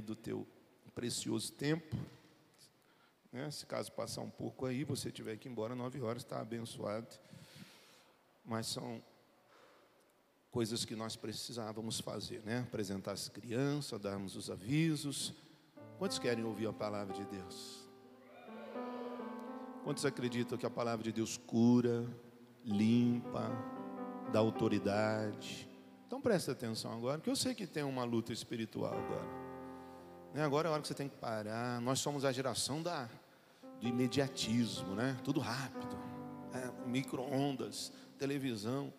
do 0.00 0.14
teu 0.14 0.46
precioso 0.94 1.52
tempo. 1.52 1.96
Né? 3.32 3.50
Se 3.50 3.64
caso 3.64 3.92
passar 3.92 4.22
um 4.22 4.30
pouco 4.30 4.66
aí, 4.66 4.84
você 4.84 5.10
tiver 5.10 5.36
que 5.36 5.48
ir 5.48 5.52
embora 5.52 5.74
nove 5.74 6.00
horas, 6.00 6.22
está 6.22 6.40
abençoado. 6.40 7.08
Mas 8.44 8.66
são 8.66 9.02
coisas 10.50 10.84
que 10.84 10.96
nós 10.96 11.14
precisávamos 11.16 12.00
fazer, 12.00 12.42
né? 12.44 12.60
Apresentar 12.60 13.12
as 13.12 13.28
crianças, 13.28 14.00
darmos 14.00 14.34
os 14.34 14.50
avisos. 14.50 15.32
Quantos 15.98 16.18
querem 16.18 16.44
ouvir 16.44 16.66
a 16.66 16.72
palavra 16.72 17.14
de 17.14 17.24
Deus? 17.24 17.88
Quantos 19.84 20.04
acreditam 20.04 20.58
que 20.58 20.66
a 20.66 20.70
palavra 20.70 21.04
de 21.04 21.12
Deus 21.12 21.36
cura, 21.36 22.06
limpa, 22.64 23.50
dá 24.32 24.40
autoridade? 24.40 25.68
Então 26.06 26.20
presta 26.20 26.52
atenção 26.52 26.92
agora, 26.92 27.18
porque 27.18 27.30
eu 27.30 27.36
sei 27.36 27.54
que 27.54 27.66
tem 27.66 27.84
uma 27.84 28.04
luta 28.04 28.32
espiritual 28.32 28.92
agora. 28.92 29.39
Né? 30.34 30.44
Agora 30.44 30.68
é 30.68 30.70
a 30.70 30.72
hora 30.72 30.82
que 30.82 30.88
você 30.88 30.94
tem 30.94 31.08
que 31.08 31.16
parar. 31.16 31.80
Nós 31.80 31.98
somos 32.00 32.24
a 32.24 32.32
geração 32.32 32.82
da, 32.82 33.08
do 33.80 33.86
imediatismo, 33.86 34.94
né? 34.94 35.16
Tudo 35.24 35.40
rápido. 35.40 35.98
É, 36.52 36.88
Micro-ondas, 36.88 37.92
televisão 38.18 38.92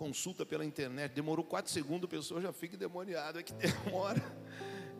consulta 0.00 0.46
pela 0.46 0.64
internet, 0.64 1.12
demorou 1.12 1.44
quatro 1.44 1.70
segundos, 1.70 2.06
a 2.06 2.08
pessoa 2.08 2.40
já 2.40 2.50
fica 2.54 2.74
endemoniada, 2.74 3.40
é 3.40 3.42
que 3.42 3.52
demora. 3.52 4.22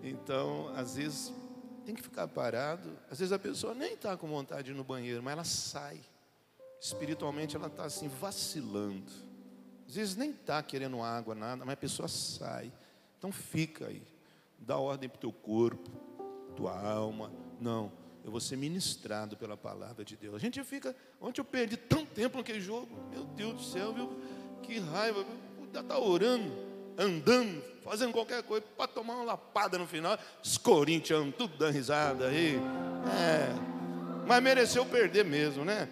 Então, 0.02 0.70
às 0.76 0.96
vezes, 0.96 1.32
tem 1.86 1.94
que 1.94 2.02
ficar 2.02 2.28
parado. 2.28 2.98
Às 3.10 3.18
vezes 3.18 3.32
a 3.32 3.38
pessoa 3.38 3.74
nem 3.74 3.94
está 3.94 4.14
com 4.14 4.28
vontade 4.28 4.64
de 4.64 4.70
ir 4.72 4.74
no 4.74 4.84
banheiro, 4.84 5.22
mas 5.22 5.32
ela 5.32 5.44
sai. 5.44 6.00
Espiritualmente 6.78 7.56
ela 7.56 7.68
está 7.68 7.84
assim, 7.84 8.08
vacilando. 8.08 9.10
Às 9.88 9.94
vezes 9.94 10.16
nem 10.16 10.30
está 10.30 10.62
querendo 10.62 11.02
água, 11.02 11.34
nada, 11.34 11.64
mas 11.64 11.72
a 11.72 11.76
pessoa 11.76 12.08
sai. 12.08 12.70
Então 13.18 13.32
fica 13.32 13.86
aí. 13.86 14.02
Dá 14.60 14.76
ordem 14.76 15.08
para 15.08 15.16
o 15.16 15.20
teu 15.20 15.32
corpo, 15.32 15.90
tua 16.54 16.78
alma. 16.78 17.32
Não, 17.60 17.90
eu 18.24 18.30
vou 18.30 18.40
ser 18.40 18.56
ministrado 18.56 19.36
pela 19.36 19.56
palavra 19.56 20.04
de 20.04 20.16
Deus. 20.16 20.34
A 20.34 20.38
gente 20.38 20.62
fica, 20.62 20.94
ontem 21.20 21.40
eu 21.40 21.44
perdi 21.44 21.76
tanto 21.76 22.06
tempo 22.06 22.36
naquele 22.36 22.60
jogo, 22.60 22.88
meu 23.10 23.24
Deus 23.24 23.54
do 23.54 23.62
céu, 23.62 23.92
viu? 23.92 24.10
Que 24.62 24.78
raiva, 24.78 25.24
já 25.72 25.80
está 25.80 25.98
orando, 25.98 26.52
andando, 26.98 27.62
fazendo 27.82 28.12
qualquer 28.12 28.42
coisa 28.42 28.64
para 28.76 28.86
tomar 28.86 29.14
uma 29.14 29.24
lapada 29.24 29.78
no 29.78 29.86
final. 29.86 30.18
Os 30.42 30.58
corintianos, 30.58 31.34
tudo 31.36 31.56
dando 31.56 31.72
risada 31.72 32.28
aí. 32.28 32.56
É, 33.18 33.48
mas 34.26 34.42
mereceu 34.42 34.84
perder 34.84 35.24
mesmo, 35.24 35.64
né? 35.64 35.88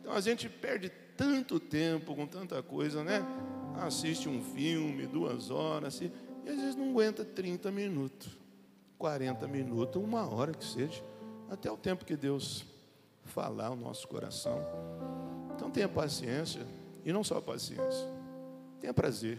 Então 0.00 0.12
a 0.12 0.20
gente 0.20 0.48
perde 0.48 0.90
tanto 1.16 1.58
tempo 1.58 2.14
com 2.14 2.26
tanta 2.26 2.62
coisa, 2.62 3.02
né? 3.02 3.24
Assiste 3.80 4.28
um 4.28 4.42
filme, 4.42 5.06
duas 5.06 5.50
horas, 5.50 5.94
assim, 5.94 6.10
e 6.44 6.50
às 6.50 6.56
vezes 6.56 6.76
não 6.76 6.90
aguenta 6.90 7.24
30 7.24 7.70
minutos, 7.70 8.28
40 8.98 9.46
minutos, 9.46 10.02
uma 10.02 10.26
hora 10.28 10.52
que 10.52 10.64
seja, 10.64 11.02
até 11.48 11.70
o 11.70 11.76
tempo 11.76 12.04
que 12.04 12.16
Deus 12.16 12.66
falar 13.24 13.70
o 13.70 13.76
nosso 13.76 14.08
coração. 14.08 14.60
Então 15.54 15.70
tenha 15.70 15.88
paciência, 15.88 16.66
e 17.04 17.12
não 17.12 17.22
só 17.22 17.40
paciência, 17.40 18.06
tenha 18.80 18.92
prazer. 18.92 19.38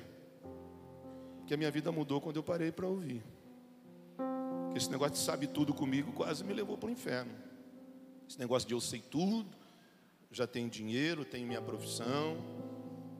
Que 1.45 1.53
a 1.53 1.57
minha 1.57 1.71
vida 1.71 1.91
mudou 1.91 2.21
quando 2.21 2.37
eu 2.37 2.43
parei 2.43 2.71
para 2.71 2.87
ouvir. 2.87 3.23
Que 4.71 4.77
esse 4.77 4.89
negócio 4.89 5.13
de 5.13 5.19
sabe 5.19 5.47
tudo 5.47 5.73
comigo 5.73 6.11
quase 6.13 6.43
me 6.43 6.53
levou 6.53 6.77
para 6.77 6.87
o 6.87 6.91
inferno. 6.91 7.31
Esse 8.27 8.39
negócio 8.39 8.67
de 8.67 8.73
eu 8.73 8.79
sei 8.79 9.01
tudo, 9.01 9.49
já 10.31 10.45
tenho 10.45 10.69
dinheiro, 10.69 11.25
tenho 11.25 11.47
minha 11.47 11.61
profissão. 11.61 12.37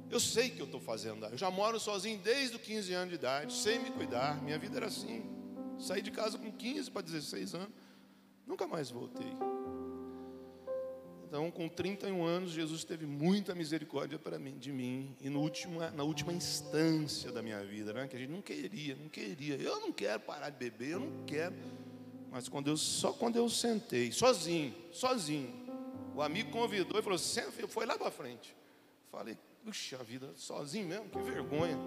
Eu 0.10 0.20
sei 0.20 0.50
que 0.50 0.60
eu 0.60 0.66
estou 0.66 0.80
fazendo. 0.80 1.26
Eu 1.26 1.38
já 1.38 1.52
moro 1.52 1.80
sozinho 1.80 2.20
desde 2.20 2.56
os 2.56 2.62
15 2.62 2.94
anos 2.94 3.10
de 3.10 3.16
idade, 3.16 3.54
sem 3.54 3.80
me 3.80 3.92
cuidar. 3.92 4.42
Minha 4.42 4.58
vida 4.58 4.78
era 4.78 4.88
assim. 4.88 5.24
Saí 5.78 6.02
de 6.02 6.12
casa 6.12 6.38
com 6.38 6.52
15 6.52 6.90
para 6.90 7.02
16 7.04 7.56
anos. 7.56 7.74
Nunca 8.46 8.66
mais 8.66 8.90
voltei. 8.90 9.32
Então, 11.30 11.52
com 11.52 11.70
31 11.70 12.26
anos, 12.26 12.50
Jesus 12.50 12.84
teve 12.84 13.06
muita 13.06 13.54
misericórdia 13.54 14.18
para 14.18 14.40
mim, 14.40 14.58
de 14.58 14.72
mim, 14.72 15.16
e 15.22 15.30
no 15.30 15.48
na 15.94 16.02
última 16.02 16.34
instância 16.34 17.32
da 17.32 17.44
minha 17.44 17.64
vida, 17.64 17.94
né, 17.94 18.08
que 18.08 18.16
a 18.16 18.20
gente 18.20 18.32
não 18.32 18.42
queria, 18.42 18.96
não 18.96 19.08
queria. 19.08 19.56
Eu 19.56 19.80
não 19.80 19.92
quero 19.92 20.20
parar 20.22 20.50
de 20.50 20.58
beber, 20.58 20.94
eu 20.94 21.02
não 21.02 21.24
quero. 21.28 21.54
Mas 22.32 22.50
quando 22.50 22.72
eu, 22.72 22.78
só 22.78 23.14
quando 23.14 23.36
eu 23.36 23.48
sentei, 23.48 24.12
sozinho, 24.12 24.74
sozinho, 24.92 25.54
o 26.16 26.22
amigo 26.24 26.50
convidou 26.50 27.00
e 27.00 27.04
falou: 27.04 27.20
Senta, 27.20 27.52
foi 27.68 27.86
lá 27.86 27.96
para 27.96 28.10
frente. 28.10 28.56
Falei: 29.12 29.38
Puxa 29.64 29.98
vida, 30.04 30.32
sozinho 30.36 30.88
mesmo, 30.88 31.10
que 31.10 31.20
vergonha. 31.20 31.78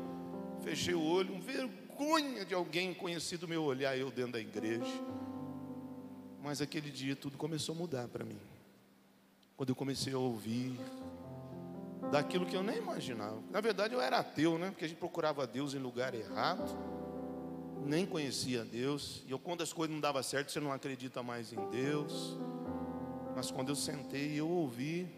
Fechei 0.62 0.94
o 0.94 1.02
olho, 1.02 1.40
vergonha 1.40 2.44
de 2.44 2.54
alguém 2.54 2.94
conhecido 2.94 3.48
meu 3.48 3.62
olhar 3.64 3.96
eu 3.96 4.10
dentro 4.10 4.32
da 4.32 4.40
igreja. 4.40 4.92
Mas 6.42 6.60
aquele 6.60 6.90
dia 6.90 7.16
tudo 7.16 7.36
começou 7.36 7.74
a 7.74 7.78
mudar 7.78 8.08
para 8.08 8.24
mim 8.24 8.38
quando 9.56 9.68
eu 9.68 9.76
comecei 9.76 10.12
a 10.12 10.18
ouvir 10.18 10.76
daquilo 12.10 12.44
que 12.44 12.56
eu 12.56 12.62
nem 12.62 12.78
imaginava. 12.78 13.40
Na 13.50 13.60
verdade, 13.60 13.94
eu 13.94 14.00
era 14.00 14.18
ateu, 14.18 14.58
né? 14.58 14.70
Porque 14.70 14.84
a 14.84 14.88
gente 14.88 14.98
procurava 14.98 15.46
Deus 15.46 15.72
em 15.72 15.78
lugar 15.78 16.14
errado, 16.14 16.76
nem 17.84 18.04
conhecia 18.04 18.64
Deus. 18.64 19.22
E 19.26 19.30
eu, 19.30 19.38
quando 19.38 19.62
as 19.62 19.72
coisas 19.72 19.94
não 19.94 20.00
davam 20.00 20.22
certo, 20.22 20.50
você 20.50 20.58
não 20.58 20.72
acredita 20.72 21.22
mais 21.22 21.52
em 21.52 21.70
Deus. 21.70 22.36
Mas 23.36 23.50
quando 23.50 23.68
eu 23.68 23.76
sentei 23.76 24.32
e 24.32 24.38
eu 24.38 24.48
ouvi, 24.48 25.08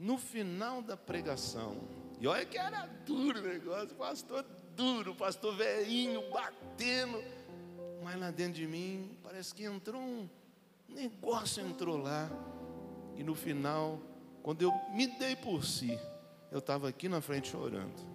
no 0.00 0.16
final 0.16 0.80
da 0.80 0.96
pregação, 0.96 1.76
e 2.18 2.26
olha 2.26 2.44
que 2.46 2.56
era 2.56 2.86
duro 3.04 3.38
o 3.38 3.42
negócio, 3.42 3.94
pastor 3.96 4.44
duro, 4.74 5.14
pastor 5.14 5.54
velhinho, 5.54 6.22
batendo. 6.30 7.22
Mas 8.02 8.18
lá 8.18 8.30
dentro 8.30 8.54
de 8.54 8.66
mim, 8.66 9.14
parece 9.22 9.54
que 9.54 9.64
entrou 9.64 10.00
um 10.00 10.28
negócio, 10.88 11.62
entrou 11.62 11.98
lá. 11.98 12.30
E 13.14 13.22
no 13.22 13.34
final, 13.34 14.00
quando 14.42 14.62
eu 14.62 14.72
me 14.94 15.06
dei 15.06 15.36
por 15.36 15.64
si, 15.64 15.98
eu 16.50 16.60
estava 16.60 16.88
aqui 16.88 17.08
na 17.08 17.20
frente 17.20 17.48
chorando. 17.48 18.08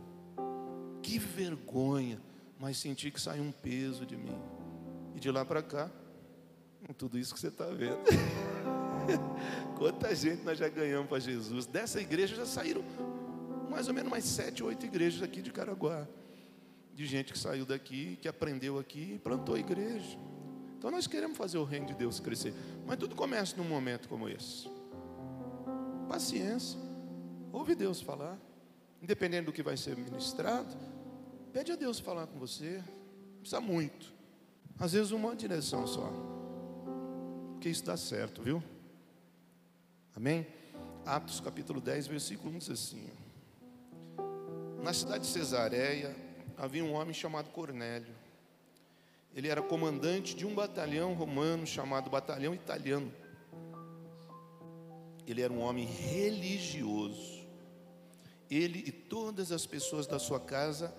Que 1.03 1.19
vergonha, 1.19 2.19
mas 2.59 2.77
senti 2.77 3.11
que 3.11 3.21
saiu 3.21 3.43
um 3.43 3.51
peso 3.51 4.07
de 4.07 4.17
mim. 4.17 4.41
E 5.15 5.19
de 5.19 5.29
lá 5.29 5.45
para 5.45 5.61
cá, 5.61 5.91
tudo 6.97 7.19
isso 7.19 7.31
que 7.33 7.39
você 7.39 7.49
está 7.49 7.65
vendo. 7.65 8.01
Quanta 9.77 10.13
gente 10.15 10.43
nós 10.43 10.57
já 10.57 10.69
ganhamos 10.69 11.07
para 11.07 11.19
Jesus. 11.19 11.65
Dessa 11.65 11.99
igreja 11.99 12.35
já 12.35 12.45
saíram 12.45 12.83
mais 13.69 13.87
ou 13.87 13.93
menos 13.93 14.09
mais 14.09 14.23
sete, 14.23 14.63
oito 14.63 14.85
igrejas 14.85 15.21
aqui 15.21 15.41
de 15.41 15.51
Caraguá. 15.51 16.07
De 16.93 17.05
gente 17.05 17.33
que 17.33 17.39
saiu 17.39 17.65
daqui, 17.65 18.17
que 18.21 18.27
aprendeu 18.27 18.79
aqui 18.79 19.15
e 19.15 19.19
plantou 19.19 19.55
a 19.55 19.59
igreja. 19.59 20.17
Então 20.77 20.89
nós 20.89 21.07
queremos 21.07 21.37
fazer 21.37 21.57
o 21.57 21.63
reino 21.63 21.87
de 21.87 21.93
Deus 21.93 22.19
crescer. 22.19 22.53
Mas 22.85 22.97
tudo 22.97 23.15
começa 23.15 23.57
num 23.57 23.65
momento 23.65 24.07
como 24.07 24.29
esse. 24.29 24.69
Paciência. 26.07 26.79
Ouve 27.51 27.75
Deus 27.75 27.99
falar. 27.99 28.39
Independente 29.01 29.45
do 29.45 29.51
que 29.51 29.61
vai 29.61 29.75
ser 29.75 29.97
ministrado, 29.97 30.73
pede 31.51 31.71
a 31.71 31.75
Deus 31.75 31.99
falar 31.99 32.27
com 32.27 32.39
você. 32.39 32.81
Precisa 33.41 33.59
muito. 33.59 34.13
Às 34.79 34.93
vezes 34.93 35.11
uma 35.11 35.35
direção 35.35 35.85
só. 35.85 36.11
Porque 37.51 37.69
isso 37.69 37.83
dá 37.83 37.97
certo, 37.97 38.41
viu? 38.41 38.63
Amém? 40.15 40.47
Atos 41.05 41.39
capítulo 41.39 41.81
10, 41.81 42.07
versículo 42.07 42.55
1 42.55 42.57
diz 42.59 42.69
assim: 42.69 43.09
Na 44.81 44.93
cidade 44.93 45.25
de 45.25 45.31
Cesareia 45.31 46.15
havia 46.57 46.83
um 46.83 46.93
homem 46.93 47.13
chamado 47.13 47.49
Cornélio. 47.49 48.15
Ele 49.35 49.49
era 49.49 49.61
comandante 49.61 50.35
de 50.35 50.45
um 50.45 50.55
batalhão 50.55 51.13
romano 51.13 51.67
chamado 51.67 52.09
Batalhão 52.09 52.53
Italiano 52.53 53.11
ele 55.27 55.41
era 55.41 55.51
um 55.51 55.61
homem 55.61 55.85
religioso. 55.85 57.45
Ele 58.49 58.83
e 58.85 58.91
todas 58.91 59.51
as 59.51 59.65
pessoas 59.65 60.05
da 60.05 60.19
sua 60.19 60.39
casa 60.39 60.93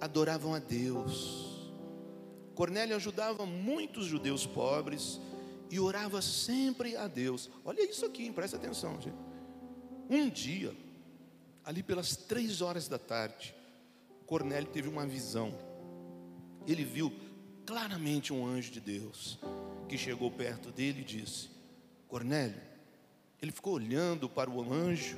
adoravam 0.00 0.54
a 0.54 0.58
Deus. 0.58 1.72
Cornélio 2.54 2.96
ajudava 2.96 3.46
muitos 3.46 4.04
judeus 4.06 4.44
pobres 4.46 5.18
e 5.70 5.78
orava 5.78 6.20
sempre 6.20 6.96
a 6.96 7.06
Deus. 7.06 7.48
Olha 7.64 7.82
isso 7.88 8.04
aqui, 8.04 8.30
presta 8.32 8.56
atenção, 8.56 9.00
gente. 9.00 9.16
Um 10.08 10.28
dia, 10.28 10.74
ali 11.64 11.82
pelas 11.82 12.16
três 12.16 12.60
horas 12.60 12.88
da 12.88 12.98
tarde, 12.98 13.54
Cornélio 14.26 14.68
teve 14.70 14.88
uma 14.88 15.06
visão. 15.06 15.54
Ele 16.66 16.84
viu 16.84 17.12
claramente 17.64 18.32
um 18.32 18.44
anjo 18.44 18.72
de 18.72 18.80
Deus 18.80 19.38
que 19.88 19.96
chegou 19.96 20.30
perto 20.30 20.72
dele 20.72 21.02
e 21.02 21.04
disse: 21.04 21.48
Cornélio, 22.08 22.60
ele 23.40 23.52
ficou 23.52 23.74
olhando 23.74 24.28
para 24.28 24.50
o 24.50 24.72
anjo 24.72 25.16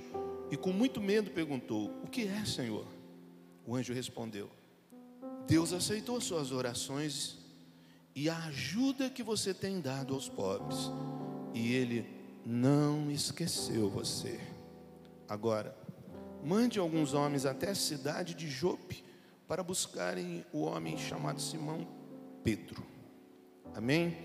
e 0.51 0.57
com 0.57 0.73
muito 0.73 1.01
medo 1.01 1.31
perguntou: 1.31 1.91
O 2.05 2.09
que 2.09 2.27
é, 2.29 2.45
Senhor? 2.45 2.87
O 3.67 3.75
anjo 3.75 3.95
respondeu: 3.95 4.51
Deus 5.47 5.73
aceitou 5.73 6.21
suas 6.21 6.53
orações 6.53 7.39
e 8.15 8.29
a 8.29 8.37
ajuda 8.45 9.09
que 9.09 9.23
você 9.23 9.55
tem 9.55 9.81
dado 9.81 10.15
aos 10.15 10.29
pobres, 10.29 10.91
e 11.55 11.73
Ele 11.73 12.07
não 12.45 13.11
esqueceu 13.11 13.89
você. 13.89 14.41
Agora, 15.29 15.77
mande 16.45 16.79
alguns 16.79 17.15
homens 17.15 17.47
até 17.47 17.71
a 17.71 17.75
cidade 17.75 18.35
de 18.35 18.49
Jope 18.49 19.05
para 19.47 19.63
buscarem 19.63 20.45
o 20.53 20.63
homem 20.63 20.99
chamado 20.99 21.41
Simão 21.41 21.87
Pedro. 22.43 22.85
Amém? 23.75 24.17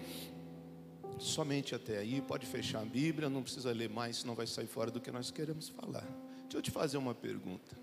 Somente 1.20 1.74
até 1.74 1.98
aí, 1.98 2.22
pode 2.22 2.46
fechar 2.46 2.82
a 2.82 2.86
Bíblia, 2.86 3.30
não 3.30 3.42
precisa 3.42 3.72
ler 3.72 3.90
mais, 3.90 4.18
senão 4.18 4.36
vai 4.36 4.46
sair 4.46 4.68
fora 4.68 4.92
do 4.92 5.00
que 5.00 5.12
nós 5.12 5.32
queremos 5.32 5.70
falar. 5.70 6.06
Deixa 6.44 6.58
eu 6.58 6.62
te 6.62 6.72
fazer 6.72 6.98
uma 6.98 7.16
pergunta. 7.16 7.76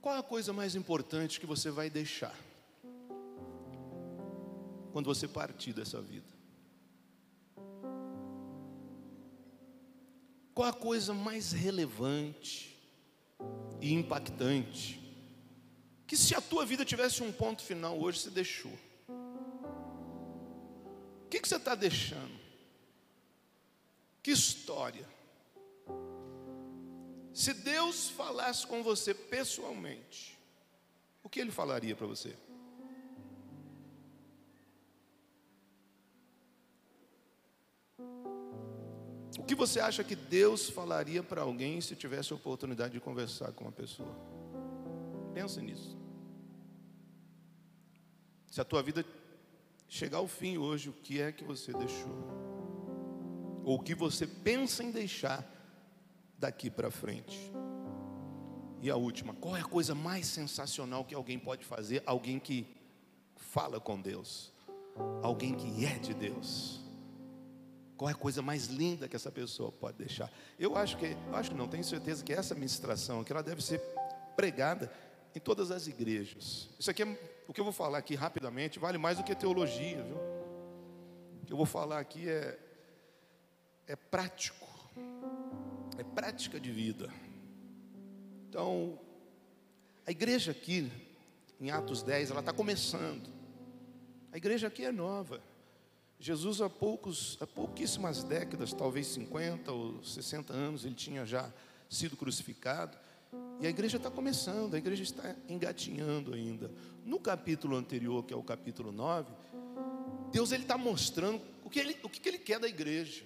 Qual 0.00 0.16
a 0.16 0.22
coisa 0.22 0.52
mais 0.52 0.74
importante 0.74 1.40
que 1.40 1.46
você 1.46 1.70
vai 1.70 1.88
deixar 1.88 2.34
quando 4.94 5.06
você 5.06 5.26
partir 5.26 5.72
dessa 5.72 6.00
vida? 6.00 6.32
Qual 10.54 10.68
a 10.68 10.72
coisa 10.72 11.12
mais 11.12 11.50
relevante 11.50 12.78
e 13.80 13.92
impactante 13.92 15.00
que 16.06 16.16
se 16.16 16.32
a 16.36 16.40
tua 16.40 16.64
vida 16.64 16.84
tivesse 16.84 17.24
um 17.24 17.32
ponto 17.32 17.60
final 17.64 17.98
hoje, 17.98 18.20
você 18.20 18.30
deixou? 18.30 18.70
O 21.24 21.28
que, 21.28 21.40
que 21.40 21.48
você 21.48 21.56
está 21.56 21.74
deixando? 21.74 22.38
Que 24.22 24.30
história? 24.30 25.08
Se 27.32 27.52
Deus 27.52 28.10
falasse 28.10 28.64
com 28.64 28.80
você 28.80 29.12
pessoalmente, 29.12 30.38
o 31.20 31.28
que 31.28 31.40
Ele 31.40 31.50
falaria 31.50 31.96
para 31.96 32.06
você? 32.06 32.36
O 39.38 39.42
que 39.42 39.54
você 39.54 39.80
acha 39.80 40.04
que 40.04 40.14
Deus 40.14 40.70
falaria 40.70 41.22
para 41.22 41.42
alguém 41.42 41.80
se 41.80 41.94
tivesse 41.94 42.32
a 42.32 42.36
oportunidade 42.36 42.94
de 42.94 43.00
conversar 43.00 43.52
com 43.52 43.64
uma 43.64 43.72
pessoa? 43.72 44.14
Pensa 45.34 45.60
nisso. 45.60 45.96
Se 48.50 48.60
a 48.60 48.64
tua 48.64 48.82
vida 48.82 49.04
chegar 49.88 50.18
ao 50.18 50.28
fim 50.28 50.56
hoje, 50.56 50.88
o 50.88 50.92
que 50.92 51.20
é 51.20 51.32
que 51.32 51.44
você 51.44 51.72
deixou? 51.72 52.16
Ou 53.64 53.76
o 53.76 53.82
que 53.82 53.94
você 53.94 54.26
pensa 54.26 54.82
em 54.82 54.90
deixar 54.90 55.44
daqui 56.38 56.70
para 56.70 56.90
frente. 56.90 57.52
E 58.80 58.90
a 58.90 58.96
última, 58.96 59.32
qual 59.34 59.56
é 59.56 59.60
a 59.60 59.64
coisa 59.64 59.94
mais 59.94 60.26
sensacional 60.26 61.04
que 61.04 61.14
alguém 61.14 61.38
pode 61.38 61.64
fazer? 61.64 62.02
Alguém 62.04 62.38
que 62.38 62.66
fala 63.34 63.80
com 63.80 64.00
Deus, 64.00 64.52
alguém 65.22 65.54
que 65.54 65.84
é 65.84 65.98
de 65.98 66.12
Deus. 66.12 66.83
Qual 67.96 68.08
é 68.08 68.12
a 68.12 68.16
coisa 68.16 68.42
mais 68.42 68.66
linda 68.66 69.08
que 69.08 69.14
essa 69.14 69.30
pessoa 69.30 69.70
pode 69.70 69.98
deixar? 69.98 70.30
Eu 70.58 70.76
acho 70.76 70.96
que, 70.96 71.06
eu 71.06 71.36
acho 71.36 71.50
que 71.50 71.56
não, 71.56 71.68
tenho 71.68 71.84
certeza 71.84 72.24
que 72.24 72.32
essa 72.32 72.54
ministração 72.54 73.20
aqui 73.20 73.32
ela 73.32 73.42
deve 73.42 73.62
ser 73.62 73.80
pregada 74.36 74.92
em 75.34 75.40
todas 75.40 75.70
as 75.70 75.86
igrejas. 75.86 76.68
Isso 76.78 76.90
aqui 76.90 77.02
é 77.02 77.18
o 77.46 77.52
que 77.52 77.60
eu 77.60 77.64
vou 77.64 77.72
falar 77.72 77.98
aqui 77.98 78.14
rapidamente, 78.14 78.78
vale 78.78 78.98
mais 78.98 79.18
do 79.18 79.24
que 79.24 79.34
teologia, 79.34 80.02
viu? 80.02 80.16
O 81.42 81.46
que 81.46 81.52
eu 81.52 81.56
vou 81.56 81.66
falar 81.66 81.98
aqui 81.98 82.28
é 82.28 82.58
é 83.86 83.94
prático 83.94 84.74
é 85.98 86.02
prática 86.02 86.58
de 86.58 86.70
vida. 86.70 87.12
Então, 88.48 88.98
a 90.06 90.10
igreja 90.10 90.52
aqui, 90.52 90.90
em 91.60 91.70
Atos 91.70 92.02
10, 92.02 92.30
ela 92.30 92.40
está 92.40 92.52
começando. 92.52 93.32
A 94.32 94.36
igreja 94.36 94.66
aqui 94.66 94.84
é 94.84 94.92
nova. 94.92 95.40
Jesus, 96.18 96.60
há, 96.60 96.70
poucos, 96.70 97.36
há 97.40 97.46
pouquíssimas 97.46 98.22
décadas, 98.24 98.72
talvez 98.72 99.06
50 99.08 99.70
ou 99.72 100.02
60 100.02 100.52
anos, 100.52 100.84
ele 100.84 100.94
tinha 100.94 101.26
já 101.26 101.52
sido 101.88 102.16
crucificado. 102.16 102.96
E 103.60 103.66
a 103.66 103.70
igreja 103.70 103.96
está 103.96 104.10
começando, 104.10 104.74
a 104.74 104.78
igreja 104.78 105.02
está 105.02 105.34
engatinhando 105.48 106.34
ainda. 106.34 106.70
No 107.04 107.18
capítulo 107.18 107.76
anterior, 107.76 108.24
que 108.24 108.32
é 108.32 108.36
o 108.36 108.42
capítulo 108.42 108.92
9, 108.92 109.32
Deus 110.32 110.50
ele 110.52 110.64
está 110.64 110.78
mostrando 110.78 111.40
o 111.64 111.70
que 111.70 111.78
ele, 111.78 111.96
o 112.02 112.08
que 112.08 112.28
ele 112.28 112.38
quer 112.38 112.58
da 112.58 112.68
igreja. 112.68 113.24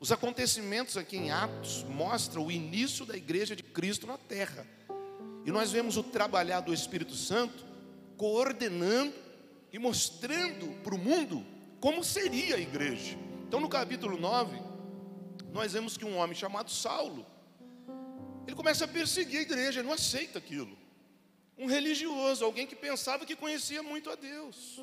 Os 0.00 0.12
acontecimentos 0.12 0.96
aqui 0.96 1.16
em 1.16 1.30
Atos 1.30 1.82
mostram 1.84 2.46
o 2.46 2.52
início 2.52 3.04
da 3.04 3.16
igreja 3.16 3.56
de 3.56 3.62
Cristo 3.62 4.06
na 4.06 4.16
terra. 4.16 4.66
E 5.44 5.50
nós 5.50 5.72
vemos 5.72 5.96
o 5.96 6.02
trabalhar 6.02 6.60
do 6.60 6.72
Espírito 6.72 7.14
Santo 7.14 7.64
coordenando 8.16 9.14
e 9.72 9.78
mostrando 9.78 10.68
para 10.82 10.94
o 10.94 10.98
mundo 10.98 11.44
como 11.80 12.02
seria 12.02 12.56
a 12.56 12.60
igreja. 12.60 13.16
Então, 13.46 13.60
no 13.60 13.68
capítulo 13.68 14.18
9, 14.18 14.60
nós 15.52 15.72
vemos 15.72 15.96
que 15.96 16.04
um 16.04 16.16
homem 16.16 16.34
chamado 16.34 16.70
Saulo, 16.70 17.26
ele 18.46 18.56
começa 18.56 18.84
a 18.84 18.88
perseguir 18.88 19.38
a 19.38 19.42
igreja, 19.42 19.80
ele 19.80 19.88
não 19.88 19.94
aceita 19.94 20.38
aquilo. 20.38 20.76
Um 21.56 21.66
religioso, 21.66 22.44
alguém 22.44 22.66
que 22.66 22.76
pensava 22.76 23.26
que 23.26 23.34
conhecia 23.34 23.82
muito 23.82 24.10
a 24.10 24.14
Deus. 24.14 24.80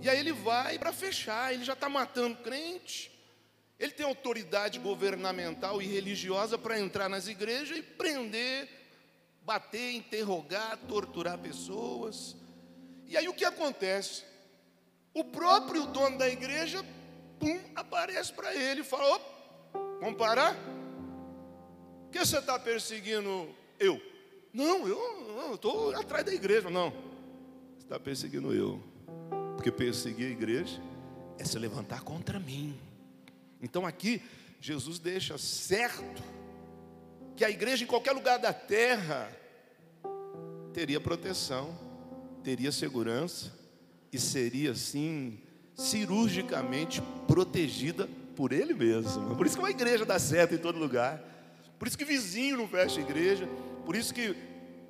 E 0.00 0.08
aí 0.08 0.18
ele 0.18 0.32
vai 0.32 0.78
para 0.78 0.92
fechar, 0.92 1.52
ele 1.52 1.64
já 1.64 1.74
está 1.74 1.88
matando 1.88 2.36
crente, 2.38 3.10
ele 3.78 3.92
tem 3.92 4.06
autoridade 4.06 4.78
governamental 4.78 5.80
e 5.80 5.86
religiosa 5.86 6.56
para 6.56 6.78
entrar 6.78 7.08
nas 7.08 7.28
igrejas 7.28 7.78
e 7.78 7.82
prender, 7.82 8.68
bater, 9.42 9.92
interrogar, 9.92 10.78
torturar 10.88 11.38
pessoas. 11.38 12.36
E 13.06 13.16
aí 13.16 13.28
o 13.28 13.34
que 13.34 13.44
acontece? 13.44 14.29
O 15.12 15.24
próprio 15.24 15.86
dono 15.86 16.18
da 16.18 16.28
igreja, 16.28 16.84
pum, 17.38 17.60
aparece 17.74 18.32
para 18.32 18.54
ele 18.54 18.82
e 18.82 18.84
fala: 18.84 19.20
vamos 20.00 20.16
parar? 20.16 20.54
Por 20.54 22.12
que 22.12 22.18
você 22.18 22.38
está 22.38 22.58
perseguindo 22.58 23.48
eu? 23.78 24.00
Não, 24.52 24.86
eu 24.86 25.54
estou 25.54 25.94
atrás 25.94 26.24
da 26.24 26.32
igreja. 26.32 26.70
Não, 26.70 26.90
você 26.90 27.84
está 27.84 27.98
perseguindo 27.98 28.54
eu. 28.54 28.80
Porque 29.56 29.70
perseguir 29.70 30.28
a 30.28 30.30
igreja 30.30 30.80
é 31.38 31.44
se 31.44 31.58
levantar 31.58 32.02
contra 32.02 32.38
mim. 32.38 32.78
Então 33.60 33.84
aqui, 33.84 34.22
Jesus 34.60 34.98
deixa 34.98 35.36
certo 35.38 36.22
que 37.36 37.44
a 37.44 37.50
igreja 37.50 37.84
em 37.84 37.86
qualquer 37.86 38.12
lugar 38.12 38.38
da 38.38 38.52
terra 38.52 39.30
teria 40.72 41.00
proteção, 41.00 41.76
teria 42.42 42.70
segurança 42.70 43.59
e 44.12 44.18
seria 44.18 44.72
assim 44.72 45.38
cirurgicamente 45.74 47.02
protegida 47.26 48.08
por 48.36 48.52
ele 48.52 48.74
mesmo. 48.74 49.34
Por 49.36 49.46
isso 49.46 49.56
que 49.56 49.62
uma 49.62 49.70
igreja 49.70 50.04
dá 50.04 50.18
certo 50.18 50.54
em 50.54 50.58
todo 50.58 50.78
lugar. 50.78 51.22
Por 51.78 51.88
isso 51.88 51.96
que 51.96 52.04
vizinho 52.04 52.56
não 52.56 52.68
fecha 52.68 53.00
igreja. 53.00 53.48
Por 53.84 53.96
isso 53.96 54.12
que 54.12 54.34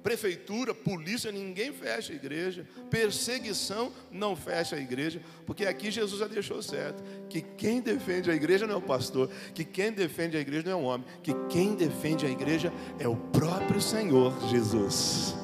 prefeitura, 0.02 0.74
polícia, 0.74 1.30
ninguém 1.30 1.72
fecha 1.72 2.12
a 2.12 2.16
igreja, 2.16 2.66
perseguição 2.90 3.92
não 4.10 4.34
fecha 4.34 4.76
a 4.76 4.80
igreja, 4.80 5.20
porque 5.46 5.66
aqui 5.66 5.90
Jesus 5.90 6.20
já 6.20 6.26
deixou 6.26 6.62
certo: 6.62 7.02
que 7.28 7.40
quem 7.40 7.80
defende 7.80 8.30
a 8.30 8.34
igreja 8.34 8.66
não 8.66 8.74
é 8.74 8.78
o 8.78 8.82
pastor, 8.82 9.30
que 9.54 9.64
quem 9.64 9.92
defende 9.92 10.36
a 10.36 10.40
igreja 10.40 10.70
não 10.70 10.72
é 10.72 10.76
um 10.76 10.84
homem, 10.84 11.06
que 11.22 11.34
quem 11.48 11.74
defende 11.74 12.26
a 12.26 12.30
igreja 12.30 12.72
é 12.98 13.06
o 13.06 13.16
próprio 13.16 13.80
Senhor 13.80 14.34
Jesus. 14.48 15.34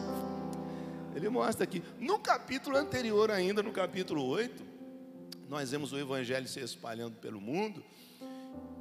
Ele 1.17 1.31
mostra 1.31 1.65
aqui, 1.65 1.83
no 1.99 2.19
capítulo 2.19 2.77
anterior, 2.77 3.31
ainda 3.31 3.63
no 3.63 3.73
capítulo 3.73 4.23
8, 4.27 4.63
nós 5.49 5.71
vemos 5.71 5.91
o 5.91 5.99
evangelho 5.99 6.47
se 6.47 6.61
espalhando 6.61 7.17
pelo 7.17 7.41
mundo. 7.41 7.83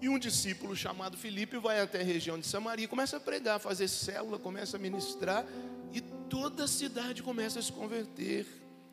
E 0.01 0.10
um 0.10 0.20
discípulo 0.20 0.75
chamado 0.75 1.15
Filipe 1.15 1.58
vai 1.58 1.80
até 1.80 2.01
a 2.01 2.04
região 2.04 2.38
de 2.38 2.46
Samaria, 2.46 2.89
começa 2.89 3.15
a 3.15 3.20
pregar, 3.22 3.58
fazer 3.62 3.88
célula, 3.88 4.38
começa 4.38 4.75
a 4.75 4.80
ministrar, 4.80 5.46
e 5.94 6.01
toda 6.01 6.65
a 6.65 6.68
cidade 6.68 7.24
começa 7.24 7.60
a 7.60 7.62
se 7.62 7.72
converter. 7.72 8.46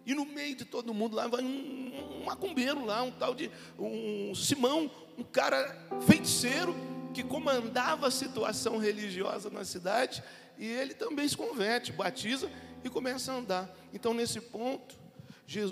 E 0.06 0.14
no 0.14 0.25
meio 0.25 0.54
de 0.54 0.64
todo 0.64 0.94
mundo 0.94 1.16
lá 1.16 1.26
vai 1.26 1.42
um, 1.42 2.20
um 2.20 2.25
macumbeiro 2.25 2.84
lá, 2.84 3.02
um 3.02 3.11
tal 3.11 3.34
de 3.34 3.50
um 3.76 4.32
Simão, 4.37 4.88
um 5.18 5.25
cara 5.25 5.88
feiticeiro 6.06 6.76
que 7.12 7.25
comandava 7.25 8.06
a 8.06 8.11
situação 8.12 8.78
religiosa 8.78 9.50
na 9.50 9.64
cidade, 9.64 10.22
e 10.56 10.64
ele 10.64 10.94
também 10.94 11.26
se 11.26 11.37
converte, 11.37 11.90
batiza 11.90 12.49
e 12.84 12.90
começa 12.90 13.32
a 13.32 13.36
andar. 13.36 13.76
Então, 13.92 14.12
nesse 14.14 14.40
ponto, 14.40 14.94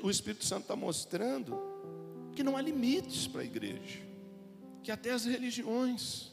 o 0.03 0.11
Espírito 0.11 0.45
Santo 0.45 0.63
está 0.63 0.77
mostrando 0.77 1.59
que 2.35 2.43
não 2.43 2.57
há 2.57 2.63
limites 2.63 3.27
para 3.27 3.43
a 3.43 3.45
igreja 3.45 4.11
que 4.83 4.91
até 4.91 5.11
as 5.11 5.25
religiões, 5.25 6.33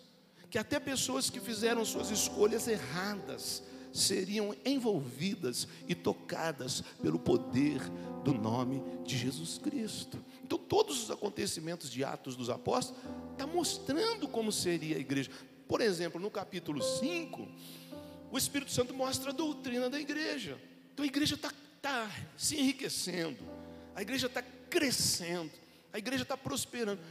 que 0.50 0.57
até 0.57 0.79
pessoas 0.79 1.29
que 1.29 1.39
fizeram 1.39 1.84
suas 1.84 2.10
escolhas 2.10 2.67
erradas 2.67 3.63
seriam 3.91 4.55
envolvidas 4.65 5.67
e 5.88 5.96
tocadas 5.96 6.81
pelo 7.01 7.19
poder 7.19 7.81
do 8.24 8.34
nome 8.34 8.81
de 9.03 9.17
Jesus 9.17 9.57
Cristo. 9.57 10.24
Então, 10.43 10.57
todos 10.57 11.03
os 11.03 11.12
acontecimentos 11.12 11.89
de 11.89 12.03
Atos 12.03 12.36
dos 12.36 12.50
Apóstolos 12.50 13.01
está 13.31 13.48
mostrando 13.48 14.27
como 14.27 14.51
seria 14.51 14.98
a 14.98 15.00
igreja. 15.00 15.31
Por 15.67 15.81
exemplo, 15.81 16.19
no 16.22 16.31
capítulo 16.31 16.81
5, 16.81 17.48
o 18.31 18.38
Espírito 18.38 18.72
Santo 18.72 18.93
mostra 18.93 19.31
a 19.31 19.34
doutrina 19.34 19.89
da 19.89 20.00
igreja. 20.00 20.60
Então, 20.93 21.03
a 21.03 21.07
igreja 21.07 21.36
está 21.36 21.51
tá 21.81 22.10
se 22.38 22.57
enriquecendo, 22.57 23.38
a 23.96 24.01
igreja 24.01 24.27
está 24.27 24.41
crescendo, 24.69 25.51
a 25.93 25.98
igreja 25.98 26.24
está 26.24 26.36
prosperando. 26.36 27.01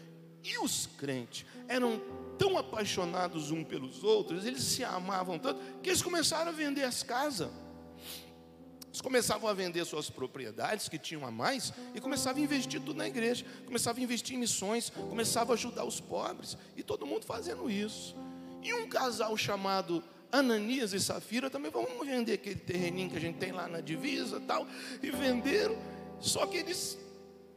E 0.42 0.58
os 0.58 0.86
crentes 0.86 1.44
eram 1.66 2.00
tão 2.38 2.56
apaixonados 2.56 3.50
um 3.50 3.64
pelos 3.64 4.04
outros, 4.04 4.44
eles 4.44 4.62
se 4.62 4.84
amavam 4.84 5.38
tanto, 5.38 5.60
que 5.82 5.88
eles 5.88 6.02
começaram 6.02 6.50
a 6.50 6.54
vender 6.54 6.84
as 6.84 7.02
casas. 7.02 7.50
Eles 8.86 9.00
começavam 9.00 9.50
a 9.50 9.52
vender 9.52 9.84
suas 9.84 10.08
propriedades 10.08 10.88
que 10.88 10.98
tinham 10.98 11.26
a 11.26 11.30
mais 11.30 11.72
e 11.94 12.00
começavam 12.00 12.40
a 12.40 12.44
investir 12.44 12.80
tudo 12.80 12.94
na 12.94 13.06
igreja, 13.06 13.44
começavam 13.66 14.00
a 14.00 14.04
investir 14.04 14.36
em 14.36 14.38
missões, 14.38 14.88
começavam 14.88 15.52
a 15.52 15.54
ajudar 15.54 15.84
os 15.84 16.00
pobres 16.00 16.56
e 16.76 16.82
todo 16.82 17.04
mundo 17.04 17.26
fazendo 17.26 17.70
isso. 17.70 18.16
E 18.62 18.72
um 18.72 18.88
casal 18.88 19.36
chamado 19.36 20.02
Ananias 20.32 20.92
e 20.92 21.00
Safira 21.00 21.48
também 21.48 21.70
vamos 21.70 22.06
vender 22.06 22.34
aquele 22.34 22.56
terreninho 22.56 23.10
que 23.10 23.16
a 23.16 23.20
gente 23.20 23.38
tem 23.38 23.52
lá 23.52 23.68
na 23.68 23.80
divisa, 23.80 24.40
tal, 24.40 24.66
e 25.02 25.10
venderam. 25.10 25.76
Só 26.20 26.46
que 26.46 26.56
eles 26.56 26.98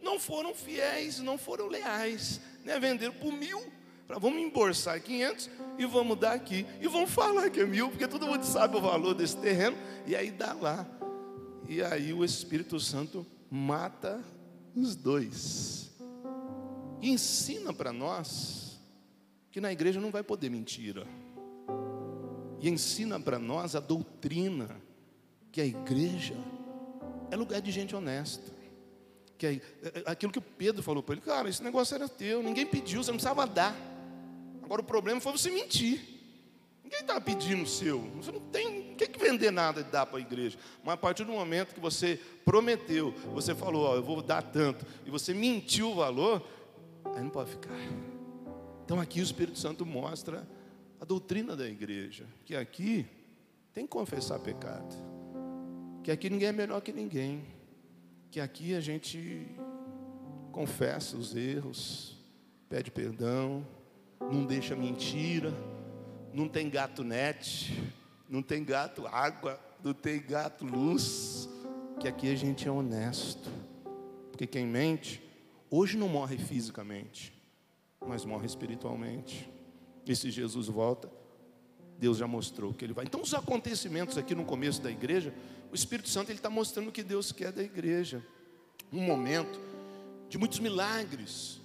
não 0.02 0.20
foram 0.20 0.54
fiéis, 0.54 1.20
não 1.20 1.38
foram 1.38 1.68
leais, 1.68 2.40
né? 2.64 2.80
Venderam 2.80 3.14
por 3.14 3.32
mil 3.32 3.80
vamos 4.18 4.42
embolsar 4.42 5.00
500 5.00 5.50
e 5.78 5.86
vamos 5.86 6.18
dar 6.18 6.34
aqui. 6.34 6.66
E 6.82 6.88
vamos 6.88 7.12
falar 7.12 7.50
que 7.50 7.60
é 7.60 7.66
mil, 7.66 7.90
porque 7.90 8.08
todo 8.08 8.26
mundo 8.26 8.44
sabe 8.44 8.78
o 8.78 8.82
valor 8.82 9.14
desse 9.14 9.38
terreno. 9.38 9.78
E 10.08 10.16
aí 10.16 10.32
dá 10.32 10.54
lá. 10.54 10.88
E 11.68 11.84
aí 11.84 12.12
o 12.14 12.26
Espírito 12.26 12.80
Santo 12.80 13.28
mata 13.52 14.24
os 14.76 14.96
dois. 14.96 15.92
E 17.02 17.12
ensina 17.12 17.72
para 17.72 17.94
nós 17.94 18.80
que 19.52 19.62
na 19.62 19.72
igreja 19.72 20.00
não 20.00 20.10
vai 20.10 20.24
poder 20.24 20.50
mentira. 20.50 21.06
E 22.62 22.70
ensina 22.70 23.20
para 23.20 23.40
nós 23.40 23.76
a 23.76 23.80
doutrina 23.80 24.70
que 25.52 25.62
a 25.62 25.66
igreja 25.66 26.36
é 27.32 27.36
lugar 27.36 27.62
de 27.62 27.72
gente 27.72 27.96
honesta. 27.96 28.52
Que 29.38 29.46
é, 29.48 29.62
é 29.84 30.04
aquilo 30.06 30.32
que 30.32 30.40
o 30.40 30.42
Pedro 30.42 30.84
falou 30.84 31.02
para 31.02 31.16
ele, 31.16 31.22
cara, 31.22 31.50
esse 31.50 31.64
negócio 31.64 31.96
era 31.96 32.10
teu, 32.10 32.44
ninguém 32.44 32.66
pediu, 32.66 33.04
você 33.04 33.12
não 33.12 33.18
precisava 33.18 33.48
dar. 33.48 33.76
Agora 34.62 34.82
o 34.82 34.86
problema 34.86 35.22
foi 35.22 35.32
você 35.32 35.50
mentir. 35.50 36.20
Ninguém 36.84 37.02
está 37.02 37.22
pedindo 37.22 37.64
o 37.64 37.68
seu. 37.68 38.02
Você 38.18 38.32
não 38.32 38.40
tem, 38.40 38.90
não 38.90 38.96
tem 38.96 39.08
que 39.08 39.20
vender 39.20 39.52
nada 39.52 39.82
e 39.82 39.84
dar 39.84 40.06
para 40.06 40.18
a 40.18 40.22
igreja. 40.22 40.58
Mas 40.84 40.96
a 40.96 40.98
partir 40.98 41.24
do 41.24 41.32
momento 41.32 41.74
que 41.74 41.80
você 41.80 42.20
prometeu, 42.44 43.12
você 43.34 43.56
falou, 43.56 43.86
ó, 43.86 43.96
eu 43.96 44.04
vou 44.04 44.22
dar 44.22 44.42
tanto, 44.42 44.86
e 45.06 45.10
você 45.10 45.34
mentiu 45.34 45.92
o 45.92 45.96
valor, 45.96 46.46
aí 47.16 47.24
não 47.24 47.30
pode 47.30 47.52
ficar. 47.52 47.78
Então 48.84 49.00
aqui 49.00 49.20
o 49.20 49.24
Espírito 49.24 49.58
Santo 49.58 49.86
mostra 49.86 50.48
a 51.00 51.06
doutrina 51.06 51.56
da 51.56 51.68
igreja, 51.68 52.26
que 52.46 52.56
aqui 52.56 53.06
tem 53.74 53.86
que 53.86 53.92
confessar 53.92 54.40
pecado. 54.40 54.96
Que 56.04 56.12
aqui 56.12 56.30
ninguém 56.30 56.50
é 56.50 56.52
melhor 56.52 56.82
que 56.82 56.92
ninguém. 56.92 57.44
Que 58.30 58.40
aqui 58.40 58.76
a 58.76 58.82
gente 58.82 59.48
confessa 60.52 61.16
os 61.18 61.36
erros, 61.36 62.18
pede 62.68 62.92
perdão, 62.92 63.66
não 64.20 64.46
deixa 64.46 64.76
mentira, 64.76 65.54
não 66.34 66.48
tem 66.48 66.70
gato 66.70 67.04
net, 67.04 67.74
não 68.28 68.42
tem 68.42 68.64
gato 68.64 69.08
água, 69.08 69.60
não 69.84 69.94
tem 69.94 70.22
gato 70.22 70.66
luz, 70.66 71.50
que 72.00 72.08
aqui 72.08 72.32
a 72.32 72.36
gente 72.36 72.68
é 72.68 72.72
honesto. 72.72 73.50
Porque 74.32 74.46
quem 74.46 74.66
mente, 74.66 75.22
hoje 75.70 75.98
não 75.98 76.08
morre 76.08 76.38
fisicamente, 76.38 77.34
mas 78.06 78.26
morre 78.26 78.46
espiritualmente. 78.46 79.50
E 80.10 80.16
se 80.16 80.32
Jesus 80.32 80.66
volta, 80.66 81.08
Deus 82.00 82.18
já 82.18 82.26
mostrou 82.26 82.74
que 82.74 82.84
Ele 82.84 82.94
vai. 82.94 83.06
Então, 83.06 83.22
os 83.22 83.32
acontecimentos 83.32 84.18
aqui 84.18 84.34
no 84.34 84.44
começo 84.44 84.82
da 84.82 84.90
igreja, 84.90 85.32
o 85.72 85.76
Espírito 85.76 86.10
Santo 86.10 86.32
ele 86.32 86.40
está 86.40 86.50
mostrando 86.50 86.88
o 86.88 86.92
que 86.92 87.04
Deus 87.04 87.32
quer 87.32 87.52
da 87.52 87.62
igreja. 87.62 88.26
Um 88.92 89.02
momento 89.02 89.60
de 90.28 90.36
muitos 90.40 90.58
milagres, 90.58 91.62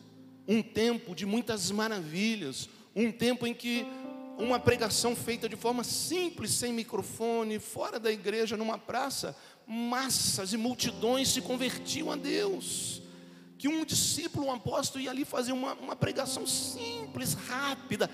um 0.46 0.62
tempo 0.62 1.14
de 1.14 1.24
muitas 1.24 1.70
maravilhas, 1.70 2.68
um 2.94 3.10
tempo 3.10 3.46
em 3.46 3.54
que 3.54 3.86
uma 4.36 4.60
pregação 4.60 5.16
feita 5.16 5.48
de 5.48 5.56
forma 5.56 5.82
simples, 5.82 6.50
sem 6.50 6.70
microfone, 6.70 7.58
fora 7.58 7.98
da 7.98 8.12
igreja, 8.12 8.58
numa 8.58 8.76
praça, 8.76 9.34
massas 9.66 10.52
e 10.52 10.58
multidões 10.58 11.28
se 11.28 11.40
convertiam 11.40 12.12
a 12.12 12.16
Deus. 12.16 13.00
Que 13.64 13.68
um 13.68 13.82
discípulo, 13.82 14.48
um 14.48 14.52
apóstolo, 14.52 15.02
ia 15.02 15.10
ali 15.10 15.24
fazer 15.24 15.52
uma, 15.52 15.72
uma 15.72 15.96
pregação 15.96 16.46
simples, 16.46 17.32
rápida, 17.32 18.10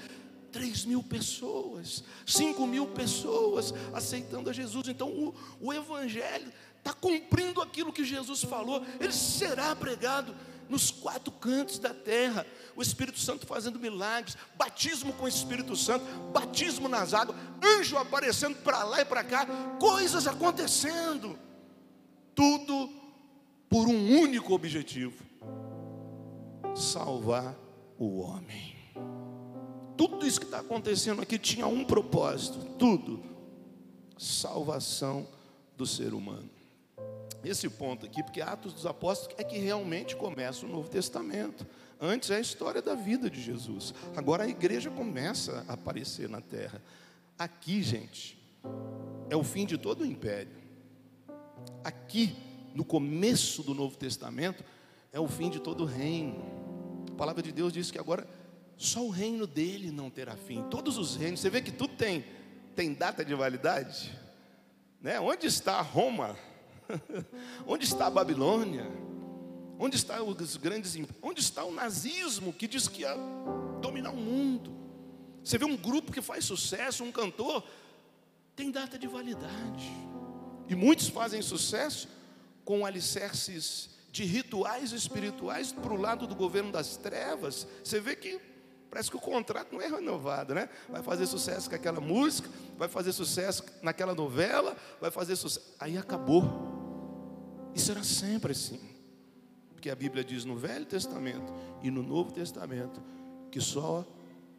três 0.52 0.85
mil 0.85 1.02
pessoas, 1.02 2.04
cinco 2.25 2.69
mil 2.69 2.87
pessoas 2.87 3.75
aceitando 3.92 4.49
a 4.49 4.52
Jesus. 4.52 4.87
Então 4.87 5.09
o, 5.09 5.35
o 5.61 5.73
Evangelho 5.73 6.52
está 6.78 6.92
cumprindo 6.92 7.61
aquilo 7.61 7.92
que 7.92 8.04
Jesus 8.04 8.45
falou, 8.45 8.87
ele 9.00 9.12
será 9.12 9.75
pregado 9.75 10.37
nos 10.69 10.92
quatro 10.92 11.33
cantos 11.33 11.80
da 11.80 11.92
terra. 11.92 12.47
O 12.76 12.80
Espírito 12.80 13.19
Santo 13.19 13.45
fazendo 13.45 13.76
milagres, 13.76 14.37
batismo 14.57 15.12
com 15.14 15.25
o 15.25 15.28
Espírito 15.28 15.75
Santo, 15.75 16.04
batismo 16.30 16.88
nas 16.88 17.12
águas, 17.12 17.37
anjo 17.61 17.99
aparecendo 17.99 18.54
para 18.59 18.85
lá 18.85 19.00
e 19.00 19.04
para 19.04 19.25
cá, 19.25 19.49
coisas 19.80 20.28
acontecendo. 20.28 21.37
Tudo 22.37 22.88
por 23.69 23.88
um 23.88 24.21
único 24.21 24.54
objetivo: 24.54 25.28
salvar 26.80 27.56
o 27.99 28.20
homem. 28.20 28.76
Tudo 29.96 30.26
isso 30.26 30.40
que 30.40 30.46
está 30.46 30.60
acontecendo 30.60 31.20
aqui 31.20 31.38
tinha 31.38 31.66
um 31.66 31.84
propósito: 31.84 32.58
tudo, 32.78 33.22
salvação 34.18 35.26
do 35.76 35.87
ser 35.87 36.14
humano 36.14 36.60
esse 37.44 37.68
ponto 37.68 38.06
aqui, 38.06 38.22
porque 38.22 38.40
Atos 38.40 38.72
dos 38.72 38.87
Apóstolos 38.87 39.34
é 39.38 39.44
que 39.44 39.58
realmente 39.58 40.16
começa 40.16 40.66
o 40.66 40.68
Novo 40.68 40.88
Testamento. 40.88 41.66
Antes 42.00 42.30
é 42.30 42.37
a 42.37 42.40
história 42.40 42.82
da 42.82 42.94
vida 42.94 43.30
de 43.30 43.40
Jesus. 43.40 43.94
Agora 44.16 44.44
a 44.44 44.49
igreja 44.49 44.90
começa 44.90 45.64
a 45.68 45.75
aparecer 45.75 46.28
na 46.28 46.40
terra. 46.40 46.82
Aqui, 47.38 47.82
gente, 47.82 48.38
é 49.28 49.37
o 49.37 49.42
fim 49.42 49.64
de 49.64 49.78
todo 49.78 50.02
o 50.02 50.06
império. 50.06 50.52
Aqui, 51.82 52.37
no 52.75 52.84
começo 52.84 53.62
do 53.62 53.75
Novo 53.75 53.96
Testamento, 53.96 54.64
é 55.12 55.20
o 55.20 55.28
fim 55.28 55.50
de 55.50 55.60
todo 55.60 55.84
o 55.84 55.87
reino. 55.87 56.60
Palavra 57.20 57.42
de 57.42 57.52
Deus 57.52 57.70
diz 57.70 57.90
que 57.90 57.98
agora 57.98 58.26
só 58.78 59.04
o 59.04 59.10
reino 59.10 59.46
dele 59.46 59.90
não 59.90 60.08
terá 60.08 60.34
fim. 60.36 60.62
Todos 60.70 60.96
os 60.96 61.16
reinos, 61.16 61.40
você 61.40 61.50
vê 61.50 61.60
que 61.60 61.70
tudo 61.70 61.94
tem, 61.94 62.24
tem 62.74 62.94
data 62.94 63.22
de 63.22 63.34
validade. 63.34 64.18
Né? 65.02 65.20
Onde 65.20 65.46
está 65.46 65.82
Roma? 65.82 66.34
Onde 67.68 67.84
está 67.84 68.06
a 68.06 68.10
Babilônia? 68.10 68.90
Onde 69.78 69.96
está 69.96 70.22
os 70.22 70.56
grandes 70.56 70.96
Onde 71.20 71.40
está 71.40 71.62
o 71.62 71.70
nazismo 71.70 72.54
que 72.54 72.66
diz 72.66 72.88
que 72.88 73.02
ia 73.02 73.14
dominar 73.82 74.12
o 74.12 74.16
mundo? 74.16 74.74
Você 75.44 75.58
vê 75.58 75.66
um 75.66 75.76
grupo 75.76 76.10
que 76.10 76.22
faz 76.22 76.46
sucesso, 76.46 77.04
um 77.04 77.12
cantor, 77.12 77.62
tem 78.56 78.70
data 78.70 78.98
de 78.98 79.06
validade. 79.06 79.92
E 80.70 80.74
muitos 80.74 81.08
fazem 81.08 81.42
sucesso 81.42 82.08
com 82.64 82.86
alicerces 82.86 83.90
de 84.11 84.25
rituais 84.25 84.93
espirituais 84.93 85.73
para 85.73 85.93
o 85.93 86.00
lado 86.00 86.26
do 86.26 86.35
governo 86.35 86.73
das 86.73 86.97
trevas. 86.97 87.67
Você 87.83 88.00
vê 88.00 88.17
que 88.17 88.40
Parece 88.90 89.09
que 89.09 89.17
o 89.17 89.21
contrato 89.21 89.73
não 89.73 89.81
é 89.81 89.87
renovado, 89.87 90.52
né? 90.52 90.69
Vai 90.88 91.00
fazer 91.00 91.25
sucesso 91.25 91.71
com 91.71 91.76
aquela 91.76 92.00
música, 92.00 92.50
vai 92.76 92.88
fazer 92.88 93.12
sucesso 93.12 93.64
naquela 93.81 94.17
novela, 94.17 94.76
vai 95.00 95.12
fazer 95.12 95.37
sucesso. 95.37 95.76
Aí 95.79 95.97
acabou. 95.97 96.43
Isso 97.73 97.93
era 97.93 98.02
sempre 98.02 98.50
assim. 98.50 98.81
Porque 99.73 99.90
a 99.90 99.95
Bíblia 99.95 100.25
diz 100.25 100.45
no 100.45 100.57
Velho 100.57 100.85
Testamento 100.85 101.52
e 101.85 101.90
no 101.90 102.02
Novo 102.02 102.33
Testamento 102.33 103.00
que 103.49 103.61
só 103.61 104.05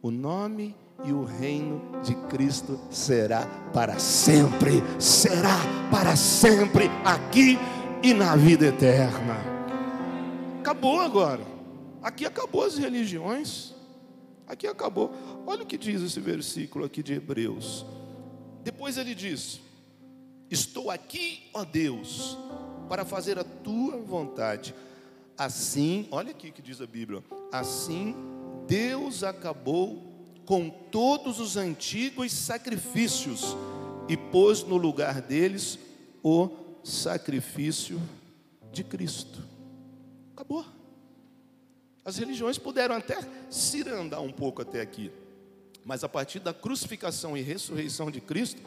o 0.00 0.10
nome 0.10 0.74
e 1.04 1.12
o 1.12 1.24
reino 1.24 2.00
de 2.02 2.14
Cristo 2.28 2.80
será 2.90 3.46
para 3.72 3.98
sempre, 3.98 4.82
será 4.98 5.58
para 5.90 6.16
sempre 6.16 6.86
aqui 7.04 7.58
e 8.02 8.12
na 8.12 8.34
vida 8.34 8.66
eterna. 8.66 9.36
Acabou 10.60 11.00
agora. 11.00 11.44
Aqui 12.02 12.26
acabou 12.26 12.64
as 12.64 12.76
religiões. 12.76 13.74
Aqui 14.46 14.66
acabou. 14.66 15.12
Olha 15.46 15.62
o 15.62 15.66
que 15.66 15.78
diz 15.78 16.02
esse 16.02 16.18
versículo 16.18 16.84
aqui 16.84 17.02
de 17.02 17.14
Hebreus. 17.14 17.86
Depois 18.64 18.96
ele 18.96 19.14
diz: 19.14 19.60
Estou 20.50 20.90
aqui, 20.90 21.48
ó 21.54 21.64
Deus, 21.64 22.36
para 22.88 23.04
fazer 23.04 23.38
a 23.38 23.44
tua 23.44 23.98
vontade. 23.98 24.74
Assim, 25.38 26.06
olha 26.10 26.30
aqui 26.30 26.50
que 26.50 26.60
diz 26.60 26.80
a 26.80 26.86
Bíblia: 26.86 27.22
assim 27.50 28.14
Deus 28.66 29.24
acabou 29.24 30.10
com 30.44 30.68
todos 30.68 31.40
os 31.40 31.56
antigos 31.56 32.32
sacrifícios 32.32 33.56
e 34.08 34.16
pôs 34.16 34.62
no 34.64 34.76
lugar 34.76 35.20
deles 35.20 35.78
o 36.22 36.61
sacrifício 36.84 38.00
de 38.72 38.82
Cristo. 38.82 39.42
Acabou. 40.34 40.64
As 42.04 42.16
religiões 42.16 42.58
puderam 42.58 42.96
até 42.96 43.16
cirandar 43.48 44.20
um 44.20 44.32
pouco 44.32 44.62
até 44.62 44.80
aqui, 44.80 45.12
mas 45.84 46.02
a 46.02 46.08
partir 46.08 46.40
da 46.40 46.52
crucificação 46.52 47.36
e 47.36 47.42
ressurreição 47.42 48.10
de 48.10 48.20
Cristo, 48.20 48.60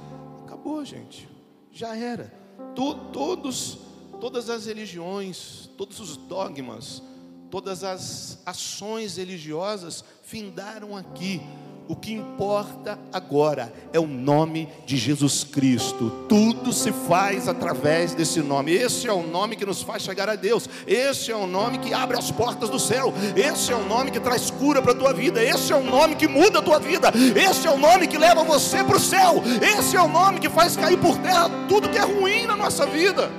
acabou, 0.45 0.83
gente. 0.85 1.27
Já 1.71 1.95
era. 1.95 2.31
todos, 2.73 3.77
todas 4.21 4.49
as 4.49 4.65
religiões, 4.65 5.69
todos 5.77 5.99
os 5.99 6.15
dogmas, 6.15 7.03
todas 7.51 7.83
as 7.83 8.41
ações 8.45 9.17
religiosas 9.17 10.03
findaram 10.23 10.95
aqui, 10.95 11.41
O 11.87 11.95
que 11.95 12.13
importa 12.13 12.97
agora 13.13 13.71
é 13.93 13.99
o 13.99 14.07
nome 14.07 14.67
de 14.87 14.97
Jesus 14.97 15.43
Cristo. 15.43 16.25
Tudo 16.27 16.73
se 16.73 16.91
faz 16.91 17.47
através 17.47 18.15
desse 18.15 18.41
nome. 18.41 18.71
Esse 18.73 19.07
é 19.07 19.13
o 19.13 19.21
nome 19.21 19.55
que 19.55 19.65
nos 19.65 19.83
faz 19.83 20.01
chegar 20.01 20.27
a 20.27 20.35
Deus. 20.35 20.67
Esse 20.87 21.31
é 21.31 21.35
o 21.35 21.45
nome 21.45 21.77
que 21.77 21.93
abre 21.93 22.17
as 22.17 22.31
portas 22.31 22.69
do 22.69 22.79
céu. 22.79 23.13
Esse 23.35 23.71
é 23.71 23.75
o 23.75 23.85
nome 23.85 24.09
que 24.09 24.19
traz 24.19 24.49
cura 24.49 24.81
para 24.81 24.93
a 24.93 24.95
tua 24.95 25.13
vida. 25.13 25.43
Esse 25.43 25.71
é 25.71 25.75
o 25.75 25.83
nome 25.83 26.15
que 26.15 26.27
muda 26.27 26.57
a 26.57 26.61
tua 26.61 26.79
vida. 26.79 27.11
Esse 27.35 27.67
é 27.67 27.71
o 27.71 27.77
nome 27.77 28.07
que 28.07 28.17
leva 28.17 28.43
você 28.43 28.83
para 28.83 28.97
o 28.97 28.99
céu. 28.99 29.43
Esse 29.61 29.95
é 29.95 30.01
o 30.01 30.07
nome 30.07 30.39
que 30.39 30.49
faz 30.49 30.75
cair 30.75 30.97
por 30.97 31.15
terra 31.19 31.51
tudo 31.69 31.89
que 31.89 31.99
é 31.99 32.03
ruim 32.03 32.47
na 32.47 32.55
nossa 32.55 32.87
vida. 32.87 33.31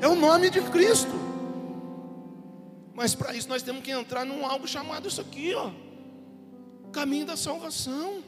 É 0.00 0.06
o 0.06 0.14
nome 0.14 0.48
de 0.48 0.60
Cristo. 0.60 1.18
Mas 2.94 3.16
para 3.16 3.34
isso 3.34 3.48
nós 3.48 3.62
temos 3.62 3.82
que 3.82 3.90
entrar 3.90 4.24
num 4.24 4.46
algo 4.46 4.68
chamado 4.68 5.08
isso 5.08 5.20
aqui, 5.20 5.52
ó 5.54 5.70
caminho 6.90 7.26
da 7.26 7.36
salvação, 7.36 8.22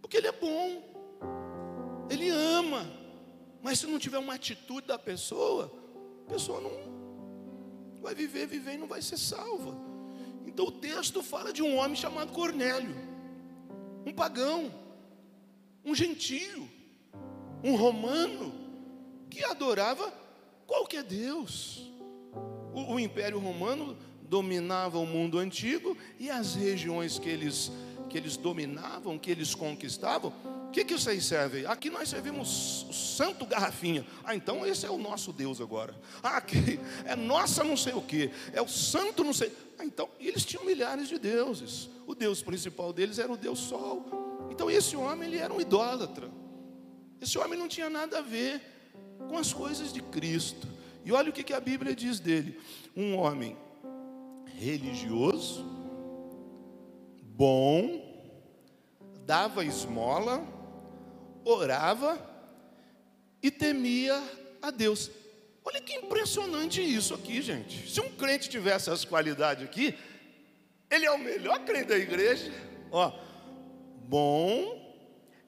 porque 0.00 0.16
Ele 0.16 0.26
é 0.26 0.32
bom, 0.32 0.82
Ele 2.10 2.28
ama, 2.28 2.86
mas 3.62 3.78
se 3.78 3.86
não 3.86 3.98
tiver 3.98 4.18
uma 4.18 4.34
atitude 4.34 4.86
da 4.86 4.98
pessoa, 4.98 5.72
a 6.26 6.30
pessoa 6.30 6.60
não 6.60 6.90
vai 8.00 8.14
viver, 8.14 8.46
viver 8.46 8.74
e 8.74 8.78
não 8.78 8.86
vai 8.86 9.02
ser 9.02 9.16
salva. 9.16 9.76
Então 10.46 10.66
o 10.66 10.72
texto 10.72 11.22
fala 11.22 11.52
de 11.52 11.62
um 11.62 11.76
homem 11.76 11.96
chamado 11.96 12.32
Cornélio, 12.32 12.94
um 14.04 14.12
pagão, 14.12 14.72
um 15.84 15.94
gentio, 15.94 16.68
um 17.62 17.76
romano, 17.76 18.52
que 19.28 19.44
adorava 19.44 20.12
qualquer 20.66 21.04
Deus. 21.04 21.88
O, 22.74 22.94
o 22.94 23.00
Império 23.00 23.38
Romano 23.38 23.96
dominava 24.30 24.96
o 24.96 25.04
mundo 25.04 25.40
antigo 25.40 25.98
e 26.16 26.30
as 26.30 26.54
regiões 26.54 27.18
que 27.18 27.28
eles, 27.28 27.72
que 28.08 28.16
eles 28.16 28.36
dominavam, 28.36 29.18
que 29.18 29.28
eles 29.28 29.56
conquistavam, 29.56 30.32
o 30.68 30.70
que, 30.70 30.84
que 30.84 30.96
vocês 30.96 31.24
servem? 31.24 31.66
Aqui 31.66 31.90
nós 31.90 32.08
servimos 32.08 32.86
o 32.88 32.92
santo 32.92 33.44
garrafinha. 33.44 34.06
Ah, 34.22 34.36
então 34.36 34.64
esse 34.64 34.86
é 34.86 34.90
o 34.90 34.96
nosso 34.96 35.32
Deus 35.32 35.60
agora. 35.60 35.92
Ah, 36.22 36.36
aqui 36.36 36.78
é 37.04 37.16
nossa 37.16 37.64
não 37.64 37.76
sei 37.76 37.92
o 37.92 38.00
que, 38.00 38.30
é 38.52 38.62
o 38.62 38.68
santo 38.68 39.24
não 39.24 39.32
sei. 39.32 39.52
Ah, 39.76 39.84
então 39.84 40.08
eles 40.20 40.44
tinham 40.44 40.64
milhares 40.64 41.08
de 41.08 41.18
deuses. 41.18 41.90
O 42.06 42.14
Deus 42.14 42.40
principal 42.40 42.92
deles 42.92 43.18
era 43.18 43.32
o 43.32 43.36
Deus 43.36 43.58
Sol. 43.58 44.48
Então 44.48 44.70
esse 44.70 44.94
homem 44.94 45.28
ele 45.28 45.38
era 45.38 45.52
um 45.52 45.60
idólatra. 45.60 46.30
Esse 47.20 47.36
homem 47.36 47.58
não 47.58 47.66
tinha 47.66 47.90
nada 47.90 48.18
a 48.18 48.22
ver 48.22 48.62
com 49.28 49.36
as 49.36 49.52
coisas 49.52 49.92
de 49.92 50.00
Cristo. 50.00 50.68
E 51.04 51.10
olha 51.10 51.30
o 51.30 51.32
que, 51.32 51.42
que 51.42 51.52
a 51.52 51.60
Bíblia 51.60 51.96
diz 51.96 52.20
dele: 52.20 52.60
um 52.96 53.16
homem 53.16 53.56
religioso, 54.60 55.64
bom, 57.22 58.04
dava 59.24 59.64
esmola, 59.64 60.46
orava 61.42 62.18
e 63.42 63.50
temia 63.50 64.22
a 64.60 64.70
Deus. 64.70 65.10
Olha 65.64 65.80
que 65.80 65.94
impressionante 65.94 66.82
isso 66.82 67.14
aqui, 67.14 67.40
gente. 67.40 67.90
Se 67.90 68.02
um 68.02 68.10
crente 68.10 68.50
tivesse 68.50 68.90
essas 68.90 69.02
qualidades 69.02 69.64
aqui, 69.64 69.94
ele 70.90 71.06
é 71.06 71.10
o 71.10 71.18
melhor 71.18 71.60
crente 71.60 71.88
da 71.88 71.96
igreja. 71.96 72.52
Ó, 72.92 73.12
bom, 74.06 74.94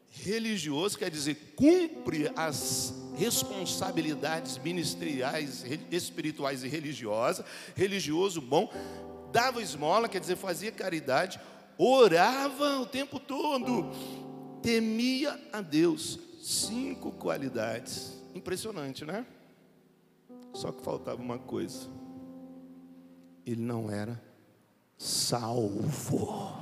religioso 0.08 0.96
quer 0.96 1.10
dizer 1.10 1.52
cumpre 1.54 2.30
as 2.34 2.94
responsabilidades 3.16 4.58
ministeriais, 4.58 5.64
espirituais 5.90 6.64
e 6.64 6.68
religiosas. 6.68 7.44
Religioso 7.74 8.40
bom, 8.40 8.70
dava 9.32 9.62
esmola, 9.62 10.08
quer 10.08 10.20
dizer, 10.20 10.36
fazia 10.36 10.72
caridade, 10.72 11.40
orava 11.78 12.80
o 12.80 12.86
tempo 12.86 13.18
todo, 13.18 13.90
temia 14.62 15.38
a 15.52 15.60
Deus. 15.60 16.18
Cinco 16.42 17.12
qualidades. 17.12 18.20
Impressionante, 18.34 19.04
né? 19.04 19.24
Só 20.52 20.72
que 20.72 20.82
faltava 20.82 21.22
uma 21.22 21.38
coisa. 21.38 21.88
Ele 23.46 23.62
não 23.62 23.90
era 23.90 24.20
salvo. 24.98 26.52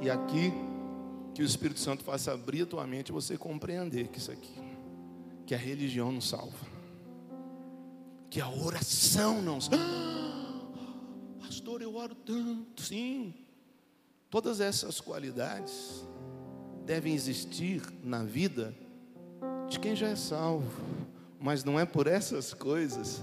E 0.00 0.10
aqui 0.10 0.52
que 1.34 1.42
o 1.42 1.44
Espírito 1.44 1.80
Santo 1.80 2.04
faça 2.04 2.32
abrir 2.32 2.62
a 2.62 2.66
tua 2.66 2.86
mente 2.86 3.08
e 3.08 3.12
você 3.12 3.36
compreender 3.36 4.08
que 4.08 4.18
isso 4.18 4.30
aqui, 4.30 4.54
que 5.44 5.54
a 5.54 5.58
religião 5.58 6.12
não 6.12 6.20
salva, 6.20 6.66
que 8.30 8.40
a 8.40 8.48
oração 8.48 9.42
não 9.42 9.60
salva. 9.60 9.84
Ah, 11.46 11.46
pastor, 11.46 11.82
eu 11.82 11.94
oro 11.94 12.14
tanto, 12.14 12.82
sim. 12.82 13.34
Todas 14.30 14.60
essas 14.60 15.00
qualidades 15.00 16.04
devem 16.84 17.14
existir 17.14 17.82
na 18.02 18.22
vida 18.24 18.74
de 19.68 19.78
quem 19.78 19.94
já 19.94 20.08
é 20.08 20.16
salvo, 20.16 20.82
mas 21.40 21.64
não 21.64 21.78
é 21.78 21.84
por 21.84 22.06
essas 22.06 22.52
coisas 22.52 23.22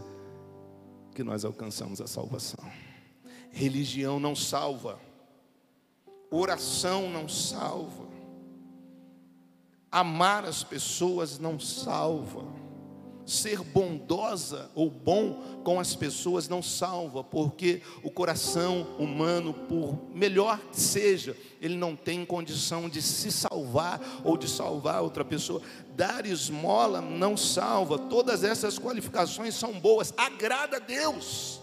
que 1.14 1.24
nós 1.24 1.44
alcançamos 1.44 2.00
a 2.02 2.08
salvação. 2.08 2.64
Religião 3.52 4.20
não 4.20 4.36
salva. 4.36 5.00
Oração 6.34 7.10
não 7.10 7.28
salva. 7.28 8.08
Amar 9.92 10.46
as 10.46 10.64
pessoas 10.64 11.38
não 11.38 11.60
salva. 11.60 12.46
Ser 13.26 13.60
bondosa 13.60 14.72
ou 14.74 14.90
bom 14.90 15.62
com 15.64 15.80
as 15.80 15.94
pessoas 15.94 16.48
não 16.48 16.62
salva, 16.62 17.24
porque 17.24 17.82
o 18.02 18.10
coração 18.10 18.88
humano, 18.98 19.54
por 19.54 20.00
melhor 20.14 20.58
que 20.72 20.80
seja, 20.80 21.36
ele 21.62 21.76
não 21.76 21.96
tem 21.96 22.26
condição 22.26 22.90
de 22.90 23.02
se 23.02 23.30
salvar 23.32 24.02
ou 24.24 24.38
de 24.38 24.50
salvar 24.50 25.02
outra 25.02 25.26
pessoa. 25.26 25.62
Dar 25.96 26.26
esmola 26.26 27.02
não 27.02 27.36
salva. 27.36 28.00
Todas 28.00 28.46
essas 28.46 28.80
qualificações 28.80 29.54
são 29.54 29.74
boas, 29.74 30.14
agrada 30.18 30.78
a 30.78 30.80
Deus. 30.80 31.60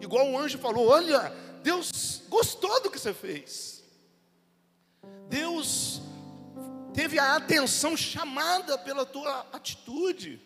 Igual 0.00 0.30
o 0.30 0.38
anjo 0.38 0.58
falou: 0.58 0.88
Olha, 0.88 1.32
Deus 1.66 2.22
gostou 2.28 2.80
do 2.80 2.88
que 2.92 2.96
você 2.96 3.12
fez. 3.12 3.82
Deus 5.28 6.00
teve 6.94 7.18
a 7.18 7.34
atenção 7.34 7.96
chamada 7.96 8.78
pela 8.78 9.04
tua 9.04 9.40
atitude. 9.52 10.40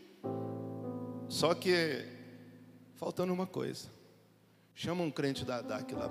Só 1.28 1.54
que 1.54 2.06
faltando 2.94 3.34
uma 3.34 3.46
coisa. 3.46 3.90
Chama 4.74 5.04
um 5.04 5.10
crente 5.10 5.44
da 5.44 5.60
DAC 5.60 5.94
lá 5.94 6.10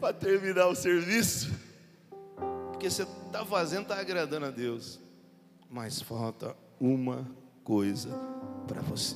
para 0.00 0.12
terminar 0.18 0.66
o 0.66 0.74
serviço. 0.74 1.52
Porque 2.72 2.90
você 2.90 3.04
está 3.04 3.46
fazendo, 3.46 3.82
está 3.82 4.00
agradando 4.00 4.46
a 4.46 4.50
Deus. 4.50 4.98
Mas 5.70 6.02
falta 6.02 6.56
uma 6.80 7.30
coisa 7.62 8.10
para 8.66 8.82
você. 8.82 9.14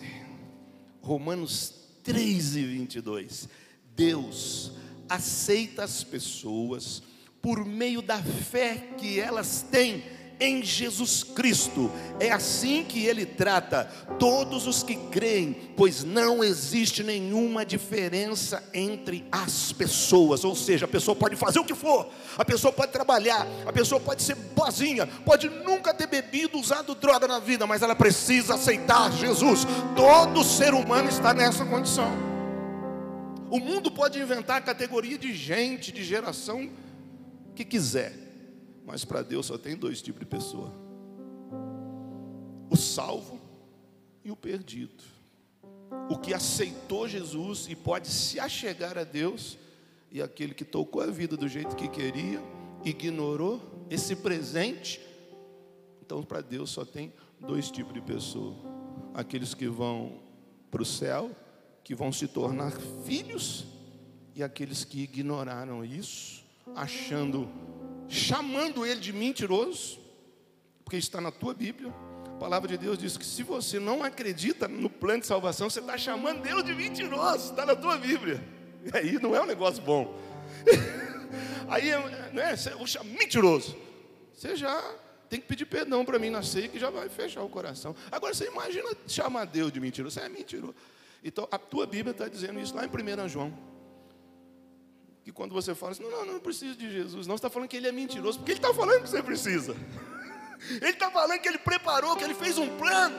Romanos 1.02 1.80
3 2.02 2.56
e 2.56 2.64
22. 2.64 3.48
Deus 3.94 4.72
aceita 5.08 5.84
as 5.84 6.04
pessoas 6.04 7.02
por 7.42 7.64
meio 7.64 8.02
da 8.02 8.22
fé 8.22 8.94
que 8.98 9.18
elas 9.18 9.62
têm 9.70 10.04
em 10.40 10.62
Jesus 10.62 11.22
Cristo. 11.22 11.90
É 12.18 12.33
assim 12.33 12.83
que 12.83 13.05
ele 13.05 13.26
trata 13.26 13.85
todos 14.18 14.66
os 14.66 14.83
que 14.83 14.96
creem, 14.96 15.53
pois 15.76 16.03
não 16.03 16.42
existe 16.42 17.03
nenhuma 17.03 17.64
diferença 17.64 18.62
entre 18.72 19.24
as 19.31 19.72
pessoas. 19.72 20.44
Ou 20.44 20.57
seja, 20.57 20.87
a 20.87 20.88
pessoa 20.88 21.14
pode 21.14 21.37
fazer 21.37 21.61
o 21.61 21.64
que 21.64 21.74
for, 21.74 22.09
a 22.38 22.44
pessoa 22.44 22.72
pode 22.72 22.92
trabalhar, 22.92 23.46
a 23.66 23.72
pessoa 23.72 24.00
pode 24.00 24.22
ser 24.22 24.35
boazinha, 24.35 25.07
pode 25.07 25.48
nunca 25.48 25.92
ter 25.92 26.07
bebido, 26.07 26.59
usado 26.59 26.94
droga 26.94 27.29
na 27.29 27.38
vida, 27.38 27.66
mas 27.66 27.83
ela 27.83 27.94
precisa 27.94 28.55
aceitar 28.55 29.12
Jesus. 29.12 29.66
Todo 29.94 30.42
ser 30.42 30.72
humano 30.72 31.09
está 31.09 31.35
nessa 31.35 31.64
condição. 31.64 32.11
O 33.50 33.59
mundo 33.59 33.90
pode 33.90 34.18
inventar 34.18 34.59
a 34.59 34.61
categoria 34.61 35.18
de 35.18 35.35
gente, 35.35 35.90
de 35.90 36.05
geração 36.05 36.70
que 37.55 37.64
quiser, 37.64 38.29
mas 38.84 39.04
para 39.04 39.22
Deus 39.22 39.46
só 39.46 39.58
tem 39.58 39.76
dois 39.76 40.02
tipos 40.02 40.20
de 40.20 40.26
pessoa: 40.26 40.72
o 42.70 42.76
salvo 42.76 43.40
e 44.24 44.30
o 44.30 44.36
perdido. 44.36 45.04
O 46.08 46.16
que 46.16 46.32
aceitou 46.32 47.08
Jesus 47.08 47.66
e 47.68 47.74
pode 47.74 48.08
se 48.08 48.38
achegar 48.38 48.96
a 48.96 49.04
Deus, 49.04 49.58
e 50.10 50.22
aquele 50.22 50.54
que 50.54 50.64
tocou 50.64 51.02
a 51.02 51.06
vida 51.06 51.36
do 51.36 51.48
jeito 51.48 51.74
que 51.74 51.88
queria, 51.88 52.40
ignorou 52.84 53.60
esse 53.88 54.14
presente. 54.14 55.00
Então, 56.00 56.22
para 56.22 56.40
Deus 56.40 56.70
só 56.70 56.84
tem 56.84 57.12
dois 57.40 57.70
tipos 57.70 57.92
de 57.92 58.00
pessoa: 58.00 58.54
aqueles 59.14 59.54
que 59.54 59.68
vão 59.68 60.20
para 60.70 60.82
o 60.82 60.86
céu, 60.86 61.30
que 61.82 61.94
vão 61.94 62.12
se 62.12 62.28
tornar 62.28 62.72
filhos, 63.04 63.66
e 64.34 64.42
aqueles 64.42 64.84
que 64.84 65.02
ignoraram 65.02 65.84
isso 65.84 66.40
achando, 66.74 67.48
chamando 68.11 68.85
ele 68.85 69.01
de 69.01 69.12
mentiroso, 69.12 70.01
porque 70.85 70.96
está 70.96 71.20
na 71.20 71.31
tua 71.31 71.55
Bíblia. 71.55 71.94
A 72.27 72.38
palavra 72.40 72.68
de 72.68 72.77
Deus 72.77 72.99
diz 72.99 73.16
que 73.16 73.25
se 73.25 73.44
você 73.44 73.79
não 73.79 74.03
acredita 74.03 74.66
no 74.66 74.90
plano 74.90 75.20
de 75.20 75.27
salvação, 75.27 75.70
você 75.70 75.79
está 75.79 75.96
chamando 75.96 76.42
Deus 76.42 76.64
de 76.64 76.75
mentiroso, 76.75 77.51
está 77.51 77.64
na 77.64 77.77
tua 77.77 77.96
Bíblia. 77.96 78.42
Aí 78.92 79.12
não 79.20 79.35
é 79.37 79.40
um 79.40 79.46
negócio 79.46 79.81
bom. 79.83 80.18
Aí, 81.68 81.90
né, 82.33 82.57
você, 82.57 82.70
vou 82.70 82.87
mentiroso. 83.05 83.77
Você 84.35 84.57
já 84.57 84.83
tem 85.29 85.40
que 85.40 85.46
pedir 85.46 85.66
perdão 85.66 86.05
para 86.05 86.18
mim 86.18 86.31
na 86.31 86.42
ceia, 86.42 86.66
que 86.66 86.79
já 86.79 86.90
vai 86.90 87.09
fechar 87.09 87.42
o 87.42 87.49
coração. 87.49 87.94
Agora, 88.11 88.35
você 88.35 88.46
imagina 88.46 88.88
chamar 89.07 89.44
Deus 89.44 89.70
de 89.70 89.79
mentiroso. 89.79 90.18
Você 90.18 90.27
é 90.27 90.29
mentiroso. 90.29 90.75
Então, 91.23 91.46
a 91.53 91.59
tua 91.59 91.87
Bíblia 91.87 92.11
está 92.11 92.27
dizendo 92.27 92.59
isso 92.59 92.75
lá 92.75 92.85
em 92.85 92.88
1 92.88 93.29
João. 93.29 93.57
Que 95.30 95.34
quando 95.34 95.52
você 95.52 95.76
fala 95.76 95.92
assim, 95.92 96.02
não, 96.02 96.10
não, 96.10 96.32
não 96.34 96.40
preciso 96.40 96.76
de 96.76 96.90
Jesus, 96.90 97.24
não, 97.24 97.36
você 97.36 97.38
está 97.38 97.48
falando 97.48 97.68
que 97.68 97.76
ele 97.76 97.86
é 97.86 97.92
mentiroso, 97.92 98.38
porque 98.38 98.50
ele 98.50 98.58
está 98.58 98.74
falando 98.74 99.00
que 99.00 99.08
você 99.08 99.22
precisa. 99.22 99.76
Ele 100.68 100.90
está 100.90 101.10
falando 101.10 101.40
que 101.40 101.48
ele 101.48 101.56
preparou, 101.56 102.14
que 102.16 102.22
ele 102.22 102.34
fez 102.34 102.58
um 102.58 102.76
plano 102.76 103.16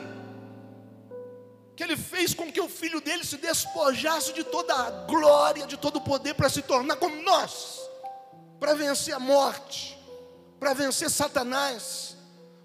que 1.74 1.82
ele 1.82 1.96
fez 1.96 2.34
com 2.34 2.52
que 2.52 2.60
o 2.60 2.68
filho 2.68 3.00
dele 3.00 3.24
se 3.24 3.36
despojasse 3.36 4.32
de 4.32 4.44
toda 4.44 4.72
a 4.72 4.90
glória, 5.06 5.66
de 5.66 5.76
todo 5.76 5.96
o 5.96 6.00
poder, 6.00 6.34
para 6.34 6.48
se 6.48 6.62
tornar 6.62 6.94
como 6.96 7.20
nós, 7.22 7.80
para 8.60 8.74
vencer 8.74 9.12
a 9.12 9.18
morte, 9.18 9.98
para 10.60 10.74
vencer 10.74 11.10
Satanás, 11.10 12.16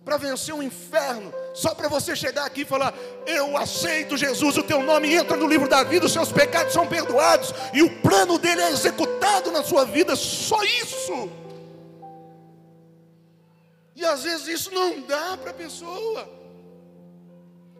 para 0.05 0.17
vencer 0.17 0.53
o 0.53 0.62
inferno, 0.62 1.33
só 1.58 1.74
para 1.74 1.88
você 1.88 2.15
chegar 2.15 2.46
aqui 2.46 2.62
e 2.62 2.65
falar: 2.65 2.93
Eu 3.26 3.58
aceito 3.58 4.15
Jesus, 4.15 4.58
o 4.58 4.63
teu 4.63 4.84
nome 4.84 5.15
entra 5.15 5.36
no 5.36 5.48
livro 5.48 5.67
da 5.67 5.84
vida, 5.84 6.06
os 6.06 6.13
seus 6.13 6.32
pecados 6.32 6.72
são 6.72 6.86
perdoados, 6.86 7.52
e 7.74 7.82
o 7.82 8.00
plano 8.00 8.38
dele 8.38 8.62
é 8.62 8.70
executado 8.70 9.52
na 9.52 9.63
sua 9.63 9.84
vida, 9.84 10.15
só 10.15 10.63
isso. 10.63 11.32
E 13.96 14.06
às 14.06 14.22
vezes 14.22 14.48
isso 14.48 14.72
não 14.72 15.02
dá 15.02 15.36
para 15.36 15.50
a 15.50 15.54
pessoa. 15.56 16.30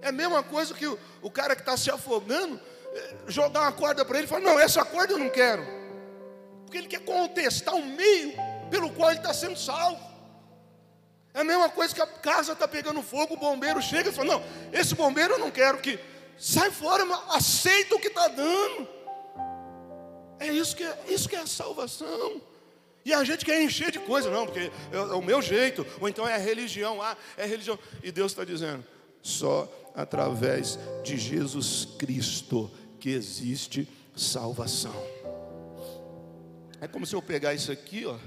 É 0.02 0.08
a 0.08 0.12
mesma 0.12 0.42
coisa 0.42 0.74
que 0.74 0.88
o, 0.88 0.98
o 1.22 1.30
cara 1.30 1.56
que 1.56 1.62
está 1.62 1.78
se 1.78 1.92
afogando, 1.92 2.60
eh, 2.96 3.16
jogar 3.28 3.62
uma 3.62 3.72
corda 3.72 4.04
para 4.04 4.18
ele 4.18 4.26
e 4.26 4.28
falar: 4.30 4.42
Não, 4.42 4.60
essa 4.60 4.84
corda 4.84 5.14
eu 5.14 5.20
não 5.20 5.30
quero. 5.30 5.64
Porque 6.66 6.80
ele 6.80 6.88
quer 6.88 7.02
contestar 7.02 7.76
o 7.76 7.86
meio 7.86 8.34
pelo 8.72 8.90
qual 8.90 9.12
ele 9.12 9.20
está 9.20 9.36
sendo 9.36 9.56
salvo. 9.56 10.07
É 11.38 11.42
a 11.42 11.44
mesma 11.44 11.70
coisa 11.70 11.94
que 11.94 12.02
a 12.02 12.08
casa 12.08 12.54
está 12.54 12.68
pegando 12.68 13.00
fogo, 13.04 13.36
o 13.36 13.38
bombeiro 13.38 13.80
chega 13.80 14.10
e 14.10 14.12
fala: 14.12 14.40
Não, 14.40 14.44
esse 14.74 14.96
bombeiro 14.96 15.36
eu 15.36 15.38
não 15.38 15.52
quero, 15.52 15.78
que 15.78 16.00
sai 16.36 16.72
fora, 16.72 17.04
aceita 17.30 17.94
o 17.94 18.00
que 18.00 18.08
está 18.08 18.28
dando. 18.28 18.88
É 20.40 20.48
isso 20.48 20.76
que 20.76 20.84
é, 20.84 20.98
isso 21.08 21.30
que 21.30 21.36
é 21.36 21.40
a 21.42 21.46
salvação. 21.46 22.42
E 23.06 23.14
a 23.14 23.24
gente 23.24 23.46
quer 23.46 23.62
encher 23.62 23.92
de 23.92 24.00
coisa, 24.00 24.32
não, 24.32 24.48
porque 24.48 24.72
é, 24.92 24.96
é 24.96 25.00
o 25.00 25.22
meu 25.22 25.40
jeito, 25.40 25.86
ou 26.02 26.10
então 26.10 26.28
é 26.28 26.34
a 26.34 26.40
religião, 26.40 27.04
ah, 27.04 27.16
é 27.38 27.46
religião. 27.46 27.78
E 28.02 28.12
Deus 28.12 28.32
está 28.32 28.44
dizendo: 28.44 28.84
só 29.22 29.72
através 29.94 30.80
de 31.04 31.20
Jesus 31.20 31.88
Cristo 32.00 32.72
que 33.00 33.12
existe 33.12 33.88
salvação. 34.16 34.96
É 36.82 36.88
como 36.88 37.06
se 37.06 37.14
eu 37.14 37.22
pegar 37.22 37.54
isso 37.54 37.72
aqui, 37.72 38.08
ó. 38.08 38.18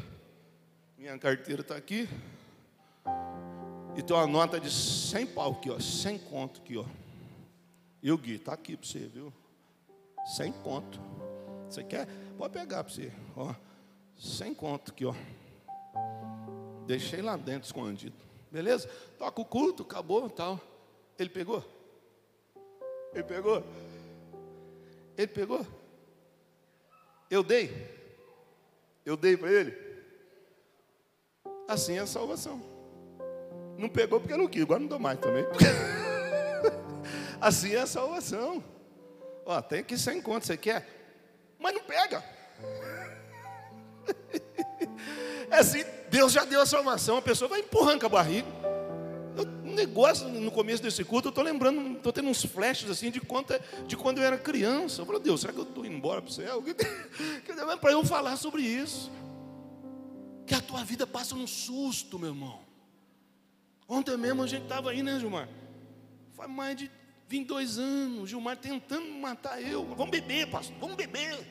Minha 0.96 1.18
carteira 1.18 1.62
está 1.62 1.74
aqui. 1.74 2.08
E 3.96 4.02
tem 4.02 4.16
uma 4.16 4.26
nota 4.26 4.60
de 4.60 4.70
100 4.70 5.26
pau 5.28 5.52
aqui, 5.52 5.70
ó. 5.70 5.78
100 5.78 6.18
conto 6.18 6.60
aqui, 6.60 6.76
ó. 6.76 6.84
E 8.02 8.10
o 8.10 8.16
Gui, 8.16 8.36
está 8.36 8.54
aqui 8.54 8.76
para 8.76 8.86
você, 8.86 9.00
viu? 9.00 9.32
100 10.36 10.52
conto. 10.52 11.00
Você 11.68 11.84
quer? 11.84 12.06
Pode 12.38 12.52
pegar 12.52 12.84
para 12.84 12.92
você, 12.92 13.12
ó. 13.36 13.54
100 14.16 14.54
conto 14.54 14.92
aqui, 14.92 15.04
ó. 15.04 15.14
Deixei 16.86 17.20
lá 17.20 17.36
dentro 17.36 17.66
escondido. 17.66 18.16
Beleza? 18.50 18.88
Toca 19.18 19.40
o 19.40 19.44
culto, 19.44 19.82
acabou 19.82 20.28
tal. 20.28 20.60
Ele 21.18 21.30
pegou? 21.30 21.64
Ele 23.12 23.24
pegou? 23.24 23.64
Ele 25.16 25.26
pegou? 25.26 25.66
Eu 27.30 27.42
dei? 27.42 27.70
Eu 29.04 29.16
dei 29.16 29.36
para 29.36 29.50
ele? 29.50 29.76
Assim 31.68 31.94
é 31.94 32.00
a 32.00 32.06
salvação. 32.06 32.69
Não 33.80 33.88
pegou 33.88 34.20
porque 34.20 34.34
eu 34.34 34.38
não 34.38 34.46
quis, 34.46 34.62
agora 34.62 34.80
não 34.80 34.86
dou 34.86 34.98
mais 34.98 35.18
também. 35.18 35.44
assim 37.40 37.72
é 37.72 37.80
a 37.80 37.86
salvação. 37.86 38.62
Ó, 39.44 39.60
tem 39.62 39.80
aqui 39.80 39.96
sem 39.96 40.20
conta, 40.20 40.46
você 40.46 40.56
quer? 40.56 40.86
Mas 41.58 41.74
não 41.74 41.82
pega. 41.82 42.22
É 45.50 45.58
assim, 45.58 45.84
Deus 46.08 46.30
já 46.30 46.44
deu 46.44 46.60
a 46.60 46.66
salvação, 46.66 47.16
a 47.16 47.22
pessoa 47.22 47.48
vai 47.48 47.58
empurrando 47.58 47.98
com 47.98 48.06
a 48.06 48.10
barriga 48.10 48.46
um 49.70 49.74
negócio 49.74 50.28
no 50.28 50.50
começo 50.50 50.82
desse 50.82 51.04
culto, 51.04 51.28
eu 51.28 51.30
estou 51.30 51.44
lembrando, 51.44 51.96
estou 51.96 52.12
tendo 52.12 52.28
uns 52.28 52.44
flashes 52.44 52.90
assim 52.90 53.10
de, 53.10 53.20
quanto, 53.20 53.52
é, 53.52 53.60
de 53.86 53.96
quando 53.96 54.18
eu 54.18 54.24
era 54.24 54.36
criança. 54.36 55.02
Eu 55.02 55.06
falei, 55.06 55.20
Deus, 55.20 55.40
será 55.40 55.52
que 55.52 55.58
eu 55.58 55.64
estou 55.64 55.86
indo 55.86 55.94
embora 55.94 56.20
para 56.20 56.30
o 56.30 56.32
céu? 56.32 56.62
para 57.80 57.92
eu 57.92 58.04
falar 58.04 58.36
sobre 58.36 58.62
isso. 58.62 59.10
Que 60.46 60.54
a 60.54 60.60
tua 60.60 60.84
vida 60.84 61.06
passa 61.06 61.34
num 61.34 61.46
susto, 61.46 62.18
meu 62.18 62.30
irmão. 62.30 62.60
Ontem 63.90 64.16
mesmo 64.16 64.44
a 64.44 64.46
gente 64.46 64.62
estava 64.62 64.92
aí, 64.92 65.02
né, 65.02 65.18
Gilmar? 65.18 65.48
Faz 66.36 66.48
mais 66.48 66.76
de 66.76 66.88
22 67.26 67.76
anos, 67.76 68.30
Gilmar 68.30 68.56
tentando 68.56 69.12
matar 69.14 69.60
eu. 69.60 69.84
Vamos 69.96 70.12
beber, 70.12 70.48
pastor, 70.48 70.76
vamos 70.78 70.94
beber. 70.94 71.44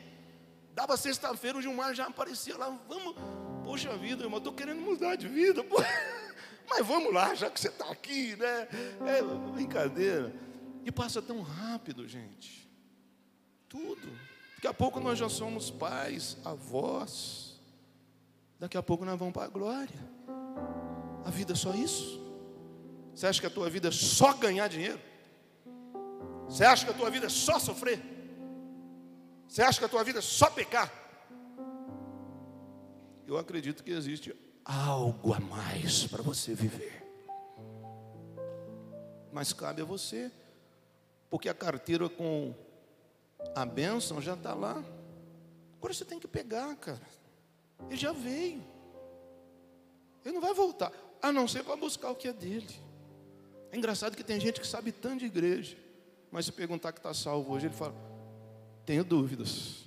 Dava 0.74 0.96
sexta-feira, 0.96 1.58
o 1.58 1.60
Gilmar 1.60 1.94
já 1.94 2.06
aparecia 2.06 2.56
lá, 2.56 2.70
vamos. 2.88 3.14
Poxa 3.62 3.94
vida, 3.98 4.24
irmão, 4.24 4.38
estou 4.38 4.54
querendo 4.54 4.80
mudar 4.80 5.16
de 5.16 5.28
vida. 5.28 5.62
Mas 6.66 6.86
vamos 6.86 7.12
lá, 7.12 7.34
já 7.34 7.50
que 7.50 7.60
você 7.60 7.68
está 7.68 7.90
aqui, 7.90 8.34
né? 8.36 8.68
É 9.06 9.22
brincadeira. 9.52 10.34
E 10.82 10.90
passa 10.90 11.20
tão 11.20 11.42
rápido, 11.42 12.08
gente. 12.08 12.66
Tudo. 13.68 14.08
Daqui 14.54 14.66
a 14.66 14.72
pouco 14.72 14.98
nós 14.98 15.18
já 15.18 15.28
somos 15.28 15.70
pais, 15.70 16.38
avós. 16.42 17.60
Daqui 18.58 18.78
a 18.78 18.82
pouco 18.82 19.04
nós 19.04 19.18
vamos 19.18 19.34
para 19.34 19.44
a 19.44 19.48
glória. 19.48 20.08
A 21.22 21.30
vida 21.30 21.52
é 21.52 21.56
só 21.56 21.74
isso? 21.74 22.19
Você 23.20 23.26
acha 23.26 23.40
que 23.42 23.46
a 23.46 23.50
tua 23.50 23.68
vida 23.68 23.88
é 23.88 23.92
só 23.92 24.32
ganhar 24.32 24.66
dinheiro? 24.66 24.98
Você 26.48 26.64
acha 26.64 26.86
que 26.86 26.90
a 26.90 26.94
tua 26.94 27.10
vida 27.10 27.26
é 27.26 27.28
só 27.28 27.58
sofrer? 27.58 28.00
Você 29.46 29.60
acha 29.60 29.78
que 29.78 29.84
a 29.84 29.88
tua 29.90 30.02
vida 30.02 30.20
é 30.20 30.22
só 30.22 30.48
pecar? 30.48 30.90
Eu 33.26 33.36
acredito 33.36 33.84
que 33.84 33.90
existe 33.90 34.34
algo 34.64 35.34
a 35.34 35.38
mais 35.38 36.06
para 36.06 36.22
você 36.22 36.54
viver. 36.54 37.06
Mas 39.30 39.52
cabe 39.52 39.82
a 39.82 39.84
você, 39.84 40.32
porque 41.28 41.50
a 41.50 41.54
carteira 41.54 42.08
com 42.08 42.54
a 43.54 43.66
bênção 43.66 44.18
já 44.22 44.32
está 44.32 44.54
lá. 44.54 44.82
Agora 45.76 45.92
você 45.92 46.06
tem 46.06 46.18
que 46.18 46.26
pegar, 46.26 46.74
cara. 46.76 47.06
Ele 47.86 47.98
já 47.98 48.12
veio. 48.12 48.64
Ele 50.24 50.32
não 50.32 50.40
vai 50.40 50.54
voltar, 50.54 50.90
a 51.20 51.30
não 51.30 51.46
ser 51.46 51.62
para 51.64 51.76
buscar 51.76 52.08
o 52.12 52.16
que 52.16 52.26
é 52.26 52.32
dele. 52.32 52.88
É 53.72 53.76
engraçado 53.76 54.16
que 54.16 54.24
tem 54.24 54.40
gente 54.40 54.60
que 54.60 54.66
sabe 54.66 54.92
tanto 54.92 55.20
de 55.20 55.26
igreja, 55.26 55.76
mas 56.30 56.46
se 56.46 56.52
perguntar 56.52 56.92
que 56.92 56.98
está 56.98 57.14
salvo 57.14 57.52
hoje, 57.52 57.66
ele 57.66 57.74
fala: 57.74 57.94
tenho 58.84 59.04
dúvidas. 59.04 59.84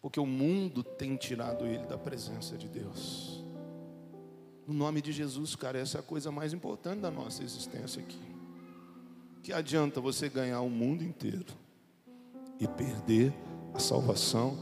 Porque 0.00 0.20
o 0.20 0.26
mundo 0.26 0.82
tem 0.82 1.16
tirado 1.16 1.66
ele 1.66 1.84
da 1.86 1.98
presença 1.98 2.56
de 2.56 2.68
Deus. 2.68 3.44
No 4.66 4.74
nome 4.74 5.02
de 5.02 5.12
Jesus, 5.12 5.56
cara, 5.56 5.78
essa 5.78 5.98
é 5.98 6.00
a 6.00 6.04
coisa 6.04 6.30
mais 6.30 6.52
importante 6.52 7.00
da 7.00 7.10
nossa 7.10 7.42
existência 7.42 8.02
aqui. 8.02 8.20
Que 9.42 9.52
adianta 9.52 10.00
você 10.00 10.28
ganhar 10.28 10.60
o 10.60 10.70
mundo 10.70 11.02
inteiro 11.02 11.54
e 12.60 12.68
perder 12.68 13.32
a 13.74 13.78
salvação 13.78 14.56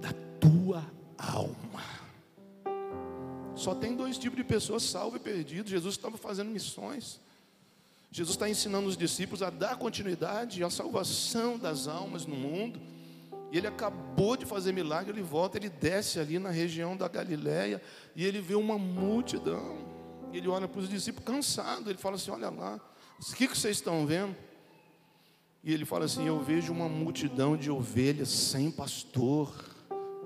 da 0.00 0.12
tua 0.40 0.84
alma? 1.18 1.99
Só 3.60 3.74
tem 3.74 3.94
dois 3.94 4.16
tipos 4.16 4.38
de 4.38 4.42
pessoas 4.42 4.82
salvas 4.84 5.20
e 5.20 5.22
perdidas. 5.22 5.70
Jesus 5.70 5.94
estava 5.94 6.16
fazendo 6.16 6.50
missões. 6.50 7.20
Jesus 8.10 8.34
está 8.34 8.48
ensinando 8.48 8.88
os 8.88 8.96
discípulos 8.96 9.42
a 9.42 9.50
dar 9.50 9.76
continuidade 9.76 10.64
à 10.64 10.70
salvação 10.70 11.58
das 11.58 11.86
almas 11.86 12.24
no 12.24 12.34
mundo. 12.34 12.80
E 13.52 13.58
ele 13.58 13.66
acabou 13.66 14.34
de 14.34 14.46
fazer 14.46 14.72
milagre, 14.72 15.12
ele 15.12 15.20
volta, 15.20 15.58
ele 15.58 15.68
desce 15.68 16.18
ali 16.18 16.38
na 16.38 16.48
região 16.48 16.96
da 16.96 17.06
Galiléia 17.06 17.82
e 18.16 18.24
ele 18.24 18.40
vê 18.40 18.54
uma 18.54 18.78
multidão. 18.78 19.76
Ele 20.32 20.48
olha 20.48 20.66
para 20.66 20.80
os 20.80 20.88
discípulos 20.88 21.26
cansado, 21.26 21.90
ele 21.90 21.98
fala 21.98 22.16
assim: 22.16 22.30
"Olha 22.30 22.48
lá, 22.48 22.80
o 23.18 23.34
que, 23.34 23.46
que 23.46 23.58
vocês 23.58 23.76
estão 23.76 24.06
vendo?" 24.06 24.34
E 25.62 25.70
ele 25.74 25.84
fala 25.84 26.06
assim: 26.06 26.26
"Eu 26.26 26.40
vejo 26.40 26.72
uma 26.72 26.88
multidão 26.88 27.58
de 27.58 27.70
ovelhas 27.70 28.30
sem 28.30 28.70
pastor. 28.70 29.52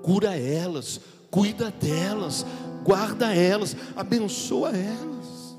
Cura 0.04 0.38
elas, 0.38 1.00
cuida 1.30 1.70
delas, 1.72 2.46
guarda 2.84 3.34
elas, 3.34 3.74
abençoa 3.96 4.70
elas." 4.70 5.56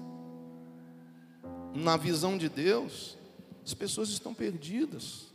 Na 1.73 1.97
visão 1.97 2.37
de 2.37 2.47
Deus, 2.47 3.17
as 3.65 3.73
pessoas 3.73 4.09
estão 4.09 4.33
perdidas 4.33 5.25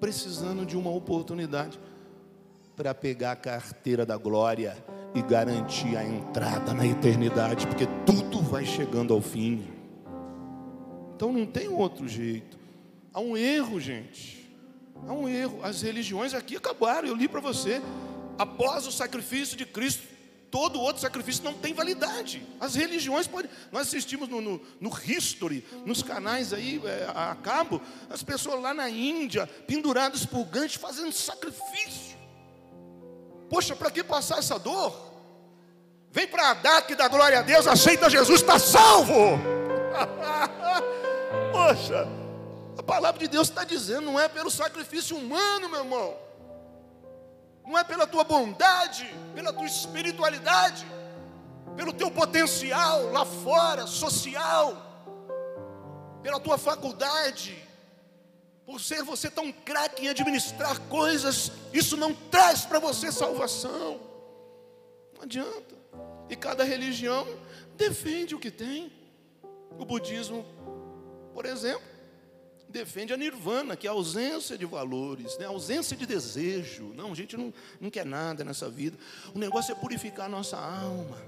precisando 0.00 0.66
de 0.66 0.76
uma 0.76 0.90
oportunidade 0.90 1.78
para 2.74 2.92
pegar 2.92 3.32
a 3.32 3.36
carteira 3.36 4.04
da 4.04 4.16
glória 4.16 4.76
e 5.14 5.22
garantir 5.22 5.96
a 5.96 6.04
entrada 6.04 6.74
na 6.74 6.84
eternidade, 6.84 7.68
porque 7.68 7.86
tudo 8.04 8.40
vai 8.40 8.64
chegando 8.64 9.14
ao 9.14 9.20
fim. 9.20 9.64
Então 11.14 11.32
não 11.32 11.46
tem 11.46 11.68
outro 11.68 12.08
jeito. 12.08 12.58
Há 13.14 13.20
um 13.20 13.36
erro, 13.36 13.78
gente. 13.78 14.50
É 15.06 15.12
um 15.12 15.28
erro. 15.28 15.60
As 15.62 15.82
religiões 15.82 16.34
aqui 16.34 16.56
acabaram. 16.56 17.06
Eu 17.06 17.14
li 17.14 17.28
para 17.28 17.40
você. 17.40 17.80
Após 18.36 18.88
o 18.88 18.90
sacrifício 18.90 19.56
de 19.56 19.64
Cristo, 19.64 20.02
todo 20.52 20.78
outro 20.78 21.00
sacrifício 21.00 21.42
não 21.42 21.54
tem 21.54 21.72
validade. 21.72 22.46
As 22.60 22.74
religiões 22.74 23.26
podem. 23.26 23.50
Nós 23.72 23.88
assistimos 23.88 24.28
no, 24.28 24.42
no, 24.42 24.60
no 24.78 24.90
History, 25.02 25.66
nos 25.86 26.02
canais 26.02 26.52
aí 26.52 26.80
é, 26.84 27.10
a 27.12 27.34
cabo, 27.34 27.80
as 28.10 28.22
pessoas 28.22 28.60
lá 28.60 28.74
na 28.74 28.88
Índia, 28.90 29.46
penduradas 29.66 30.26
por 30.26 30.44
gancho, 30.44 30.78
fazendo 30.78 31.10
sacrifício. 31.10 32.18
Poxa, 33.48 33.74
para 33.74 33.90
que 33.90 34.04
passar 34.04 34.38
essa 34.38 34.58
dor? 34.58 35.10
Vem 36.10 36.28
para 36.28 36.52
dar 36.52 36.82
que 36.82 36.94
dá 36.94 37.08
glória 37.08 37.38
a 37.38 37.42
Deus, 37.42 37.66
aceita 37.66 38.10
Jesus, 38.10 38.42
está 38.42 38.58
salvo. 38.58 39.38
Poxa, 41.50 42.06
a 42.76 42.82
palavra 42.82 43.18
de 43.18 43.28
Deus 43.28 43.48
está 43.48 43.64
dizendo, 43.64 44.02
não 44.02 44.20
é 44.20 44.28
pelo 44.28 44.50
sacrifício 44.50 45.16
humano, 45.16 45.70
meu 45.70 45.78
irmão 45.78 46.31
não 47.64 47.78
é 47.78 47.84
pela 47.84 48.06
tua 48.06 48.24
bondade, 48.24 49.08
pela 49.34 49.52
tua 49.52 49.66
espiritualidade, 49.66 50.86
pelo 51.76 51.92
teu 51.92 52.10
potencial 52.10 53.10
lá 53.10 53.24
fora, 53.24 53.86
social, 53.86 54.76
pela 56.22 56.38
tua 56.38 56.58
faculdade, 56.58 57.62
por 58.64 58.80
ser 58.80 59.02
você 59.02 59.30
tão 59.30 59.50
craque 59.52 60.04
em 60.04 60.08
administrar 60.08 60.78
coisas, 60.82 61.50
isso 61.72 61.96
não 61.96 62.14
traz 62.14 62.64
para 62.64 62.78
você 62.78 63.10
salvação. 63.10 64.00
Não 65.14 65.22
adianta. 65.22 65.74
E 66.28 66.36
cada 66.36 66.64
religião 66.64 67.26
defende 67.76 68.34
o 68.34 68.38
que 68.38 68.50
tem. 68.50 68.92
O 69.78 69.84
budismo, 69.84 70.44
por 71.34 71.46
exemplo, 71.46 71.82
defende 72.72 73.12
a 73.12 73.16
nirvana, 73.16 73.76
que 73.76 73.86
é 73.86 73.90
a 73.90 73.92
ausência 73.92 74.58
de 74.58 74.66
valores, 74.66 75.38
né? 75.38 75.46
a 75.46 75.50
ausência 75.50 75.96
de 75.96 76.06
desejo. 76.06 76.92
Não, 76.94 77.12
a 77.12 77.14
gente 77.14 77.36
não, 77.36 77.52
não 77.80 77.90
quer 77.90 78.04
nada 78.04 78.42
nessa 78.42 78.68
vida. 78.68 78.98
O 79.34 79.38
negócio 79.38 79.70
é 79.70 79.74
purificar 79.74 80.26
a 80.26 80.28
nossa 80.28 80.56
alma. 80.56 81.18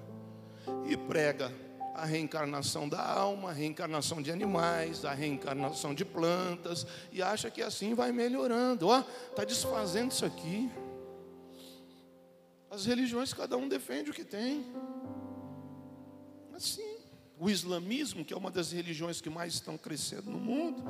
E 0.88 0.96
prega 0.96 1.52
a 1.94 2.04
reencarnação 2.04 2.88
da 2.88 3.00
alma, 3.00 3.50
a 3.50 3.52
reencarnação 3.52 4.20
de 4.20 4.32
animais, 4.32 5.04
a 5.04 5.12
reencarnação 5.12 5.94
de 5.94 6.04
plantas, 6.04 6.86
e 7.12 7.22
acha 7.22 7.50
que 7.50 7.62
assim 7.62 7.94
vai 7.94 8.10
melhorando. 8.10 8.88
Ó, 8.88 9.04
está 9.30 9.44
desfazendo 9.44 10.10
isso 10.10 10.24
aqui. 10.24 10.70
As 12.70 12.86
religiões, 12.86 13.32
cada 13.32 13.56
um 13.56 13.68
defende 13.68 14.10
o 14.10 14.14
que 14.14 14.24
tem. 14.24 14.66
Assim 16.52 16.93
o 17.44 17.50
islamismo, 17.50 18.24
que 18.24 18.32
é 18.32 18.36
uma 18.36 18.50
das 18.50 18.72
religiões 18.72 19.20
que 19.20 19.28
mais 19.28 19.52
estão 19.52 19.76
crescendo 19.76 20.30
no 20.30 20.38
mundo, 20.38 20.82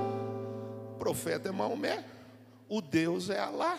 o 0.92 0.96
profeta 0.96 1.48
é 1.48 1.52
Maomé, 1.52 2.04
o 2.68 2.80
Deus 2.80 3.28
é 3.28 3.40
Alá. 3.40 3.76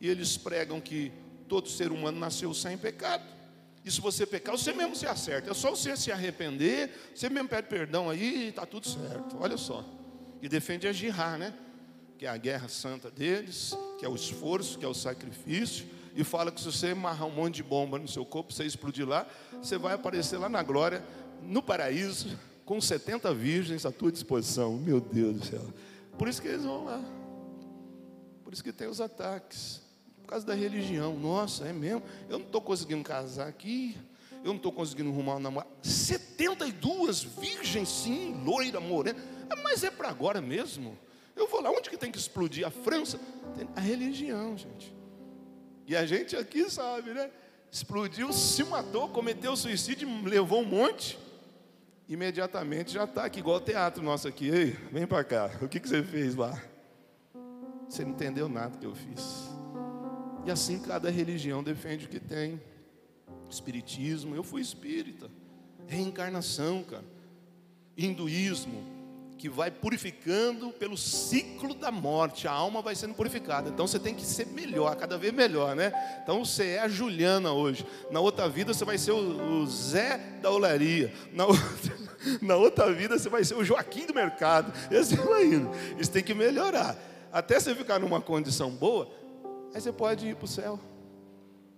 E 0.00 0.08
eles 0.08 0.38
pregam 0.38 0.80
que 0.80 1.12
todo 1.46 1.68
ser 1.68 1.92
humano 1.92 2.18
nasceu 2.18 2.54
sem 2.54 2.78
pecado. 2.78 3.24
E 3.84 3.90
se 3.90 4.00
você 4.00 4.24
pecar, 4.24 4.56
você 4.56 4.72
mesmo 4.72 4.96
se 4.96 5.06
acerta. 5.06 5.50
É 5.50 5.54
só 5.54 5.68
você 5.68 5.94
se 5.94 6.10
arrepender, 6.10 7.12
você 7.14 7.28
mesmo 7.28 7.50
pede 7.50 7.68
perdão 7.68 8.08
aí 8.08 8.48
está 8.48 8.64
tudo 8.64 8.88
certo. 8.88 9.36
Olha 9.38 9.58
só. 9.58 9.84
E 10.40 10.48
defende 10.48 10.88
a 10.88 10.94
jihad, 10.94 11.38
né? 11.38 11.52
Que 12.16 12.24
é 12.24 12.30
a 12.30 12.38
guerra 12.38 12.68
santa 12.68 13.10
deles, 13.10 13.76
que 13.98 14.06
é 14.06 14.08
o 14.08 14.14
esforço, 14.14 14.78
que 14.78 14.84
é 14.86 14.88
o 14.88 14.94
sacrifício. 14.94 15.86
E 16.14 16.24
fala 16.24 16.50
que 16.50 16.60
se 16.60 16.66
você 16.66 16.88
amarrar 16.88 17.26
um 17.26 17.34
monte 17.34 17.56
de 17.56 17.62
bomba 17.62 17.98
no 17.98 18.08
seu 18.08 18.24
corpo, 18.24 18.50
você 18.52 18.64
explodir 18.64 19.06
lá, 19.06 19.26
você 19.52 19.76
vai 19.76 19.94
aparecer 19.94 20.38
lá 20.38 20.48
na 20.48 20.62
glória 20.62 21.04
no 21.42 21.62
paraíso, 21.62 22.38
com 22.64 22.80
70 22.80 23.32
virgens 23.34 23.84
à 23.84 23.92
tua 23.92 24.12
disposição. 24.12 24.76
Meu 24.76 25.00
Deus 25.00 25.36
do 25.36 25.46
céu. 25.46 25.66
Por 26.18 26.28
isso 26.28 26.40
que 26.40 26.48
eles 26.48 26.64
vão 26.64 26.84
lá. 26.84 27.02
Por 28.44 28.52
isso 28.52 28.62
que 28.62 28.72
tem 28.72 28.88
os 28.88 29.00
ataques. 29.00 29.80
Por 30.22 30.28
causa 30.28 30.46
da 30.46 30.54
religião. 30.54 31.18
Nossa, 31.18 31.64
é 31.64 31.72
mesmo? 31.72 32.02
Eu 32.28 32.38
não 32.38 32.46
estou 32.46 32.60
conseguindo 32.60 33.02
casar 33.02 33.48
aqui. 33.48 33.96
Eu 34.42 34.48
não 34.48 34.56
estou 34.56 34.72
conseguindo 34.72 35.10
arrumar 35.10 35.36
um 35.36 35.40
namorado. 35.40 35.70
72 35.82 37.22
virgens, 37.22 37.88
sim, 37.88 38.42
loira, 38.44 38.80
morena. 38.80 39.18
Ah, 39.48 39.56
mas 39.56 39.84
é 39.84 39.90
para 39.90 40.08
agora 40.08 40.40
mesmo. 40.40 40.98
Eu 41.36 41.48
vou 41.48 41.60
lá, 41.60 41.70
onde 41.70 41.88
que 41.88 41.96
tem 41.96 42.10
que 42.10 42.18
explodir? 42.18 42.66
A 42.66 42.70
França? 42.70 43.20
A 43.76 43.80
religião, 43.80 44.56
gente. 44.56 44.94
E 45.86 45.96
a 45.96 46.04
gente 46.06 46.36
aqui 46.36 46.68
sabe, 46.70 47.12
né? 47.12 47.30
Explodiu, 47.70 48.32
se 48.32 48.64
matou, 48.64 49.08
cometeu 49.08 49.56
suicídio, 49.56 50.08
levou 50.24 50.60
um 50.60 50.66
monte 50.66 51.18
imediatamente 52.08 52.92
já 52.92 53.04
está 53.04 53.24
aqui, 53.24 53.40
igual 53.40 53.56
o 53.56 53.60
teatro 53.60 54.02
nosso 54.02 54.28
aqui. 54.28 54.48
Ei, 54.48 54.70
vem 54.90 55.06
para 55.06 55.24
cá. 55.24 55.50
O 55.60 55.68
que, 55.68 55.80
que 55.80 55.88
você 55.88 56.02
fez 56.02 56.34
lá? 56.34 56.60
Você 57.88 58.04
não 58.04 58.12
entendeu 58.12 58.48
nada 58.48 58.78
que 58.78 58.86
eu 58.86 58.94
fiz. 58.94 59.50
E 60.44 60.50
assim 60.50 60.78
cada 60.80 61.10
religião 61.10 61.62
defende 61.62 62.06
o 62.06 62.08
que 62.08 62.18
tem. 62.18 62.60
Espiritismo, 63.48 64.34
eu 64.34 64.42
fui 64.42 64.60
espírita. 64.60 65.30
Reencarnação, 65.86 66.82
cara. 66.82 67.04
Hinduísmo, 67.96 68.82
que 69.42 69.48
vai 69.48 69.72
purificando 69.72 70.70
pelo 70.70 70.96
ciclo 70.96 71.74
da 71.74 71.90
morte. 71.90 72.46
A 72.46 72.52
alma 72.52 72.80
vai 72.80 72.94
sendo 72.94 73.12
purificada. 73.12 73.70
Então 73.70 73.88
você 73.88 73.98
tem 73.98 74.14
que 74.14 74.24
ser 74.24 74.46
melhor, 74.46 74.94
cada 74.94 75.18
vez 75.18 75.34
melhor, 75.34 75.74
né? 75.74 75.92
Então 76.22 76.44
você 76.44 76.74
é 76.74 76.78
a 76.78 76.86
Juliana 76.86 77.50
hoje. 77.50 77.84
Na 78.08 78.20
outra 78.20 78.48
vida 78.48 78.72
você 78.72 78.84
vai 78.84 78.96
ser 78.96 79.10
o, 79.10 79.66
Zé 79.66 80.16
da 80.40 80.48
olaria. 80.48 81.12
Na 81.32 81.46
outra, 81.46 81.98
na 82.40 82.54
outra 82.54 82.92
vida 82.92 83.18
você 83.18 83.28
vai 83.28 83.42
ser 83.42 83.56
o 83.56 83.64
Joaquim 83.64 84.06
do 84.06 84.14
mercado. 84.14 84.72
E 84.88 84.96
assim 84.96 85.16
vai 85.16 85.44
indo. 85.46 85.72
Isso 85.98 86.12
tem 86.12 86.22
que 86.22 86.34
melhorar. 86.34 86.96
Até 87.32 87.58
você 87.58 87.74
ficar 87.74 87.98
numa 87.98 88.20
condição 88.20 88.70
boa, 88.70 89.10
aí 89.74 89.80
você 89.80 89.90
pode 89.90 90.28
ir 90.28 90.36
para 90.36 90.44
o 90.44 90.48
céu. 90.48 90.78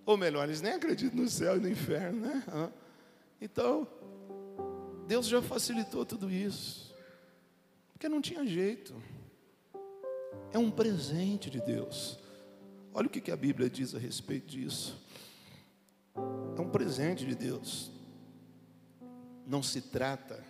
Ou 0.05 0.15
melhor, 0.15 0.43
eles 0.43 0.61
nem 0.61 0.73
acreditam 0.73 1.19
no 1.19 1.27
céu 1.27 1.57
e 1.57 1.59
no 1.59 1.67
inferno, 1.67 2.27
né? 2.27 2.43
Então, 3.41 3.87
Deus 5.07 5.25
já 5.25 5.41
facilitou 5.41 6.05
tudo 6.05 6.29
isso. 6.29 6.84
Porque 8.05 8.13
não 8.13 8.21
tinha 8.21 8.45
jeito. 8.45 8.93
É 10.53 10.59
um 10.59 10.69
presente 10.69 11.49
de 11.49 11.59
Deus. 11.59 12.19
Olha 12.93 13.07
o 13.07 13.09
que 13.09 13.31
a 13.31 13.35
Bíblia 13.35 13.67
diz 13.67 13.95
a 13.95 13.97
respeito 13.97 14.45
disso. 14.45 15.03
É 16.55 16.61
um 16.61 16.69
presente 16.69 17.25
de 17.25 17.33
Deus. 17.33 17.89
Não 19.47 19.63
se 19.63 19.81
trata 19.81 20.45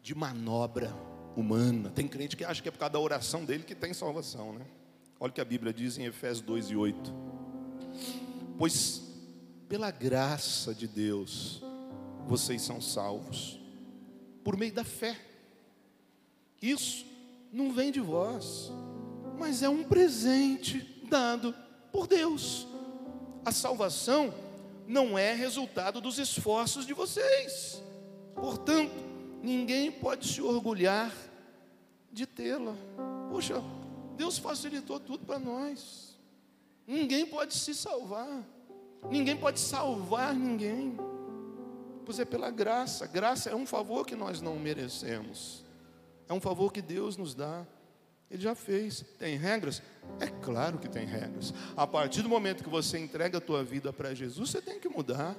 de 0.00 0.14
manobra 0.14 0.94
humana. 1.34 1.90
Tem 1.90 2.06
crente 2.06 2.36
que 2.36 2.44
acha 2.44 2.62
que 2.62 2.68
é 2.68 2.70
por 2.70 2.78
causa 2.78 2.92
da 2.92 3.00
oração 3.00 3.44
dele 3.44 3.64
que 3.64 3.74
tem 3.74 3.92
salvação, 3.92 4.52
né? 4.52 4.64
Olha 5.18 5.30
o 5.30 5.34
que 5.34 5.40
a 5.40 5.44
Bíblia 5.44 5.72
diz 5.72 5.98
em 5.98 6.04
Efésios 6.04 6.46
2 6.46 6.70
e 6.70 6.76
8. 6.76 7.12
Pois 8.56 9.02
pela 9.68 9.90
graça 9.90 10.72
de 10.72 10.86
Deus 10.86 11.60
vocês 12.28 12.62
são 12.62 12.80
salvos 12.80 13.58
por 14.44 14.56
meio 14.56 14.72
da 14.72 14.84
fé. 14.84 15.29
Isso 16.60 17.06
não 17.52 17.72
vem 17.72 17.90
de 17.90 18.00
vós, 18.00 18.70
mas 19.38 19.62
é 19.62 19.68
um 19.68 19.82
presente 19.82 20.80
dado 21.08 21.54
por 21.90 22.06
Deus. 22.06 22.66
A 23.44 23.52
salvação 23.52 24.32
não 24.86 25.18
é 25.18 25.32
resultado 25.32 26.00
dos 26.00 26.18
esforços 26.18 26.86
de 26.86 26.92
vocês. 26.92 27.82
Portanto, 28.34 28.92
ninguém 29.42 29.90
pode 29.90 30.28
se 30.28 30.42
orgulhar 30.42 31.12
de 32.12 32.26
tê-la. 32.26 32.74
Poxa, 33.30 33.62
Deus 34.16 34.36
facilitou 34.36 35.00
tudo 35.00 35.24
para 35.24 35.38
nós. 35.38 36.18
Ninguém 36.86 37.24
pode 37.24 37.54
se 37.54 37.74
salvar. 37.74 38.44
Ninguém 39.08 39.36
pode 39.36 39.60
salvar 39.60 40.34
ninguém. 40.34 40.98
Pois 42.04 42.18
é 42.18 42.24
pela 42.24 42.50
graça. 42.50 43.06
Graça 43.06 43.48
é 43.48 43.54
um 43.54 43.64
favor 43.64 44.04
que 44.04 44.16
nós 44.16 44.40
não 44.40 44.58
merecemos. 44.58 45.64
É 46.30 46.32
um 46.32 46.40
favor 46.40 46.72
que 46.72 46.80
Deus 46.80 47.16
nos 47.16 47.34
dá. 47.34 47.66
Ele 48.30 48.40
já 48.40 48.54
fez. 48.54 49.04
Tem 49.18 49.36
regras? 49.36 49.82
É 50.20 50.28
claro 50.28 50.78
que 50.78 50.88
tem 50.88 51.04
regras. 51.04 51.52
A 51.76 51.88
partir 51.88 52.22
do 52.22 52.28
momento 52.28 52.62
que 52.62 52.70
você 52.70 53.00
entrega 53.00 53.38
a 53.38 53.40
tua 53.40 53.64
vida 53.64 53.92
para 53.92 54.14
Jesus, 54.14 54.48
você 54.48 54.62
tem 54.62 54.78
que 54.78 54.88
mudar. 54.88 55.34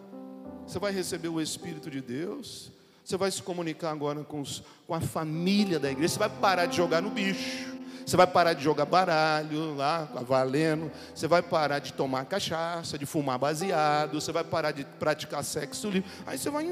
Você 0.67 0.77
vai 0.80 0.91
receber 0.91 1.30
o 1.30 1.39
Espírito 1.39 1.89
de 1.89 2.01
Deus. 2.01 2.73
Você 3.06 3.15
vai 3.15 3.32
se 3.32 3.41
comunicar 3.41 3.91
agora 3.91 4.21
com, 4.25 4.41
os, 4.41 4.63
com 4.86 4.93
a 4.93 4.99
família 4.99 5.80
da 5.80 5.89
igreja. 5.89 6.10
Você 6.10 6.19
vai 6.19 6.30
parar 6.30 6.65
de 6.65 6.75
jogar 6.75 7.01
no 7.01 7.10
bicho. 7.10 7.73
Você 8.06 8.17
vai 8.17 8.27
parar 8.27 8.51
de 8.51 8.62
jogar 8.62 8.84
baralho 8.84 9.73
lá, 9.75 10.04
valendo. 10.27 10.91
Você 11.15 11.25
vai 11.25 11.41
parar 11.41 11.80
de 11.80 11.93
tomar 11.93 12.25
cachaça, 12.25 12.97
de 12.97 13.06
fumar 13.06 13.39
baseado. 13.39 14.19
Você 14.19 14.34
vai 14.34 14.43
parar 14.43 14.73
de 14.73 14.84
praticar 14.84 15.41
sexo 15.45 15.89
livre. 15.89 16.12
Aí 16.25 16.38
você 16.38 16.49
vai 16.49 16.65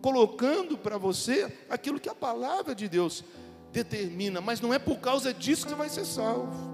colocando 0.00 0.78
para 0.78 0.98
você 0.98 1.52
aquilo 1.68 2.00
que 2.00 2.08
a 2.08 2.14
palavra 2.14 2.74
de 2.74 2.88
Deus 2.88 3.24
determina, 3.72 4.40
mas 4.40 4.60
não 4.60 4.72
é 4.74 4.78
por 4.78 4.98
causa 4.98 5.32
disso 5.32 5.64
que 5.64 5.70
você 5.70 5.76
vai 5.76 5.88
ser 5.88 6.04
salvo. 6.04 6.70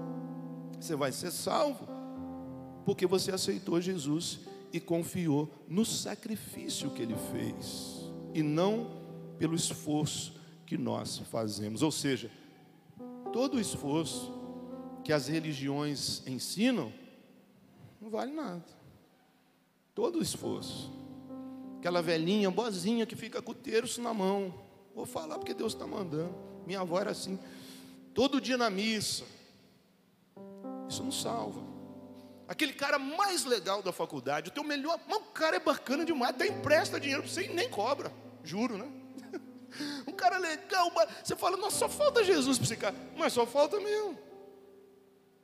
Você 0.79 0.95
vai 0.95 1.11
ser 1.11 1.31
salvo 1.31 1.87
porque 2.85 3.05
você 3.05 3.31
aceitou 3.31 3.81
Jesus 3.81 4.39
e 4.71 4.79
confiou 4.79 5.49
no 5.67 5.83
sacrifício 5.83 6.89
que 6.91 7.01
ele 7.01 7.15
fez 7.31 8.09
e 8.33 8.41
não 8.41 8.91
pelo 9.37 9.55
esforço 9.55 10.39
que 10.65 10.77
nós 10.77 11.17
fazemos. 11.17 11.81
Ou 11.81 11.91
seja, 11.91 12.31
todo 13.33 13.55
o 13.55 13.59
esforço 13.59 14.33
que 15.03 15.11
as 15.11 15.27
religiões 15.27 16.25
ensinam, 16.27 16.91
não 17.99 18.09
vale 18.09 18.31
nada. 18.31 18.65
Todo 19.93 20.19
o 20.19 20.21
esforço. 20.21 20.91
Aquela 21.87 22.01
velhinha 22.01 22.51
boazinha 22.51 23.05
que 23.05 23.15
fica 23.15 23.41
com 23.41 23.53
o 23.53 23.55
terço 23.55 24.01
na 24.01 24.13
mão. 24.13 24.53
Vou 24.93 25.05
falar 25.05 25.37
porque 25.37 25.53
Deus 25.53 25.71
está 25.71 25.87
mandando. 25.87 26.35
Minha 26.65 26.81
avó 26.81 26.99
era 26.99 27.11
assim. 27.11 27.39
Todo 28.13 28.41
dia 28.41 28.57
na 28.57 28.69
missa. 28.69 29.23
Isso 30.89 31.01
não 31.01 31.13
salva. 31.13 31.61
Aquele 32.45 32.73
cara 32.73 32.99
mais 32.99 33.45
legal 33.45 33.81
da 33.81 33.93
faculdade, 33.93 34.49
o 34.49 34.51
teu 34.51 34.65
melhor, 34.65 34.99
mas 35.07 35.17
o 35.17 35.31
cara 35.31 35.55
é 35.55 35.59
bacana 35.61 36.03
demais, 36.03 36.31
até 36.31 36.47
empresta 36.47 36.99
dinheiro 36.99 37.23
para 37.23 37.31
você 37.31 37.45
e 37.45 37.53
nem 37.53 37.69
cobra, 37.69 38.11
juro, 38.43 38.77
né? 38.77 38.91
Um 40.05 40.11
cara 40.11 40.37
legal, 40.39 40.91
você 41.23 41.37
fala, 41.37 41.55
nossa, 41.55 41.77
só 41.77 41.87
falta 41.87 42.21
Jesus 42.21 42.57
para 42.57 42.65
esse 42.65 42.75
cara, 42.75 42.95
mas 43.15 43.31
só 43.31 43.45
falta 43.45 43.79
mesmo. 43.79 44.19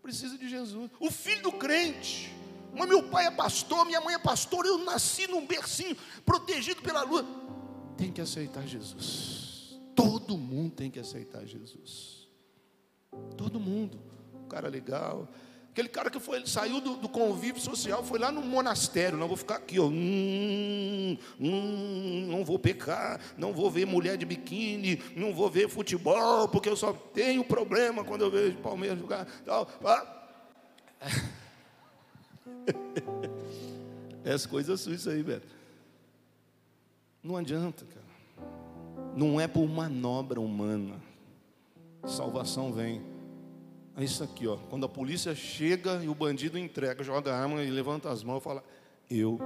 Precisa 0.01 0.37
de 0.37 0.49
Jesus. 0.49 0.91
O 0.99 1.09
filho 1.09 1.43
do 1.43 1.53
crente, 1.53 2.33
mas 2.75 2.89
meu 2.89 3.03
pai 3.03 3.27
é 3.27 3.31
pastor, 3.31 3.85
minha 3.85 4.01
mãe 4.01 4.15
é 4.15 4.19
pastor, 4.19 4.65
eu 4.65 4.79
nasci 4.79 5.27
num 5.27 5.45
bercinho, 5.45 5.95
protegido 6.25 6.81
pela 6.81 7.03
lua. 7.03 7.25
Tem 7.97 8.11
que 8.11 8.21
aceitar 8.21 8.65
Jesus. 8.65 9.79
Todo 9.95 10.37
mundo 10.37 10.71
tem 10.71 10.89
que 10.89 10.99
aceitar 10.99 11.45
Jesus. 11.45 12.27
Todo 13.37 13.59
mundo. 13.59 13.99
Um 14.33 14.47
cara 14.47 14.67
legal. 14.67 15.29
Aquele 15.69 15.89
cara 15.89 16.09
que 16.11 16.19
foi, 16.19 16.45
saiu 16.45 16.79
do, 16.79 16.97
do, 16.97 17.09
convívio 17.09 17.59
social, 17.59 18.03
foi 18.03 18.19
lá 18.19 18.31
no 18.31 18.41
monastério. 18.41 19.17
Não 19.17 19.27
vou 19.27 19.35
ficar 19.35 19.55
aqui, 19.55 19.79
ó. 19.79 19.85
Hum, 19.85 21.17
hum, 21.39 22.27
não 22.29 22.45
vou 22.45 22.59
pecar, 22.59 23.19
não 23.35 23.53
vou 23.53 23.71
ver 23.71 23.85
mulher 23.85 24.15
de 24.15 24.23
biquíni, 24.23 25.01
não 25.15 25.33
vou 25.33 25.49
ver 25.49 25.67
futebol, 25.67 26.47
porque 26.47 26.69
eu 26.69 26.75
só 26.75 26.93
tenho 26.93 27.43
problema 27.43 28.03
quando 28.03 28.21
eu 28.21 28.29
vejo 28.29 28.57
Palmeiras 28.57 28.99
jogar. 28.99 29.25
Tal. 29.45 29.67
Essas 34.23 34.45
coisas 34.45 34.79
sujas 34.79 35.07
aí, 35.07 35.21
velho. 35.21 35.43
Não 37.21 37.37
adianta, 37.37 37.85
cara. 37.85 38.03
Não 39.15 39.39
é 39.39 39.47
por 39.47 39.67
manobra 39.67 40.41
humana. 40.41 40.95
Salvação 42.05 42.71
vem. 42.71 43.01
É 43.95 44.03
isso 44.03 44.23
aqui, 44.23 44.47
ó. 44.47 44.57
Quando 44.69 44.85
a 44.85 44.89
polícia 44.89 45.35
chega 45.35 46.03
e 46.03 46.09
o 46.09 46.15
bandido 46.15 46.57
entrega, 46.57 47.03
joga 47.03 47.33
a 47.33 47.39
arma 47.39 47.63
e 47.63 47.69
levanta 47.69 48.09
as 48.09 48.23
mãos 48.23 48.39
e 48.39 48.43
fala: 48.43 48.63
Eu 49.09 49.39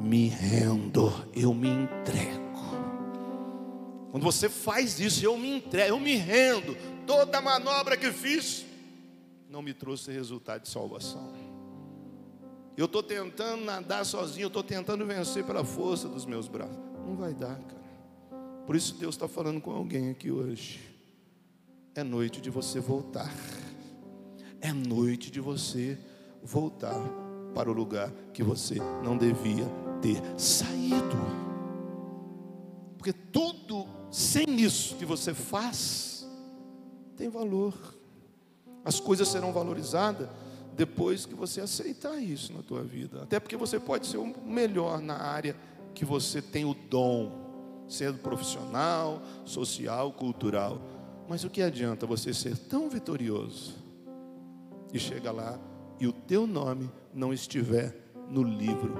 me 0.00 0.28
rendo, 0.28 1.10
eu 1.34 1.54
me 1.54 1.68
entrego. 1.68 2.48
Quando 4.10 4.22
você 4.22 4.48
faz 4.48 4.98
isso, 5.00 5.24
eu 5.24 5.36
me 5.36 5.56
entrego, 5.56 5.90
eu 5.90 6.00
me 6.00 6.14
rendo. 6.14 6.76
Toda 7.06 7.40
manobra 7.40 7.96
que 7.96 8.10
fiz 8.12 8.64
não 9.48 9.62
me 9.62 9.72
trouxe 9.72 10.12
resultado 10.12 10.62
de 10.62 10.68
salvação. 10.68 11.32
Eu 12.78 12.84
estou 12.84 13.02
tentando 13.02 13.64
nadar 13.64 14.06
sozinho, 14.06 14.44
eu 14.44 14.46
estou 14.46 14.62
tentando 14.62 15.04
vencer 15.04 15.44
pela 15.44 15.64
força 15.64 16.08
dos 16.08 16.24
meus 16.24 16.46
braços. 16.46 16.78
Não 17.04 17.16
vai 17.16 17.34
dar, 17.34 17.58
cara. 17.58 17.82
Por 18.64 18.76
isso 18.76 18.94
Deus 18.94 19.16
está 19.16 19.26
falando 19.26 19.60
com 19.60 19.72
alguém 19.72 20.10
aqui 20.10 20.30
hoje. 20.30 20.78
É 21.92 22.04
noite 22.04 22.40
de 22.40 22.50
você 22.50 22.78
voltar. 22.78 23.34
É 24.60 24.72
noite 24.72 25.28
de 25.28 25.40
você 25.40 25.98
voltar 26.40 26.94
para 27.52 27.68
o 27.68 27.72
lugar 27.72 28.12
que 28.32 28.44
você 28.44 28.76
não 29.02 29.18
devia 29.18 29.66
ter 30.00 30.22
saído. 30.38 31.16
Porque 32.96 33.12
tudo 33.12 33.88
sem 34.08 34.60
isso 34.60 34.94
que 34.94 35.04
você 35.04 35.34
faz 35.34 36.24
tem 37.16 37.28
valor. 37.28 37.74
As 38.84 39.00
coisas 39.00 39.26
serão 39.26 39.52
valorizadas 39.52 40.28
depois 40.78 41.26
que 41.26 41.34
você 41.34 41.60
aceitar 41.60 42.16
isso 42.22 42.52
na 42.52 42.62
tua 42.62 42.84
vida. 42.84 43.24
Até 43.24 43.40
porque 43.40 43.56
você 43.56 43.80
pode 43.80 44.06
ser 44.06 44.16
o 44.16 44.32
melhor 44.46 45.00
na 45.00 45.16
área 45.16 45.56
que 45.92 46.04
você 46.04 46.40
tem 46.40 46.64
o 46.64 46.72
dom, 46.72 47.84
sendo 47.88 48.18
profissional, 48.18 49.20
social, 49.44 50.12
cultural. 50.12 50.80
Mas 51.28 51.42
o 51.42 51.50
que 51.50 51.62
adianta 51.62 52.06
você 52.06 52.32
ser 52.32 52.56
tão 52.56 52.88
vitorioso 52.88 53.74
e 54.92 55.00
chega 55.00 55.32
lá 55.32 55.58
e 55.98 56.06
o 56.06 56.12
teu 56.12 56.46
nome 56.46 56.88
não 57.12 57.32
estiver 57.32 57.92
no 58.30 58.44
livro 58.44 58.94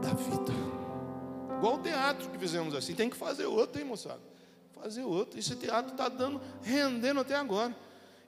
da 0.00 0.14
vida? 0.14 0.54
Igual 1.58 1.74
o 1.74 1.82
teatro 1.82 2.30
que 2.30 2.38
fizemos 2.38 2.74
assim, 2.74 2.94
tem 2.94 3.10
que 3.10 3.16
fazer 3.16 3.44
outro, 3.44 3.78
hein, 3.78 3.86
moçada? 3.86 4.22
Fazer 4.72 5.02
outro. 5.02 5.38
Esse 5.38 5.54
teatro 5.56 5.92
está 5.92 6.08
dando, 6.08 6.40
rendendo 6.62 7.20
até 7.20 7.34
agora. 7.34 7.76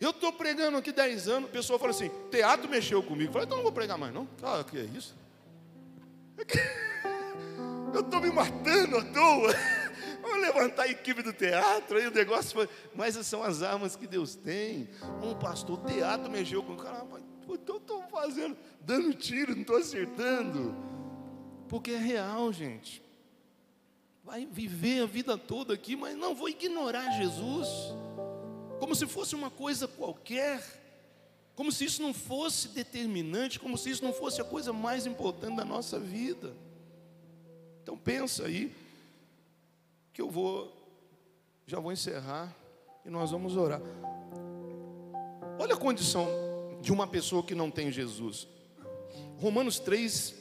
Eu 0.01 0.11
estou 0.11 0.33
pregando 0.33 0.79
aqui 0.79 0.91
10 0.93 1.29
anos, 1.29 1.51
o 1.51 1.53
pessoal 1.53 1.79
fala 1.79 1.91
assim, 1.91 2.11
teatro 2.31 2.71
mexeu 2.71 3.03
comigo. 3.03 3.29
Eu 3.29 3.33
falei, 3.33 3.47
então 3.47 3.59
não 3.59 3.65
vou 3.65 3.73
pregar 3.73 3.99
mais, 3.99 4.15
não. 4.15 4.27
Ah, 4.43 4.65
que 4.65 4.79
é 4.79 4.85
isso? 4.85 5.15
Eu 7.93 8.01
estou 8.01 8.21
me 8.21 8.31
matando 8.31 8.97
à 8.97 9.05
toa. 9.05 9.55
Vamos 10.23 10.41
levantar 10.41 10.85
a 10.85 10.89
equipe 10.89 11.23
do 11.23 11.33
teatro, 11.33 11.99
aí 11.99 12.07
o 12.07 12.11
negócio 12.11 12.53
foi. 12.53 12.69
Mas 12.95 13.15
são 13.27 13.43
as 13.43 13.63
armas 13.63 13.97
que 13.97 14.07
Deus 14.07 14.35
tem. 14.35 14.89
Um 15.23 15.35
pastor, 15.35 15.79
teatro 15.85 16.31
mexeu 16.31 16.63
com 16.63 16.75
o 16.75 16.77
cara, 16.77 17.05
então 17.49 17.77
estou 17.77 18.03
fazendo, 18.05 18.57
dando 18.81 19.13
tiro, 19.13 19.55
não 19.55 19.63
estou 19.63 19.77
acertando. 19.77 20.75
Porque 21.69 21.91
é 21.91 21.99
real, 21.99 22.53
gente. 22.53 23.03
Vai 24.25 24.47
viver 24.47 25.03
a 25.03 25.07
vida 25.07 25.37
toda 25.37 25.75
aqui, 25.75 25.97
mas 25.97 26.17
não 26.17 26.35
vou 26.35 26.49
ignorar 26.49 27.11
Jesus 27.19 27.69
como 28.81 28.95
se 28.95 29.07
fosse 29.07 29.35
uma 29.35 29.51
coisa 29.51 29.87
qualquer, 29.87 30.61
como 31.55 31.71
se 31.71 31.85
isso 31.85 32.01
não 32.03 32.15
fosse 32.15 32.69
determinante, 32.69 33.61
como 33.61 33.77
se 33.77 33.91
isso 33.91 34.03
não 34.03 34.13
fosse 34.13 34.41
a 34.41 34.45
coisa 34.45 34.73
mais 34.73 35.07
importante 35.07 35.57
da 35.57 35.65
nossa 35.65 36.01
vida. 36.01 36.57
Então 37.83 37.97
pensa 37.97 38.47
aí 38.47 38.75
que 40.15 40.23
eu 40.23 40.31
vou 40.31 40.77
já 41.67 41.79
vou 41.79 41.93
encerrar 41.93 42.57
e 43.05 43.11
nós 43.11 43.31
vamos 43.31 43.57
orar. 43.57 43.81
Olha 45.59 45.75
a 45.75 45.79
condição 45.79 46.27
de 46.81 46.91
uma 46.91 47.07
pessoa 47.07 47.45
que 47.45 47.55
não 47.55 47.71
tem 47.71 47.93
Jesus. 47.93 48.49
Romanos 49.39 49.79
3 49.79 50.35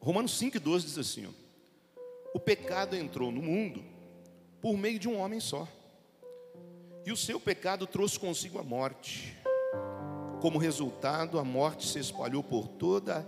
Romanos 0.00 0.36
5 0.36 0.56
e 0.56 0.60
12 0.60 0.86
diz 0.86 0.98
assim: 0.98 1.26
ó, 1.26 2.00
O 2.34 2.40
pecado 2.40 2.96
entrou 2.96 3.30
no 3.30 3.40
mundo 3.40 3.82
por 4.60 4.76
meio 4.76 4.98
de 4.98 5.08
um 5.08 5.18
homem 5.18 5.40
só. 5.40 5.66
E 7.06 7.12
o 7.12 7.16
seu 7.16 7.38
pecado 7.38 7.86
trouxe 7.86 8.18
consigo 8.18 8.58
a 8.58 8.62
morte. 8.62 9.36
Como 10.40 10.58
resultado, 10.58 11.38
a 11.38 11.44
morte 11.44 11.86
se 11.86 11.98
espalhou 11.98 12.42
por 12.42 12.66
toda 12.66 13.26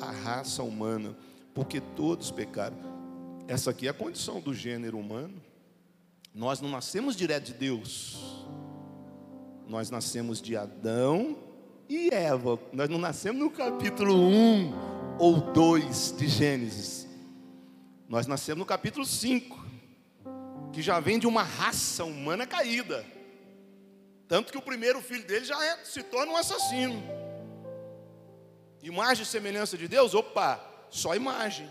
a 0.00 0.10
raça 0.10 0.62
humana, 0.62 1.16
porque 1.52 1.80
todos 1.80 2.30
pecaram. 2.30 2.76
Essa 3.46 3.70
aqui 3.70 3.86
é 3.86 3.90
a 3.90 3.94
condição 3.94 4.40
do 4.40 4.54
gênero 4.54 4.98
humano. 4.98 5.42
Nós 6.34 6.60
não 6.60 6.70
nascemos 6.70 7.16
direto 7.16 7.46
de 7.46 7.54
Deus. 7.54 8.46
Nós 9.66 9.90
nascemos 9.90 10.40
de 10.40 10.56
Adão 10.56 11.36
e 11.88 12.08
Eva. 12.12 12.58
Nós 12.72 12.88
não 12.88 12.98
nascemos 12.98 13.40
no 13.40 13.50
capítulo 13.50 14.14
1 14.14 15.18
ou 15.18 15.52
2 15.52 16.14
de 16.16 16.28
Gênesis. 16.28 17.06
Nós 18.08 18.26
nascemos 18.26 18.60
no 18.60 18.66
capítulo 18.66 19.04
5, 19.04 19.66
que 20.72 20.80
já 20.80 20.98
vem 20.98 21.18
de 21.18 21.26
uma 21.26 21.42
raça 21.42 22.04
humana 22.04 22.46
caída. 22.46 23.17
Tanto 24.28 24.52
que 24.52 24.58
o 24.58 24.62
primeiro 24.62 25.00
filho 25.00 25.26
dele 25.26 25.44
já 25.44 25.62
é, 25.64 25.78
se 25.84 26.02
torna 26.02 26.32
um 26.32 26.36
assassino. 26.36 27.02
Imagem 28.82 29.22
e 29.22 29.26
semelhança 29.26 29.76
de 29.76 29.88
Deus? 29.88 30.14
Opa, 30.14 30.60
só 30.90 31.16
imagem. 31.16 31.68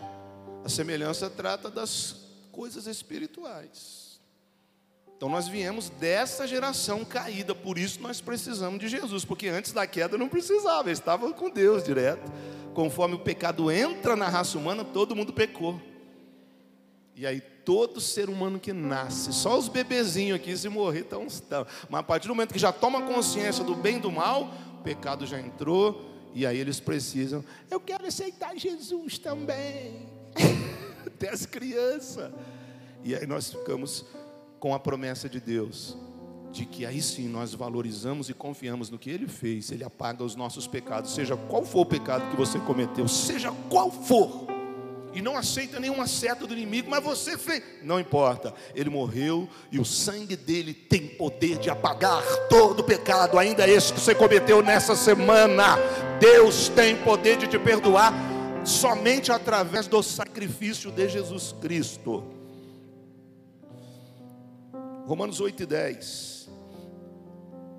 A 0.64 0.68
semelhança 0.68 1.30
trata 1.30 1.70
das 1.70 2.16
coisas 2.50 2.86
espirituais. 2.86 4.20
Então 5.16 5.28
nós 5.28 5.48
viemos 5.48 5.88
dessa 5.88 6.46
geração 6.46 7.04
caída, 7.04 7.54
por 7.54 7.78
isso 7.78 8.00
nós 8.00 8.20
precisamos 8.20 8.78
de 8.78 8.88
Jesus, 8.88 9.24
porque 9.24 9.48
antes 9.48 9.72
da 9.72 9.86
queda 9.86 10.16
não 10.18 10.28
precisava, 10.28 10.90
estava 10.90 11.32
com 11.32 11.50
Deus 11.50 11.82
direto. 11.82 12.30
Conforme 12.74 13.16
o 13.16 13.20
pecado 13.20 13.70
entra 13.70 14.14
na 14.14 14.28
raça 14.28 14.56
humana, 14.58 14.84
todo 14.84 15.16
mundo 15.16 15.32
pecou. 15.32 15.80
E 17.16 17.26
aí 17.26 17.40
todo 17.68 18.00
ser 18.00 18.30
humano 18.30 18.58
que 18.58 18.72
nasce, 18.72 19.30
só 19.30 19.58
os 19.58 19.68
bebezinhos 19.68 20.36
aqui 20.36 20.56
se 20.56 20.70
morrer 20.70 21.00
estão. 21.00 21.26
Mas 21.90 22.00
a 22.00 22.02
partir 22.02 22.26
do 22.26 22.34
momento 22.34 22.54
que 22.54 22.58
já 22.58 22.72
toma 22.72 23.02
consciência 23.02 23.62
do 23.62 23.74
bem 23.74 23.96
e 23.96 24.00
do 24.00 24.10
mal, 24.10 24.50
o 24.80 24.82
pecado 24.82 25.26
já 25.26 25.38
entrou 25.38 26.02
e 26.32 26.46
aí 26.46 26.56
eles 26.56 26.80
precisam. 26.80 27.44
Eu 27.70 27.78
quero 27.78 28.06
aceitar 28.06 28.56
Jesus 28.56 29.18
também. 29.18 30.08
Até 31.06 31.28
as 31.28 31.44
crianças. 31.44 32.32
E 33.04 33.14
aí 33.14 33.26
nós 33.26 33.50
ficamos 33.50 34.02
com 34.58 34.74
a 34.74 34.80
promessa 34.80 35.28
de 35.28 35.38
Deus 35.38 35.94
de 36.50 36.64
que 36.64 36.86
aí 36.86 37.02
sim 37.02 37.28
nós 37.28 37.52
valorizamos 37.52 38.30
e 38.30 38.34
confiamos 38.34 38.88
no 38.88 38.98
que 38.98 39.10
Ele 39.10 39.28
fez, 39.28 39.70
Ele 39.70 39.84
apaga 39.84 40.24
os 40.24 40.34
nossos 40.34 40.66
pecados, 40.66 41.14
seja 41.14 41.36
qual 41.36 41.66
for 41.66 41.80
o 41.80 41.86
pecado 41.86 42.30
que 42.30 42.36
você 42.38 42.58
cometeu, 42.60 43.06
seja 43.06 43.52
qual 43.68 43.90
for, 43.90 44.57
e 45.12 45.22
não 45.22 45.36
aceita 45.36 45.80
nenhuma 45.80 46.06
seta 46.06 46.46
do 46.46 46.52
inimigo, 46.52 46.90
mas 46.90 47.02
você 47.02 47.36
fez. 47.36 47.62
Não 47.82 47.98
importa, 47.98 48.54
ele 48.74 48.90
morreu 48.90 49.48
e 49.70 49.78
o 49.78 49.84
sangue 49.84 50.36
dele 50.36 50.74
tem 50.74 51.06
poder 51.06 51.58
de 51.58 51.70
apagar 51.70 52.22
todo 52.48 52.80
o 52.80 52.84
pecado, 52.84 53.38
ainda 53.38 53.68
esse 53.68 53.92
que 53.92 54.00
você 54.00 54.14
cometeu 54.14 54.62
nessa 54.62 54.94
semana. 54.94 55.76
Deus 56.20 56.68
tem 56.68 56.96
poder 56.96 57.36
de 57.36 57.46
te 57.46 57.58
perdoar 57.58 58.12
somente 58.64 59.32
através 59.32 59.86
do 59.86 60.02
sacrifício 60.02 60.90
de 60.90 61.08
Jesus 61.08 61.54
Cristo. 61.60 62.24
Romanos 65.06 65.40
8 65.40 65.62
e 65.62 65.66
10. 65.66 66.48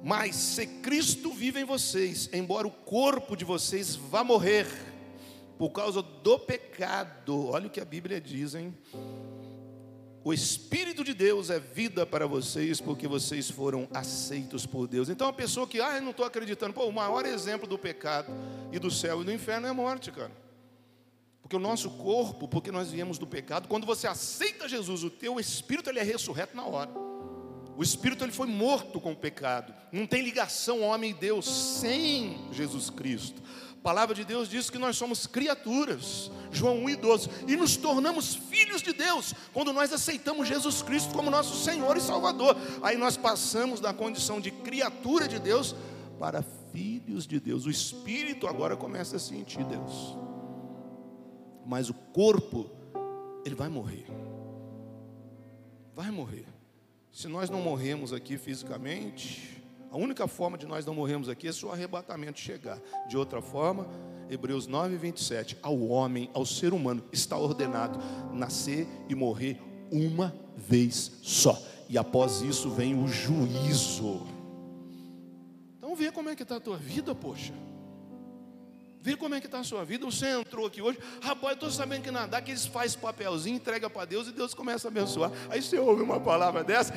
Mas 0.03 0.35
se 0.35 0.65
Cristo 0.65 1.31
vive 1.31 1.59
em 1.59 1.65
vocês, 1.65 2.29
embora 2.33 2.65
o 2.65 2.71
corpo 2.71 3.35
de 3.35 3.43
vocês 3.43 3.95
vá 3.95 4.23
morrer, 4.23 4.65
por 5.59 5.71
causa 5.71 6.01
do 6.01 6.39
pecado. 6.39 7.49
Olha 7.49 7.67
o 7.67 7.69
que 7.69 7.81
a 7.81 7.85
Bíblia 7.85 8.21
diz, 8.21 8.55
hein? 8.55 8.73
O 10.23 10.33
Espírito 10.33 11.03
de 11.03 11.13
Deus 11.13 11.49
é 11.49 11.59
vida 11.59 12.05
para 12.05 12.25
vocês, 12.25 12.79
porque 12.79 13.09
vocês 13.09 13.51
foram 13.51 13.85
aceitos 13.93 14.65
por 14.65 14.87
Deus. 14.87 15.09
Então, 15.09 15.27
a 15.27 15.33
pessoa 15.33 15.67
que, 15.67 15.81
ah, 15.81 15.97
eu 15.97 16.01
não 16.01 16.11
estou 16.11 16.25
acreditando, 16.25 16.73
pô, 16.73 16.85
o 16.85 16.93
maior 16.93 17.25
exemplo 17.25 17.67
do 17.67 17.77
pecado 17.77 18.31
e 18.71 18.79
do 18.79 18.89
céu 18.89 19.21
e 19.21 19.25
do 19.25 19.33
inferno 19.33 19.67
é 19.67 19.69
a 19.69 19.73
morte, 19.73 20.13
cara. 20.13 20.31
Porque 21.41 21.57
o 21.57 21.59
nosso 21.59 21.89
corpo, 21.89 22.47
porque 22.47 22.71
nós 22.71 22.89
viemos 22.89 23.17
do 23.17 23.27
pecado, 23.27 23.67
quando 23.67 23.85
você 23.85 24.07
aceita 24.07 24.69
Jesus, 24.69 25.03
o 25.03 25.09
teu 25.09 25.41
espírito 25.41 25.89
ele 25.89 25.99
é 25.99 26.03
ressurreto 26.03 26.55
na 26.55 26.65
hora. 26.65 26.91
O 27.75 27.83
espírito 27.83 28.23
ele 28.23 28.31
foi 28.31 28.47
morto 28.47 28.99
com 29.01 29.11
o 29.11 29.15
pecado. 29.15 29.73
Não 29.91 30.05
tem 30.05 30.21
ligação 30.21 30.81
homem 30.81 31.11
e 31.11 31.13
Deus 31.13 31.45
sem 31.45 32.37
Jesus 32.51 32.89
Cristo. 32.89 33.41
A 33.79 33.81
palavra 33.81 34.13
de 34.13 34.25
Deus 34.25 34.49
diz 34.49 34.69
que 34.69 34.77
nós 34.77 34.97
somos 34.97 35.25
criaturas, 35.25 36.29
João 36.51 36.83
1 36.83 36.89
e 36.89 36.95
12, 36.97 37.29
e 37.47 37.55
nos 37.55 37.77
tornamos 37.77 38.35
filhos 38.35 38.81
de 38.81 38.91
Deus 38.91 39.33
quando 39.53 39.71
nós 39.71 39.93
aceitamos 39.93 40.49
Jesus 40.49 40.81
Cristo 40.81 41.13
como 41.13 41.31
nosso 41.31 41.63
Senhor 41.63 41.95
e 41.95 42.01
Salvador. 42.01 42.57
Aí 42.83 42.97
nós 42.97 43.15
passamos 43.15 43.79
da 43.79 43.93
condição 43.93 44.41
de 44.41 44.51
criatura 44.51 45.29
de 45.29 45.39
Deus 45.39 45.73
para 46.19 46.43
filhos 46.73 47.25
de 47.25 47.39
Deus. 47.39 47.65
O 47.65 47.69
espírito 47.69 48.47
agora 48.47 48.75
começa 48.75 49.15
a 49.15 49.19
sentir 49.19 49.63
Deus, 49.63 50.17
mas 51.65 51.89
o 51.89 51.93
corpo, 51.93 52.69
ele 53.45 53.55
vai 53.55 53.69
morrer. 53.69 54.07
Vai 55.95 56.11
morrer. 56.11 56.45
Se 57.13 57.29
nós 57.29 57.49
não 57.49 57.61
morremos 57.61 58.11
aqui 58.11 58.37
fisicamente, 58.37 59.58
a 59.91 59.97
única 59.97 60.27
forma 60.27 60.57
de 60.57 60.67
nós 60.67 60.85
não 60.85 60.93
morrermos 60.93 61.29
aqui 61.29 61.47
é 61.47 61.51
se 61.51 61.65
o 61.65 61.71
arrebatamento 61.71 62.39
chegar. 62.39 62.79
De 63.07 63.17
outra 63.17 63.41
forma, 63.41 63.87
Hebreus 64.29 64.67
9, 64.67 64.95
27, 64.97 65.57
ao 65.63 65.79
homem, 65.87 66.29
ao 66.33 66.45
ser 66.45 66.73
humano, 66.73 67.03
está 67.11 67.37
ordenado 67.37 67.99
nascer 68.31 68.87
e 69.07 69.15
morrer 69.15 69.59
uma 69.91 70.35
vez 70.55 71.19
só. 71.23 71.59
E 71.89 71.97
após 71.97 72.41
isso 72.41 72.69
vem 72.69 72.93
o 73.01 73.07
juízo. 73.07 74.27
Então 75.77 75.95
vê 75.95 76.11
como 76.11 76.29
é 76.29 76.35
que 76.35 76.43
está 76.43 76.57
a 76.57 76.59
tua 76.59 76.77
vida, 76.77 77.15
poxa. 77.15 77.53
Vê 79.01 79.15
como 79.15 79.33
é 79.33 79.39
que 79.39 79.45
está 79.45 79.59
a 79.59 79.63
sua 79.63 79.85
vida. 79.85 80.05
Você 80.05 80.27
entrou 80.27 80.65
aqui 80.65 80.81
hoje, 80.81 80.99
rapaz, 81.21 81.51
eu 81.51 81.53
estou 81.53 81.71
sabendo 81.71 82.01
que 82.01 82.11
nadar, 82.11 82.41
que 82.41 82.51
eles 82.51 82.65
fazem 82.65 82.99
papelzinho, 82.99 83.55
entrega 83.55 83.89
para 83.89 84.03
Deus 84.03 84.27
e 84.27 84.31
Deus 84.33 84.53
começa 84.53 84.87
a 84.87 84.91
abençoar. 84.91 85.31
Aí 85.49 85.61
você 85.61 85.79
ouve 85.79 86.01
uma 86.01 86.19
palavra 86.19 86.65
dessa, 86.65 86.93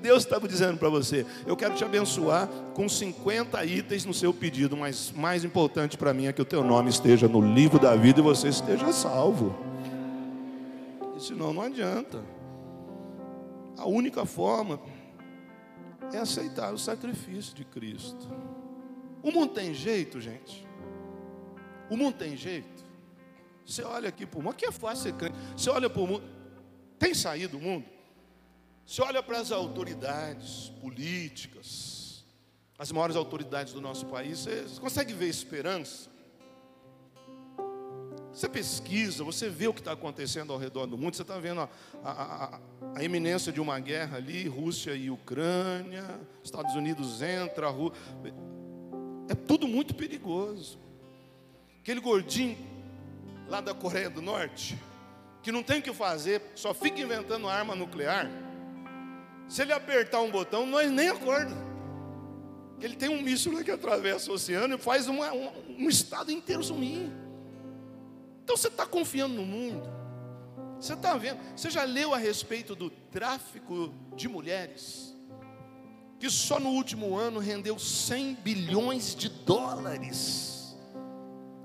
Deus 0.00 0.24
estava 0.24 0.48
dizendo 0.48 0.78
para 0.78 0.88
você: 0.88 1.26
Eu 1.46 1.54
quero 1.54 1.74
te 1.74 1.84
abençoar 1.84 2.48
com 2.74 2.88
50 2.88 3.62
itens 3.66 4.06
no 4.06 4.14
seu 4.14 4.32
pedido, 4.32 4.76
mas 4.76 5.12
mais 5.12 5.44
importante 5.44 5.98
para 5.98 6.14
mim 6.14 6.26
é 6.26 6.32
que 6.32 6.40
o 6.40 6.44
teu 6.44 6.64
nome 6.64 6.88
esteja 6.88 7.28
no 7.28 7.40
livro 7.40 7.78
da 7.78 7.94
vida 7.94 8.20
e 8.20 8.22
você 8.22 8.48
esteja 8.48 8.90
salvo. 8.90 9.54
E 11.14 11.20
senão 11.20 11.52
não 11.52 11.60
adianta. 11.60 12.24
A 13.76 13.86
única 13.86 14.24
forma 14.24 14.80
é 16.14 16.18
aceitar 16.18 16.72
o 16.72 16.78
sacrifício 16.78 17.54
de 17.54 17.64
Cristo. 17.64 18.28
O 19.22 19.30
mundo 19.30 19.52
tem 19.52 19.74
jeito, 19.74 20.20
gente. 20.20 20.71
O 21.92 21.96
mundo 21.96 22.16
tem 22.16 22.34
jeito. 22.38 22.86
Você 23.66 23.82
olha 23.82 24.08
aqui 24.08 24.24
para 24.24 24.40
o 24.40 24.42
mundo, 24.42 24.54
que 24.54 24.64
é 24.64 24.72
fácil 24.72 25.10
ser 25.10 25.12
crente. 25.12 25.36
Você 25.54 25.68
olha 25.68 25.90
para 25.90 26.00
o 26.00 26.06
mundo, 26.06 26.24
tem 26.98 27.12
saído 27.12 27.58
do 27.58 27.62
mundo? 27.62 27.84
Você 28.86 29.02
olha 29.02 29.22
para 29.22 29.38
as 29.38 29.52
autoridades 29.52 30.70
políticas, 30.80 32.24
as 32.78 32.90
maiores 32.90 33.14
autoridades 33.14 33.74
do 33.74 33.80
nosso 33.82 34.06
país, 34.06 34.38
você 34.38 34.64
consegue 34.80 35.12
ver 35.12 35.28
esperança? 35.28 36.08
Você 38.32 38.48
pesquisa, 38.48 39.22
você 39.22 39.50
vê 39.50 39.68
o 39.68 39.74
que 39.74 39.80
está 39.80 39.92
acontecendo 39.92 40.50
ao 40.50 40.58
redor 40.58 40.86
do 40.86 40.96
mundo, 40.96 41.14
você 41.14 41.20
está 41.20 41.38
vendo 41.38 41.60
a, 41.60 41.68
a, 42.02 42.44
a, 42.56 42.60
a, 42.96 43.04
iminência 43.04 43.52
de 43.52 43.60
uma 43.60 43.78
guerra 43.78 44.16
ali, 44.16 44.48
Rússia 44.48 44.94
e 44.94 45.10
Ucrânia, 45.10 46.18
Estados 46.42 46.74
Unidos 46.74 47.20
entra, 47.20 47.68
Rú... 47.68 47.92
é 49.28 49.34
tudo 49.34 49.68
muito 49.68 49.94
perigoso. 49.94 50.80
Aquele 51.82 52.00
gordinho 52.00 52.56
lá 53.48 53.60
da 53.60 53.74
Coreia 53.74 54.08
do 54.08 54.22
Norte, 54.22 54.78
que 55.42 55.50
não 55.50 55.64
tem 55.64 55.80
o 55.80 55.82
que 55.82 55.92
fazer, 55.92 56.40
só 56.54 56.72
fica 56.72 57.00
inventando 57.00 57.48
arma 57.48 57.74
nuclear. 57.74 58.30
Se 59.48 59.62
ele 59.62 59.72
apertar 59.72 60.20
um 60.20 60.30
botão, 60.30 60.64
nós 60.64 60.88
nem 60.92 61.08
acorda. 61.08 61.52
Ele 62.80 62.94
tem 62.94 63.08
um 63.08 63.20
míssil 63.20 63.64
que 63.64 63.70
atravessa 63.72 64.30
o 64.30 64.34
oceano 64.34 64.76
e 64.76 64.78
faz 64.78 65.08
uma, 65.08 65.32
um, 65.32 65.50
um 65.80 65.88
estado 65.88 66.30
inteiro 66.30 66.62
sumir. 66.62 67.10
Então 68.44 68.56
você 68.56 68.68
está 68.68 68.86
confiando 68.86 69.34
no 69.34 69.44
mundo. 69.44 69.82
Você 70.78 70.92
está 70.92 71.16
vendo? 71.16 71.40
Você 71.56 71.68
já 71.68 71.82
leu 71.82 72.14
a 72.14 72.16
respeito 72.16 72.76
do 72.76 72.90
tráfico 72.90 73.92
de 74.14 74.28
mulheres? 74.28 75.16
Que 76.20 76.30
só 76.30 76.60
no 76.60 76.70
último 76.70 77.16
ano 77.16 77.40
rendeu 77.40 77.76
100 77.76 78.34
bilhões 78.34 79.16
de 79.16 79.28
dólares. 79.28 80.61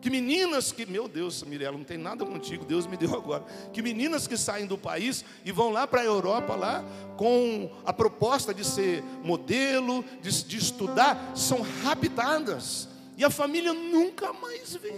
Que 0.08 0.12
meninas 0.12 0.72
que, 0.72 0.86
meu 0.86 1.06
Deus, 1.06 1.44
Mirella, 1.44 1.78
não 1.78 1.84
tem 1.84 1.98
nada 1.98 2.26
contigo, 2.26 2.64
Deus 2.64 2.88
me 2.88 2.96
deu 2.96 3.14
agora. 3.14 3.44
Que 3.74 3.82
meninas 3.82 4.26
que 4.26 4.38
saem 4.38 4.66
do 4.66 4.78
país 4.78 5.26
e 5.44 5.52
vão 5.52 5.70
lá 5.70 5.86
para 5.86 6.00
a 6.00 6.06
Europa, 6.06 6.56
lá, 6.56 6.82
com 7.18 7.70
a 7.86 7.92
proposta 7.92 8.54
de 8.54 8.64
ser 8.64 9.04
modelo, 9.22 10.06
de, 10.22 10.46
de 10.46 10.58
estudar, 10.58 11.36
são 11.36 11.60
raptadas. 11.84 12.88
E 13.18 13.26
a 13.26 13.30
família 13.30 13.74
nunca 13.74 14.32
mais 14.32 14.78
vê. 14.78 14.94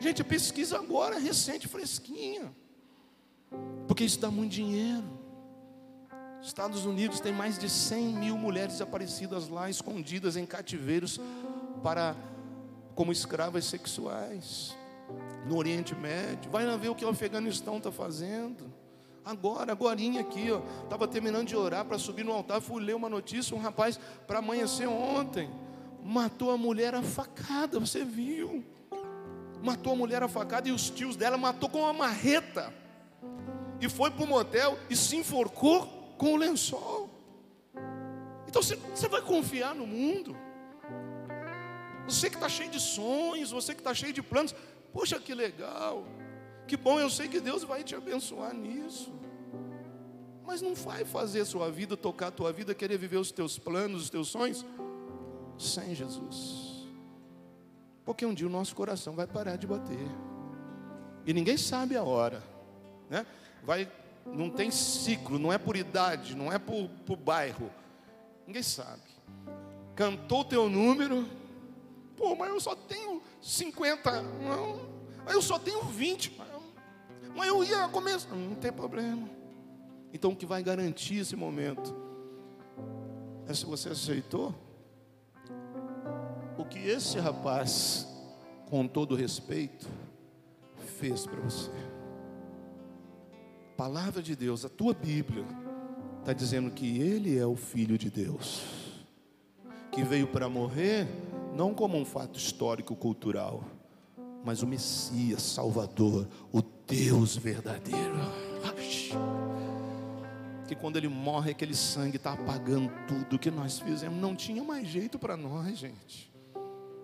Gente, 0.00 0.24
pesquisa 0.24 0.76
agora, 0.76 1.16
recente, 1.16 1.68
fresquinha. 1.68 2.52
Porque 3.86 4.02
isso 4.02 4.18
dá 4.18 4.32
muito 4.32 4.50
dinheiro. 4.50 5.04
Estados 6.42 6.84
Unidos 6.84 7.20
tem 7.20 7.32
mais 7.32 7.56
de 7.56 7.70
100 7.70 8.04
mil 8.14 8.36
mulheres 8.36 8.72
desaparecidas 8.72 9.48
lá, 9.48 9.70
escondidas 9.70 10.36
em 10.36 10.44
cativeiros 10.44 11.20
para 11.84 12.16
como 12.98 13.12
escravas 13.12 13.64
sexuais 13.64 14.76
no 15.46 15.56
Oriente 15.56 15.94
Médio. 15.94 16.50
Vai 16.50 16.66
lá 16.66 16.76
ver 16.76 16.88
o 16.88 16.96
que 16.96 17.04
o 17.04 17.08
Afeganistão 17.08 17.76
está 17.76 17.92
fazendo. 17.92 18.74
Agora, 19.24 19.70
agora 19.70 20.00
aqui, 20.18 20.50
ó, 20.50 20.60
estava 20.82 21.06
terminando 21.06 21.46
de 21.46 21.54
orar 21.54 21.84
para 21.84 21.96
subir 21.96 22.24
no 22.24 22.32
altar, 22.32 22.60
fui 22.60 22.82
ler 22.82 22.96
uma 22.96 23.08
notícia, 23.08 23.56
um 23.56 23.60
rapaz 23.60 24.00
para 24.26 24.40
amanhecer 24.40 24.88
ontem, 24.88 25.48
matou 26.02 26.50
a 26.50 26.58
mulher 26.58 26.92
a 26.92 27.00
facada, 27.00 27.78
você 27.78 28.04
viu? 28.04 28.64
Matou 29.62 29.92
a 29.92 29.96
mulher 29.96 30.24
a 30.24 30.28
facada 30.28 30.68
e 30.68 30.72
os 30.72 30.90
tios 30.90 31.14
dela 31.14 31.38
matou 31.38 31.68
com 31.68 31.78
uma 31.78 31.92
marreta. 31.92 32.74
E 33.80 33.88
foi 33.88 34.10
para 34.10 34.24
o 34.24 34.26
motel 34.26 34.76
e 34.90 34.96
se 34.96 35.14
enforcou 35.14 35.86
com 36.18 36.34
o 36.34 36.36
lençol. 36.36 37.08
Então 38.48 38.60
você, 38.60 38.74
você 38.74 39.06
vai 39.06 39.22
confiar 39.22 39.72
no 39.72 39.86
mundo? 39.86 40.47
Você 42.08 42.30
que 42.30 42.36
está 42.36 42.48
cheio 42.48 42.70
de 42.70 42.80
sonhos, 42.80 43.50
você 43.50 43.74
que 43.74 43.80
está 43.80 43.92
cheio 43.92 44.12
de 44.12 44.22
planos. 44.22 44.54
Poxa, 44.92 45.20
que 45.20 45.34
legal. 45.34 46.06
Que 46.66 46.76
bom, 46.76 46.98
eu 46.98 47.10
sei 47.10 47.28
que 47.28 47.38
Deus 47.38 47.62
vai 47.62 47.84
te 47.84 47.94
abençoar 47.94 48.54
nisso. 48.54 49.12
Mas 50.46 50.62
não 50.62 50.74
vai 50.74 51.04
fazer 51.04 51.42
a 51.42 51.44
sua 51.44 51.70
vida, 51.70 51.96
tocar 51.96 52.28
a 52.28 52.30
tua 52.30 52.50
vida, 52.50 52.74
querer 52.74 52.96
viver 52.96 53.18
os 53.18 53.30
teus 53.30 53.58
planos, 53.58 54.04
os 54.04 54.10
teus 54.10 54.28
sonhos, 54.28 54.64
sem 55.58 55.94
Jesus. 55.94 56.88
Porque 58.06 58.24
um 58.24 58.32
dia 58.32 58.46
o 58.46 58.50
nosso 58.50 58.74
coração 58.74 59.14
vai 59.14 59.26
parar 59.26 59.56
de 59.56 59.66
bater. 59.66 60.08
E 61.26 61.34
ninguém 61.34 61.58
sabe 61.58 61.94
a 61.94 62.02
hora. 62.02 62.42
Né? 63.10 63.26
Vai, 63.62 63.90
não 64.24 64.48
tem 64.48 64.70
ciclo, 64.70 65.38
não 65.38 65.52
é 65.52 65.58
por 65.58 65.76
idade, 65.76 66.34
não 66.34 66.50
é 66.50 66.58
por, 66.58 66.88
por 67.04 67.16
bairro. 67.16 67.70
Ninguém 68.46 68.62
sabe. 68.62 69.02
Cantou 69.94 70.40
o 70.40 70.44
teu 70.44 70.70
número, 70.70 71.28
Pô, 72.18 72.34
mas 72.34 72.50
eu 72.50 72.60
só 72.60 72.74
tenho 72.74 73.22
50. 73.40 74.22
Não, 74.22 74.80
mas 75.24 75.34
eu 75.34 75.40
só 75.40 75.58
tenho 75.58 75.80
20. 75.84 76.36
Mas 77.34 77.48
eu 77.48 77.62
ia 77.62 77.88
começar. 77.88 78.34
Não 78.34 78.56
tem 78.56 78.72
problema. 78.72 79.28
Então 80.12 80.32
o 80.32 80.36
que 80.36 80.44
vai 80.44 80.62
garantir 80.62 81.18
esse 81.18 81.36
momento 81.36 81.94
é 83.46 83.54
se 83.54 83.64
você 83.64 83.90
aceitou 83.90 84.52
o 86.58 86.64
que 86.64 86.78
esse 86.80 87.18
rapaz, 87.20 88.06
com 88.68 88.88
todo 88.88 89.14
respeito, 89.14 89.86
fez 90.98 91.24
para 91.24 91.40
você. 91.40 91.70
A 93.72 93.76
palavra 93.76 94.20
de 94.20 94.34
Deus, 94.34 94.64
a 94.64 94.68
tua 94.68 94.92
Bíblia, 94.92 95.44
está 96.18 96.32
dizendo 96.32 96.70
que 96.70 97.00
Ele 97.00 97.38
é 97.38 97.46
o 97.46 97.54
Filho 97.54 97.96
de 97.96 98.10
Deus, 98.10 98.62
que 99.92 100.02
veio 100.02 100.26
para 100.26 100.48
morrer, 100.48 101.06
não 101.54 101.74
como 101.74 101.96
um 101.96 102.04
fato 102.04 102.38
histórico 102.38 102.94
cultural, 102.94 103.64
mas 104.44 104.62
o 104.62 104.66
Messias, 104.66 105.42
Salvador, 105.42 106.28
o 106.52 106.62
Deus 106.86 107.36
verdadeiro. 107.36 108.16
Que 110.66 110.74
quando 110.74 110.96
Ele 110.96 111.08
morre, 111.08 111.50
aquele 111.52 111.74
sangue 111.74 112.16
está 112.16 112.32
apagando 112.32 112.92
tudo 113.06 113.38
que 113.38 113.50
nós 113.50 113.78
fizemos, 113.78 114.18
não 114.18 114.36
tinha 114.36 114.62
mais 114.62 114.86
jeito 114.86 115.18
para 115.18 115.36
nós, 115.36 115.78
gente. 115.78 116.28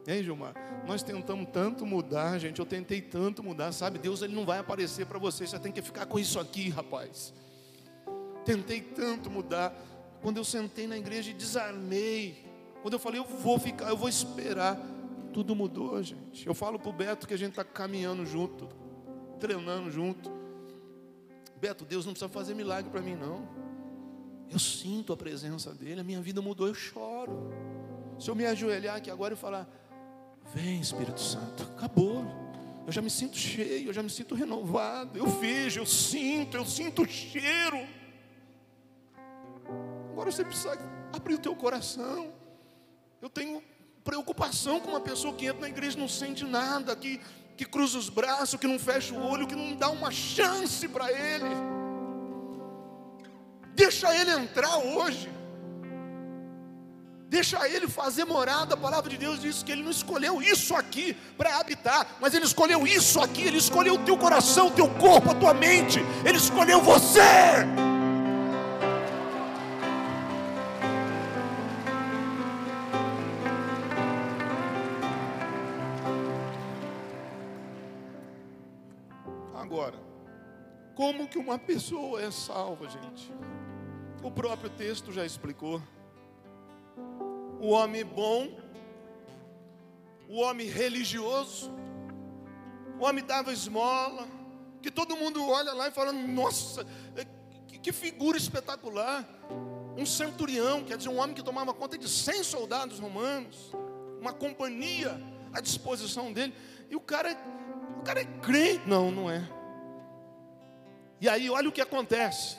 Hein, 0.07 0.23
Gilmar? 0.23 0.55
Nós 0.87 1.03
tentamos 1.03 1.49
tanto 1.51 1.87
mudar, 1.87 2.39
gente. 2.39 2.59
Eu 2.59 2.67
tentei 2.67 3.01
tanto 3.01 3.43
mudar, 3.43 3.73
sabe? 3.73 3.99
Deus 3.99 4.21
ele 4.21 4.35
não 4.35 4.45
vai 4.45 4.59
aparecer 4.59 5.07
para 5.07 5.19
você. 5.19 5.47
Você 5.47 5.59
tem 5.59 5.73
que 5.73 5.81
ficar 5.81 6.05
com 6.05 6.19
isso 6.19 6.39
aqui, 6.39 6.69
rapaz. 6.69 7.33
Tentei 8.45 8.83
tanto 8.83 9.31
mudar. 9.31 9.75
Quando 10.21 10.37
eu 10.37 10.45
sentei 10.45 10.87
na 10.87 10.99
igreja 10.99 11.31
e 11.31 11.35
desarmei. 11.35 12.44
Quando 12.85 12.93
eu 12.93 12.99
falei, 12.99 13.19
eu 13.19 13.25
vou 13.25 13.59
ficar, 13.59 13.89
eu 13.89 13.97
vou 13.97 14.11
esperar. 14.11 14.79
Tudo 15.33 15.57
mudou, 15.57 16.03
gente. 16.03 16.47
Eu 16.47 16.53
falo 16.53 16.79
para 16.79 16.91
o 16.91 16.93
Beto 16.93 17.27
que 17.27 17.33
a 17.33 17.37
gente 17.39 17.53
está 17.53 17.65
caminhando 17.65 18.27
junto, 18.27 18.69
treinando 19.41 19.91
junto. 19.91 20.31
Beto, 21.59 21.87
Deus 21.87 22.05
não 22.05 22.13
precisa 22.13 22.29
fazer 22.29 22.53
milagre 22.53 22.91
para 22.91 23.01
mim, 23.01 23.17
não. 23.17 23.49
Eu 24.51 24.59
sinto 24.59 25.15
a 25.15 25.17
presença 25.17 25.73
dele, 25.73 26.03
a 26.03 26.05
minha 26.05 26.21
vida 26.21 26.43
mudou, 26.43 26.67
eu 26.67 26.75
choro. 26.75 27.51
Se 28.19 28.29
eu 28.29 28.35
me 28.35 28.45
ajoelhar 28.45 28.97
aqui 28.97 29.11
agora 29.11 29.33
e 29.33 29.37
falar, 29.39 29.67
Vem, 30.53 30.79
Espírito 30.79 31.23
Santo, 31.23 31.63
acabou. 31.79 32.23
Eu 32.87 32.93
já 32.93 33.01
me 33.01 33.09
sinto 33.09 33.39
cheio, 33.39 33.89
eu 33.89 33.95
já 33.95 34.03
me 34.03 34.11
sinto 34.11 34.35
renovado. 34.35 35.19
Eu 35.19 35.27
vejo, 35.27 35.81
eu 35.81 35.87
sinto, 35.87 36.55
eu 36.59 36.67
sinto 36.67 37.01
o 37.01 37.09
cheiro. 37.09 37.79
Agora 40.13 40.31
você 40.31 40.45
precisa 40.45 40.79
abrir 41.15 41.37
o 41.37 41.39
teu 41.39 41.57
coração. 41.57 42.44
Preocupação 44.05 44.79
com 44.81 44.91
uma 44.91 45.01
pessoa 45.01 45.33
que 45.33 45.47
entra 45.47 45.63
na 45.63 45.69
igreja 45.69 45.97
e 45.97 46.01
não 46.01 46.09
sente 46.09 46.45
nada, 46.45 46.95
que, 46.95 47.19
que 47.57 47.65
cruza 47.65 47.99
os 47.99 48.11
braços, 48.11 48.61
que 48.61 48.67
não 48.67 48.79
fecha 48.79 49.15
o 49.15 49.27
olho, 49.27 49.47
que 49.47 49.57
não 49.57 49.75
dá 49.75 49.89
uma 49.89 50.11
chance 50.11 50.87
para 50.87 51.11
ele. 51.11 51.49
Deixa 53.75 54.15
ele 54.15 54.31
entrar 54.31 54.77
hoje. 54.77 55.33
Deixa 57.29 57.67
ele 57.69 57.89
fazer 57.89 58.25
morada. 58.25 58.75
A 58.75 58.77
palavra 58.77 59.11
de 59.11 59.17
Deus 59.17 59.41
diz 59.41 59.63
que 59.63 59.73
ele 59.73 59.83
não 59.83 59.91
escolheu 59.91 60.41
isso 60.43 60.75
aqui 60.77 61.17
para 61.37 61.59
habitar, 61.59 62.07
mas 62.21 62.35
ele 62.35 62.45
escolheu 62.45 62.87
isso 62.87 63.19
aqui. 63.21 63.43
Ele 63.43 63.57
escolheu 63.57 63.95
o 63.95 64.05
teu 64.05 64.17
coração, 64.19 64.69
o 64.69 64.71
teu 64.71 64.89
corpo, 64.89 65.31
a 65.31 65.35
tua 65.35 65.55
mente. 65.55 65.99
Ele 66.25 66.37
escolheu 66.37 66.81
você. 66.81 67.21
Como 81.05 81.29
que 81.29 81.37
uma 81.37 81.59
pessoa 81.59 82.23
é 82.23 82.31
salva, 82.31 82.89
gente? 82.89 83.31
O 84.23 84.31
próprio 84.31 84.71
texto 84.71 85.13
já 85.13 85.23
explicou 85.23 85.83
o 87.61 87.69
homem 87.69 88.03
bom, 88.03 88.49
o 90.27 90.41
homem 90.41 90.67
religioso, 90.67 91.71
o 92.99 93.05
homem 93.05 93.23
dava 93.23 93.53
esmola, 93.53 94.27
que 94.81 94.91
todo 94.91 95.15
mundo 95.15 95.47
olha 95.47 95.75
lá 95.75 95.89
e 95.89 95.91
fala: 95.91 96.11
nossa, 96.11 96.87
é, 97.17 97.27
que 97.83 97.93
figura 97.93 98.39
espetacular. 98.39 99.29
Um 99.99 100.07
centurião, 100.07 100.85
quer 100.85 100.97
dizer, 100.97 101.11
um 101.11 101.19
homem 101.19 101.35
que 101.35 101.43
tomava 101.43 101.75
conta 101.75 101.99
de 101.99 102.09
100 102.09 102.45
soldados 102.45 102.99
romanos, 102.99 103.73
uma 104.19 104.33
companhia 104.33 105.21
à 105.53 105.61
disposição 105.61 106.33
dele, 106.33 106.55
e 106.91 106.97
o 106.97 107.01
cara, 107.01 107.37
o 108.01 108.03
cara 108.03 108.23
é 108.23 108.25
crente. 108.25 108.89
Não, 108.89 109.11
não 109.11 109.31
é. 109.31 109.47
E 111.21 111.29
aí, 111.29 111.49
olha 111.49 111.69
o 111.69 111.73
que 111.73 111.81
acontece. 111.81 112.57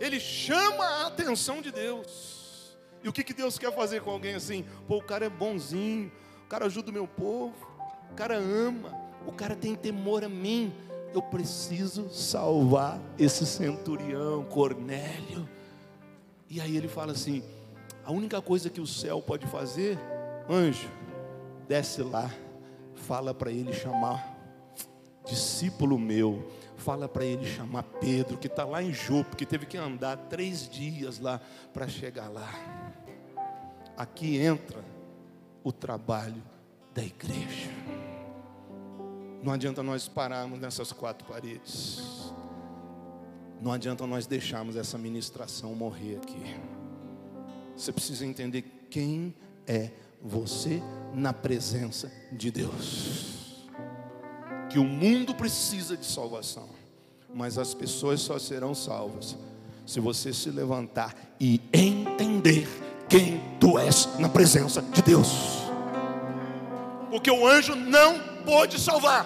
Ele 0.00 0.18
chama 0.18 0.84
a 0.84 1.06
atenção 1.06 1.60
de 1.60 1.70
Deus. 1.70 2.76
E 3.02 3.08
o 3.08 3.12
que, 3.12 3.22
que 3.22 3.34
Deus 3.34 3.58
quer 3.58 3.72
fazer 3.74 4.00
com 4.00 4.10
alguém 4.10 4.34
assim? 4.34 4.64
Pô, 4.88 4.96
o 4.96 5.02
cara 5.02 5.26
é 5.26 5.28
bonzinho, 5.28 6.10
o 6.44 6.48
cara 6.48 6.66
ajuda 6.66 6.90
o 6.90 6.94
meu 6.94 7.06
povo, 7.06 7.54
o 8.10 8.14
cara 8.14 8.36
ama, 8.36 8.94
o 9.26 9.32
cara 9.32 9.54
tem 9.54 9.74
temor 9.74 10.24
a 10.24 10.28
mim. 10.28 10.72
Eu 11.12 11.22
preciso 11.22 12.08
salvar 12.10 13.00
esse 13.18 13.46
centurião, 13.46 14.44
Cornélio. 14.44 15.48
E 16.48 16.60
aí 16.60 16.76
ele 16.76 16.88
fala 16.88 17.12
assim: 17.12 17.42
a 18.04 18.10
única 18.10 18.40
coisa 18.40 18.70
que 18.70 18.80
o 18.80 18.86
céu 18.86 19.20
pode 19.20 19.46
fazer, 19.46 19.98
anjo, 20.48 20.88
desce 21.68 22.02
lá, 22.02 22.30
fala 22.94 23.34
para 23.34 23.50
ele 23.50 23.72
chamar 23.72 24.34
discípulo 25.26 25.98
meu, 25.98 26.50
fala 26.84 27.08
para 27.08 27.24
ele 27.24 27.44
chamar 27.46 27.82
Pedro, 27.82 28.36
que 28.36 28.46
está 28.46 28.64
lá 28.64 28.82
em 28.82 28.92
Jope, 28.92 29.36
que 29.36 29.46
teve 29.46 29.66
que 29.66 29.76
andar 29.76 30.16
três 30.28 30.68
dias 30.68 31.18
lá 31.18 31.40
para 31.72 31.88
chegar 31.88 32.28
lá 32.28 32.52
aqui 33.96 34.38
entra 34.38 34.84
o 35.62 35.72
trabalho 35.72 36.42
da 36.94 37.02
igreja. 37.02 37.70
Não 39.42 39.52
adianta 39.52 39.82
nós 39.82 40.08
pararmos 40.08 40.58
nessas 40.58 40.92
quatro 40.92 41.26
paredes. 41.26 42.32
Não 43.60 43.72
adianta 43.72 44.06
nós 44.06 44.26
deixarmos 44.26 44.76
essa 44.76 44.98
ministração 44.98 45.74
morrer 45.74 46.16
aqui. 46.16 46.56
Você 47.76 47.92
precisa 47.92 48.24
entender 48.24 48.62
quem 48.90 49.34
é 49.66 49.90
você 50.22 50.82
na 51.14 51.32
presença 51.32 52.10
de 52.32 52.50
Deus. 52.50 53.43
Que 54.74 54.80
o 54.80 54.84
mundo 54.84 55.32
precisa 55.36 55.96
de 55.96 56.04
salvação, 56.04 56.68
mas 57.32 57.58
as 57.58 57.72
pessoas 57.72 58.20
só 58.20 58.40
serão 58.40 58.74
salvas 58.74 59.36
se 59.86 60.00
você 60.00 60.32
se 60.32 60.50
levantar 60.50 61.14
e 61.38 61.60
entender 61.72 62.66
quem 63.08 63.40
tu 63.60 63.78
és 63.78 64.08
na 64.18 64.28
presença 64.28 64.82
de 64.82 65.00
Deus. 65.00 65.28
Porque 67.08 67.30
o 67.30 67.46
anjo 67.46 67.76
não 67.76 68.18
pôde 68.44 68.80
salvar. 68.80 69.24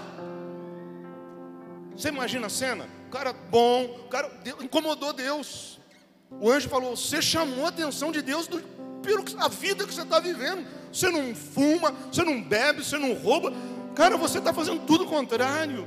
Você 1.96 2.09
imagina 2.09 2.49
a 2.49 2.51
cena? 2.51 2.86
O 3.07 3.11
cara 3.11 3.32
bom, 3.32 3.84
o 4.05 4.09
cara 4.11 4.30
incomodou 4.61 5.14
Deus. 5.14 5.80
O 6.30 6.51
anjo 6.51 6.68
falou: 6.68 6.94
Você 6.94 7.22
chamou 7.22 7.64
a 7.64 7.70
atenção 7.70 8.12
de 8.12 8.20
Deus 8.20 8.46
do, 8.46 8.61
pelo 9.03 9.24
a 9.38 9.49
vida 9.49 9.86
que 9.86 9.94
você 9.94 10.03
está 10.03 10.20
vivendo. 10.20 10.66
Você 10.92 11.11
não 11.11 11.34
fuma, 11.34 11.92
você 12.12 12.22
não 12.22 12.42
bebe, 12.42 12.84
você 12.84 12.99
não 12.99 13.14
rouba. 13.14 13.51
Cara, 13.95 14.16
você 14.16 14.39
está 14.39 14.53
fazendo 14.53 14.80
tudo 14.86 15.05
o 15.05 15.09
contrário. 15.09 15.86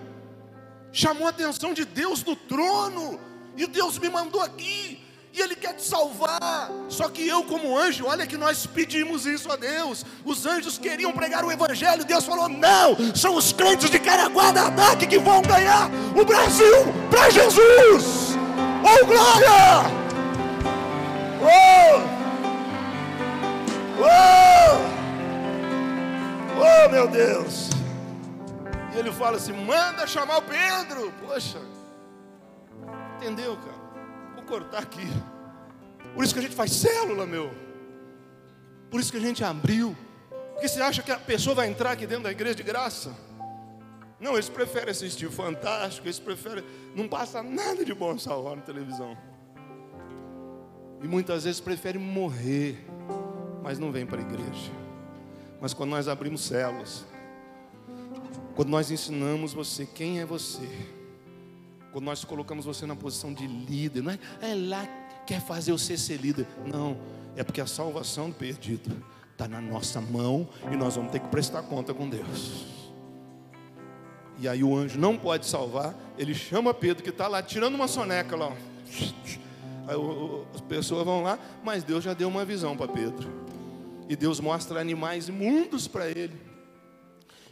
Chamou 0.92 1.28
a 1.28 1.30
atenção 1.30 1.74
de 1.74 1.86
Deus 1.86 2.24
do 2.24 2.36
trono. 2.36 3.20
E 3.56 3.68
Deus 3.68 3.98
me 3.98 4.10
mandou 4.10 4.42
aqui 4.42 5.02
e 5.34 5.42
Ele 5.42 5.56
quer 5.56 5.74
te 5.74 5.84
salvar. 5.84 6.70
Só 6.90 7.08
que 7.08 7.28
eu, 7.28 7.44
como 7.44 7.78
anjo, 7.78 8.06
olha 8.06 8.28
que 8.28 8.38
nós 8.38 8.66
pedimos 8.66 9.26
isso 9.26 9.52
a 9.52 9.56
Deus. 9.56 10.06
Os 10.26 10.46
anjos 10.46 10.78
queriam 10.78 11.12
pregar 11.12 11.44
o 11.46 11.52
Evangelho, 11.52 12.04
Deus 12.04 12.26
falou: 12.26 12.50
não, 12.50 13.16
são 13.16 13.36
os 13.36 13.54
crentes 13.54 13.90
de 13.90 14.00
Caraguá 14.00 14.52
da 14.52 14.68
Ataque 14.68 15.08
que 15.08 15.20
vão 15.20 15.42
ganhar 15.42 15.90
o 16.16 16.26
Brasil 16.26 16.86
para 17.10 17.30
Jesus. 17.30 18.36
Oh, 18.84 19.06
glória! 19.06 20.02
Oh! 21.42 22.02
Oh! 24.04 24.92
Oh, 26.60 26.90
meu 26.90 27.08
Deus! 27.08 27.70
E 28.94 28.98
ele 28.98 29.12
fala 29.12 29.38
assim: 29.38 29.54
manda 29.54 30.06
chamar 30.08 30.38
o 30.38 30.42
Pedro. 30.42 31.12
Poxa, 31.22 31.60
entendeu, 33.18 33.58
cara? 33.58 33.82
cortar 34.52 34.80
aqui. 34.80 35.08
Por 36.14 36.26
isso 36.26 36.34
que 36.34 36.40
a 36.42 36.44
gente 36.44 36.56
faz 36.56 36.74
célula, 36.74 37.26
meu. 37.26 37.54
Por 38.90 39.00
isso 39.00 39.10
que 39.10 39.18
a 39.18 39.22
gente 39.22 39.42
abriu. 39.46 39.96
Porque 40.52 40.68
você 40.68 40.82
acha 40.82 41.02
que 41.02 41.10
a 41.10 41.18
pessoa 41.18 41.56
vai 41.56 41.70
entrar 41.70 41.92
aqui 41.92 42.06
dentro 42.06 42.26
da 42.26 42.32
igreja 42.32 42.56
de 42.56 42.64
graça? 42.64 43.16
Não, 44.20 44.34
eles 44.34 44.50
preferem 44.50 44.90
assistir 44.90 45.26
o 45.26 45.32
Fantástico, 45.32 46.06
eles 46.06 46.20
preferem. 46.20 46.66
Não 46.94 47.08
passa 47.08 47.42
nada 47.42 47.86
de 47.86 47.94
bom 47.94 48.14
essa 48.14 48.36
hora 48.36 48.58
na 48.58 48.62
televisão. 48.62 49.18
E 51.02 51.08
muitas 51.08 51.46
vezes 51.46 51.62
preferem 51.62 52.02
morrer, 52.02 52.86
mas 53.64 53.80
não 53.80 53.90
vêm 53.90 54.06
para 54.06 54.20
a 54.20 54.22
igreja. 54.22 54.72
Mas 55.62 55.74
quando 55.74 55.92
nós 55.92 56.10
abrimos 56.10 56.42
células, 56.42 57.06
quando 58.56 58.70
nós 58.70 58.92
ensinamos 58.92 59.54
você 59.54 59.86
quem 59.86 60.20
é 60.20 60.26
você, 60.26 60.68
quando 61.92 62.06
nós 62.06 62.24
colocamos 62.24 62.66
você 62.66 62.86
na 62.86 62.96
posição 62.96 63.34
de 63.34 63.46
líder, 63.48 64.02
não 64.02 64.12
é, 64.12 64.20
é 64.42 64.56
lá 64.56 64.88
quer 65.26 65.42
fazer 65.42 65.72
você 65.72 65.98
ser 65.98 66.18
líder. 66.18 66.48
Não, 66.66 66.98
é 67.36 67.44
porque 67.44 67.62
a 67.62 67.68
salvação 67.68 68.30
do 68.30 68.36
perdido 68.36 69.04
está 69.32 69.48
na 69.48 69.62
nossa 69.62 70.02
mão 70.02 70.48
e 70.72 70.76
nós 70.76 70.96
vamos 70.96 71.12
ter 71.12 71.20
que 71.20 71.28
prestar 71.28 71.64
conta 71.64 71.94
com 71.94 72.10
Deus. 72.10 72.66
E 74.38 74.48
aí 74.48 74.64
o 74.64 74.76
anjo 74.76 75.00
não 75.00 75.18
pode 75.18 75.46
salvar, 75.46 75.96
ele 76.18 76.34
chama 76.34 76.74
Pedro, 76.74 77.04
que 77.04 77.10
está 77.10 77.28
lá 77.28 77.44
tirando 77.44 77.76
uma 77.76 77.88
soneca 77.88 78.36
lá. 78.36 78.52
Aí 79.88 79.96
as 80.54 80.62
pessoas 80.62 81.06
vão 81.06 81.24
lá, 81.24 81.38
mas 81.64 81.84
Deus 81.84 82.04
já 82.04 82.14
deu 82.14 82.28
uma 82.28 82.44
visão 82.44 82.76
para 82.76 82.88
Pedro. 82.88 83.30
E 84.10 84.16
Deus 84.16 84.40
mostra 84.40 84.80
animais 84.80 85.30
imundos 85.30 85.88
para 85.88 86.10
ele. 86.10 86.51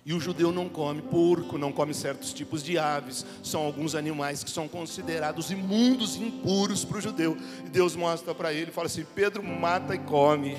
E 0.09 0.13
o 0.15 0.19
judeu 0.19 0.51
não 0.51 0.67
come 0.67 1.03
porco, 1.03 1.55
não 1.55 1.71
come 1.71 1.93
certos 1.93 2.33
tipos 2.33 2.63
de 2.63 2.79
aves. 2.79 3.23
São 3.43 3.61
alguns 3.61 3.93
animais 3.93 4.43
que 4.43 4.49
são 4.49 4.67
considerados 4.67 5.51
imundos 5.51 6.15
e 6.15 6.23
impuros 6.23 6.83
para 6.83 6.97
o 6.97 7.01
judeu. 7.01 7.37
E 7.63 7.69
Deus 7.69 7.95
mostra 7.95 8.33
para 8.33 8.51
ele, 8.51 8.71
fala 8.71 8.87
assim: 8.87 9.05
Pedro 9.13 9.43
mata 9.43 9.93
e 9.93 9.99
come. 9.99 10.57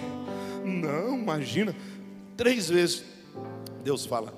Não, 0.64 1.18
imagina. 1.18 1.74
Três 2.36 2.68
vezes 2.68 3.02
Deus 3.82 4.06
fala: 4.06 4.32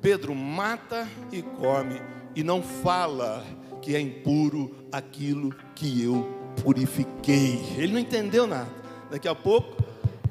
Pedro 0.00 0.32
mata 0.32 1.08
e 1.32 1.42
come. 1.42 2.00
E 2.36 2.44
não 2.44 2.62
fala 2.62 3.44
que 3.80 3.96
é 3.96 4.00
impuro 4.00 4.72
aquilo 4.92 5.52
que 5.74 6.04
eu 6.04 6.22
purifiquei. 6.62 7.60
Ele 7.76 7.94
não 7.94 7.98
entendeu 7.98 8.46
nada. 8.46 8.70
Daqui 9.10 9.26
a 9.26 9.34
pouco, 9.34 9.82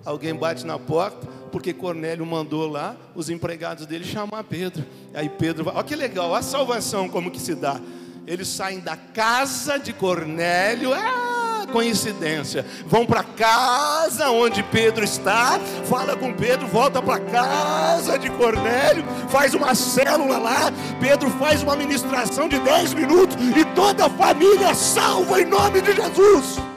alguém 0.05 0.33
bate 0.33 0.65
na 0.65 0.79
porta 0.79 1.40
porque 1.51 1.73
Cornélio 1.73 2.25
mandou 2.25 2.67
lá 2.67 2.95
os 3.13 3.29
empregados 3.29 3.85
dele 3.85 4.05
chamar 4.05 4.43
Pedro. 4.43 4.85
Aí 5.13 5.29
Pedro 5.29 5.65
vai, 5.65 5.75
olha 5.75 5.83
que 5.83 5.95
legal, 5.95 6.33
a 6.33 6.41
salvação 6.41 7.09
como 7.09 7.29
que 7.29 7.39
se 7.39 7.53
dá. 7.53 7.79
Eles 8.25 8.47
saem 8.47 8.79
da 8.79 8.95
casa 8.95 9.77
de 9.77 9.91
Cornélio, 9.91 10.93
ah, 10.93 11.65
coincidência. 11.71 12.65
Vão 12.85 13.05
para 13.05 13.23
casa 13.23 14.29
onde 14.29 14.63
Pedro 14.63 15.03
está, 15.03 15.59
fala 15.89 16.15
com 16.15 16.31
Pedro, 16.33 16.67
volta 16.67 17.01
para 17.01 17.19
casa 17.19 18.17
de 18.17 18.29
Cornélio, 18.29 19.03
faz 19.29 19.53
uma 19.53 19.73
célula 19.73 20.37
lá. 20.37 20.71
Pedro 20.99 21.29
faz 21.31 21.63
uma 21.63 21.75
ministração 21.75 22.47
de 22.47 22.59
10 22.59 22.93
minutos 22.93 23.35
e 23.57 23.65
toda 23.75 24.05
a 24.05 24.09
família 24.09 24.73
salva 24.73 25.41
em 25.41 25.45
nome 25.45 25.81
de 25.81 25.93
Jesus. 25.93 26.70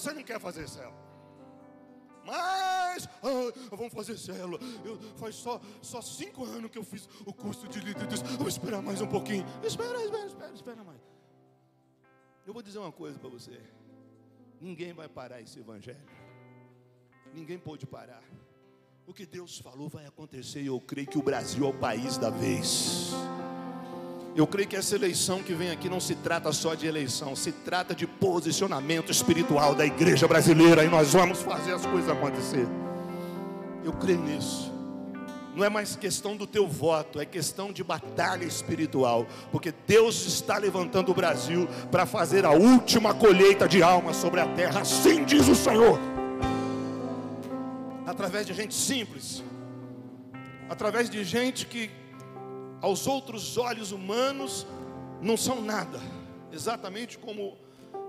Você 0.00 0.12
não 0.12 0.22
quer 0.22 0.40
fazer 0.40 0.68
célula. 0.68 1.10
Mas, 2.24 3.08
ah, 3.22 3.52
vamos 3.70 3.92
fazer 3.92 4.16
célula. 4.18 4.58
Eu, 4.84 4.98
faz 5.16 5.34
só, 5.34 5.60
só 5.82 6.00
cinco 6.00 6.44
anos 6.44 6.70
que 6.70 6.78
eu 6.78 6.84
fiz 6.84 7.08
o 7.26 7.32
curso 7.32 7.68
de 7.68 7.80
líder. 7.80 8.06
Vou 8.38 8.48
esperar 8.48 8.82
mais 8.82 9.00
um 9.00 9.06
pouquinho. 9.06 9.44
Espera, 9.64 10.02
espera, 10.02 10.26
espera, 10.26 10.52
espera 10.52 10.84
mais. 10.84 11.00
Eu 12.46 12.52
vou 12.52 12.62
dizer 12.62 12.78
uma 12.78 12.92
coisa 12.92 13.18
para 13.18 13.28
você. 13.28 13.60
Ninguém 14.60 14.92
vai 14.92 15.08
parar 15.08 15.40
esse 15.40 15.58
evangelho. 15.58 15.98
Ninguém 17.34 17.58
pode 17.58 17.86
parar. 17.86 18.22
O 19.06 19.14
que 19.14 19.26
Deus 19.26 19.58
falou 19.58 19.88
vai 19.88 20.06
acontecer 20.06 20.62
e 20.62 20.66
eu 20.66 20.80
creio 20.80 21.06
que 21.06 21.18
o 21.18 21.22
Brasil 21.22 21.64
é 21.64 21.68
o 21.68 21.78
país 21.78 22.16
da 22.16 22.30
vez. 22.30 23.10
Eu 24.34 24.46
creio 24.46 24.68
que 24.68 24.76
essa 24.76 24.94
eleição 24.94 25.42
que 25.42 25.52
vem 25.52 25.70
aqui 25.70 25.88
não 25.88 25.98
se 25.98 26.14
trata 26.14 26.52
só 26.52 26.74
de 26.74 26.86
eleição, 26.86 27.34
se 27.34 27.50
trata 27.50 27.94
de 27.94 28.06
posicionamento 28.06 29.10
espiritual 29.10 29.74
da 29.74 29.84
igreja 29.84 30.28
brasileira 30.28 30.84
e 30.84 30.88
nós 30.88 31.12
vamos 31.12 31.42
fazer 31.42 31.72
as 31.72 31.84
coisas 31.84 32.08
acontecer. 32.08 32.66
Eu 33.84 33.92
creio 33.92 34.20
nisso. 34.20 34.72
Não 35.56 35.64
é 35.64 35.68
mais 35.68 35.96
questão 35.96 36.36
do 36.36 36.46
teu 36.46 36.68
voto, 36.68 37.18
é 37.20 37.26
questão 37.26 37.72
de 37.72 37.82
batalha 37.82 38.44
espiritual, 38.44 39.26
porque 39.50 39.74
Deus 39.84 40.24
está 40.24 40.58
levantando 40.58 41.10
o 41.10 41.14
Brasil 41.14 41.68
para 41.90 42.06
fazer 42.06 42.44
a 42.44 42.52
última 42.52 43.12
colheita 43.12 43.68
de 43.68 43.82
almas 43.82 44.16
sobre 44.16 44.40
a 44.40 44.46
terra, 44.46 44.82
assim 44.82 45.24
diz 45.24 45.48
o 45.48 45.56
Senhor. 45.56 45.98
Através 48.06 48.46
de 48.46 48.54
gente 48.54 48.74
simples, 48.74 49.42
através 50.68 51.10
de 51.10 51.24
gente 51.24 51.66
que 51.66 51.90
aos 52.80 53.06
outros 53.06 53.56
olhos 53.56 53.92
humanos, 53.92 54.66
não 55.20 55.36
são 55.36 55.60
nada, 55.60 56.00
exatamente 56.50 57.18
como 57.18 57.56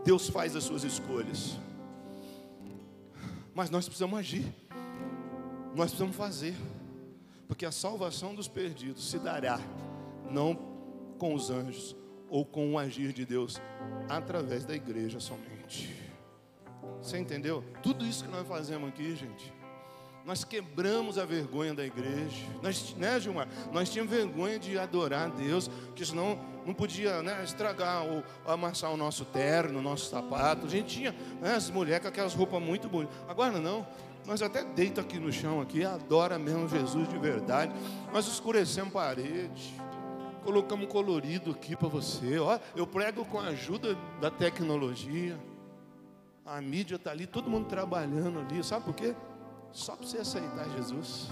Deus 0.04 0.30
faz 0.30 0.56
as 0.56 0.64
suas 0.64 0.84
escolhas. 0.84 1.58
Mas 3.54 3.70
nós 3.70 3.86
precisamos 3.86 4.18
agir, 4.18 4.46
nós 5.76 5.92
precisamos 5.92 6.16
fazer, 6.16 6.56
porque 7.48 7.66
a 7.66 7.72
salvação 7.72 8.34
dos 8.34 8.48
perdidos 8.48 9.10
se 9.10 9.20
dará, 9.20 9.60
não 10.30 10.56
com 11.18 11.34
os 11.34 11.50
anjos 11.50 11.96
ou 12.30 12.46
com 12.46 12.74
o 12.74 12.80
agir 12.80 13.12
de 13.12 13.26
Deus, 13.26 13.62
através 14.08 14.64
da 14.64 14.74
igreja 14.74 15.20
somente. 15.20 15.94
Você 17.02 17.18
entendeu? 17.18 17.64
Tudo 17.84 18.06
isso 18.06 18.24
que 18.24 18.32
nós 18.32 18.48
fazemos 18.48 18.88
aqui, 18.88 19.16
gente 19.16 19.61
nós 20.26 20.44
quebramos 20.44 21.18
a 21.18 21.26
vergonha 21.26 21.74
da 21.74 21.86
igreja. 21.86 22.46
Nós, 22.62 22.96
né, 22.96 23.20
Gilmar? 23.20 23.48
Nós 23.72 23.90
tínhamos 23.90 24.14
vergonha 24.14 24.60
de 24.60 24.78
adorar 24.78 25.28
a 25.28 25.30
Deus, 25.30 25.68
porque 25.68 26.06
senão 26.06 26.40
não 26.66 26.74
podia 26.74 27.24
né, 27.24 27.44
estragar 27.44 28.06
ou 28.06 28.24
amassar 28.46 28.92
o 28.92 28.98
nosso 28.98 29.26
terno, 29.26 29.80
o 29.80 29.82
nosso 29.82 30.10
sapato. 30.10 30.68
A 30.68 30.70
gente 30.70 30.96
tinha 30.96 31.16
né, 31.42 31.56
as 31.56 31.70
mulheres 31.70 32.04
com 32.04 32.08
aquelas 32.08 32.34
roupas 32.34 32.62
muito 32.62 32.88
bonitas. 32.88 33.16
Agora 33.28 33.60
não. 33.60 33.86
Nós 34.26 34.42
até 34.44 34.64
deita 34.64 35.02
aqui 35.02 35.18
no 35.18 35.32
chão 35.32 35.60
aqui, 35.60 35.84
adora 35.84 36.38
mesmo 36.38 36.70
Jesus 36.70 37.10
de 37.10 37.18
verdade. 37.18 37.74
Nós 38.14 38.28
escurecemos 38.28 38.94
parede. 38.94 39.74
Colocamos 40.44 40.88
colorido 40.88 41.52
aqui 41.52 41.76
para 41.76 41.88
você. 41.88 42.38
Ó, 42.38 42.60
eu 42.76 42.86
prego 42.86 43.26
com 43.26 43.40
a 43.40 43.46
ajuda 43.46 43.98
da 44.20 44.30
tecnologia. 44.30 45.40
A 46.46 46.62
mídia 46.62 46.96
está 46.96 47.12
ali, 47.12 47.26
todo 47.26 47.50
mundo 47.50 47.68
trabalhando 47.68 48.40
ali. 48.40 48.64
Sabe 48.64 48.86
por 48.86 48.94
quê? 48.94 49.16
Só 49.74 49.96
para 49.96 50.06
você 50.06 50.18
aceitar 50.18 50.70
Jesus. 50.78 51.28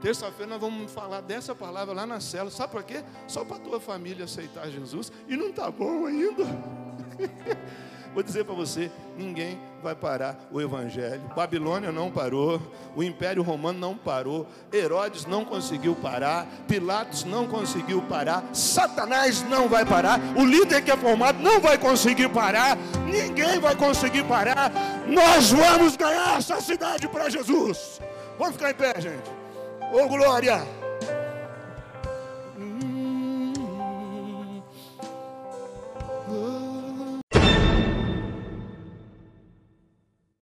Terça-feira 0.00 0.50
nós 0.50 0.60
vamos 0.60 0.90
falar 0.92 1.20
dessa 1.20 1.54
palavra 1.54 1.94
lá 1.94 2.06
na 2.06 2.20
cela. 2.20 2.50
Sabe 2.50 2.72
por 2.72 2.82
quê? 2.82 3.04
Só 3.28 3.44
para 3.44 3.56
a 3.56 3.60
tua 3.60 3.80
família 3.80 4.24
aceitar 4.24 4.68
Jesus. 4.68 5.12
E 5.28 5.36
não 5.36 5.50
está 5.50 5.70
bom 5.70 6.06
ainda. 6.06 6.44
Vou 8.14 8.22
dizer 8.22 8.44
para 8.44 8.54
você: 8.54 8.90
ninguém 9.16 9.58
vai 9.82 9.94
parar 9.94 10.38
o 10.50 10.60
Evangelho. 10.60 11.22
Babilônia 11.34 11.90
não 11.90 12.10
parou, 12.10 12.60
o 12.94 13.02
Império 13.02 13.42
Romano 13.42 13.78
não 13.78 13.96
parou, 13.96 14.46
Herodes 14.72 15.26
não 15.26 15.44
conseguiu 15.44 15.94
parar, 15.94 16.46
Pilatos 16.68 17.24
não 17.24 17.46
conseguiu 17.46 18.02
parar, 18.02 18.44
Satanás 18.52 19.42
não 19.48 19.68
vai 19.68 19.84
parar, 19.84 20.20
o 20.36 20.44
líder 20.44 20.82
que 20.82 20.90
é 20.90 20.96
formado 20.96 21.42
não 21.42 21.60
vai 21.60 21.78
conseguir 21.78 22.28
parar, 22.28 22.76
ninguém 23.10 23.58
vai 23.58 23.74
conseguir 23.74 24.24
parar. 24.24 24.70
Nós 25.08 25.50
vamos 25.50 25.96
ganhar 25.96 26.38
essa 26.38 26.60
cidade 26.60 27.08
para 27.08 27.28
Jesus. 27.28 28.00
Vamos 28.38 28.54
ficar 28.54 28.70
em 28.70 28.74
pé, 28.74 29.00
gente. 29.00 29.30
Ô 29.92 30.08
glória! 30.08 30.81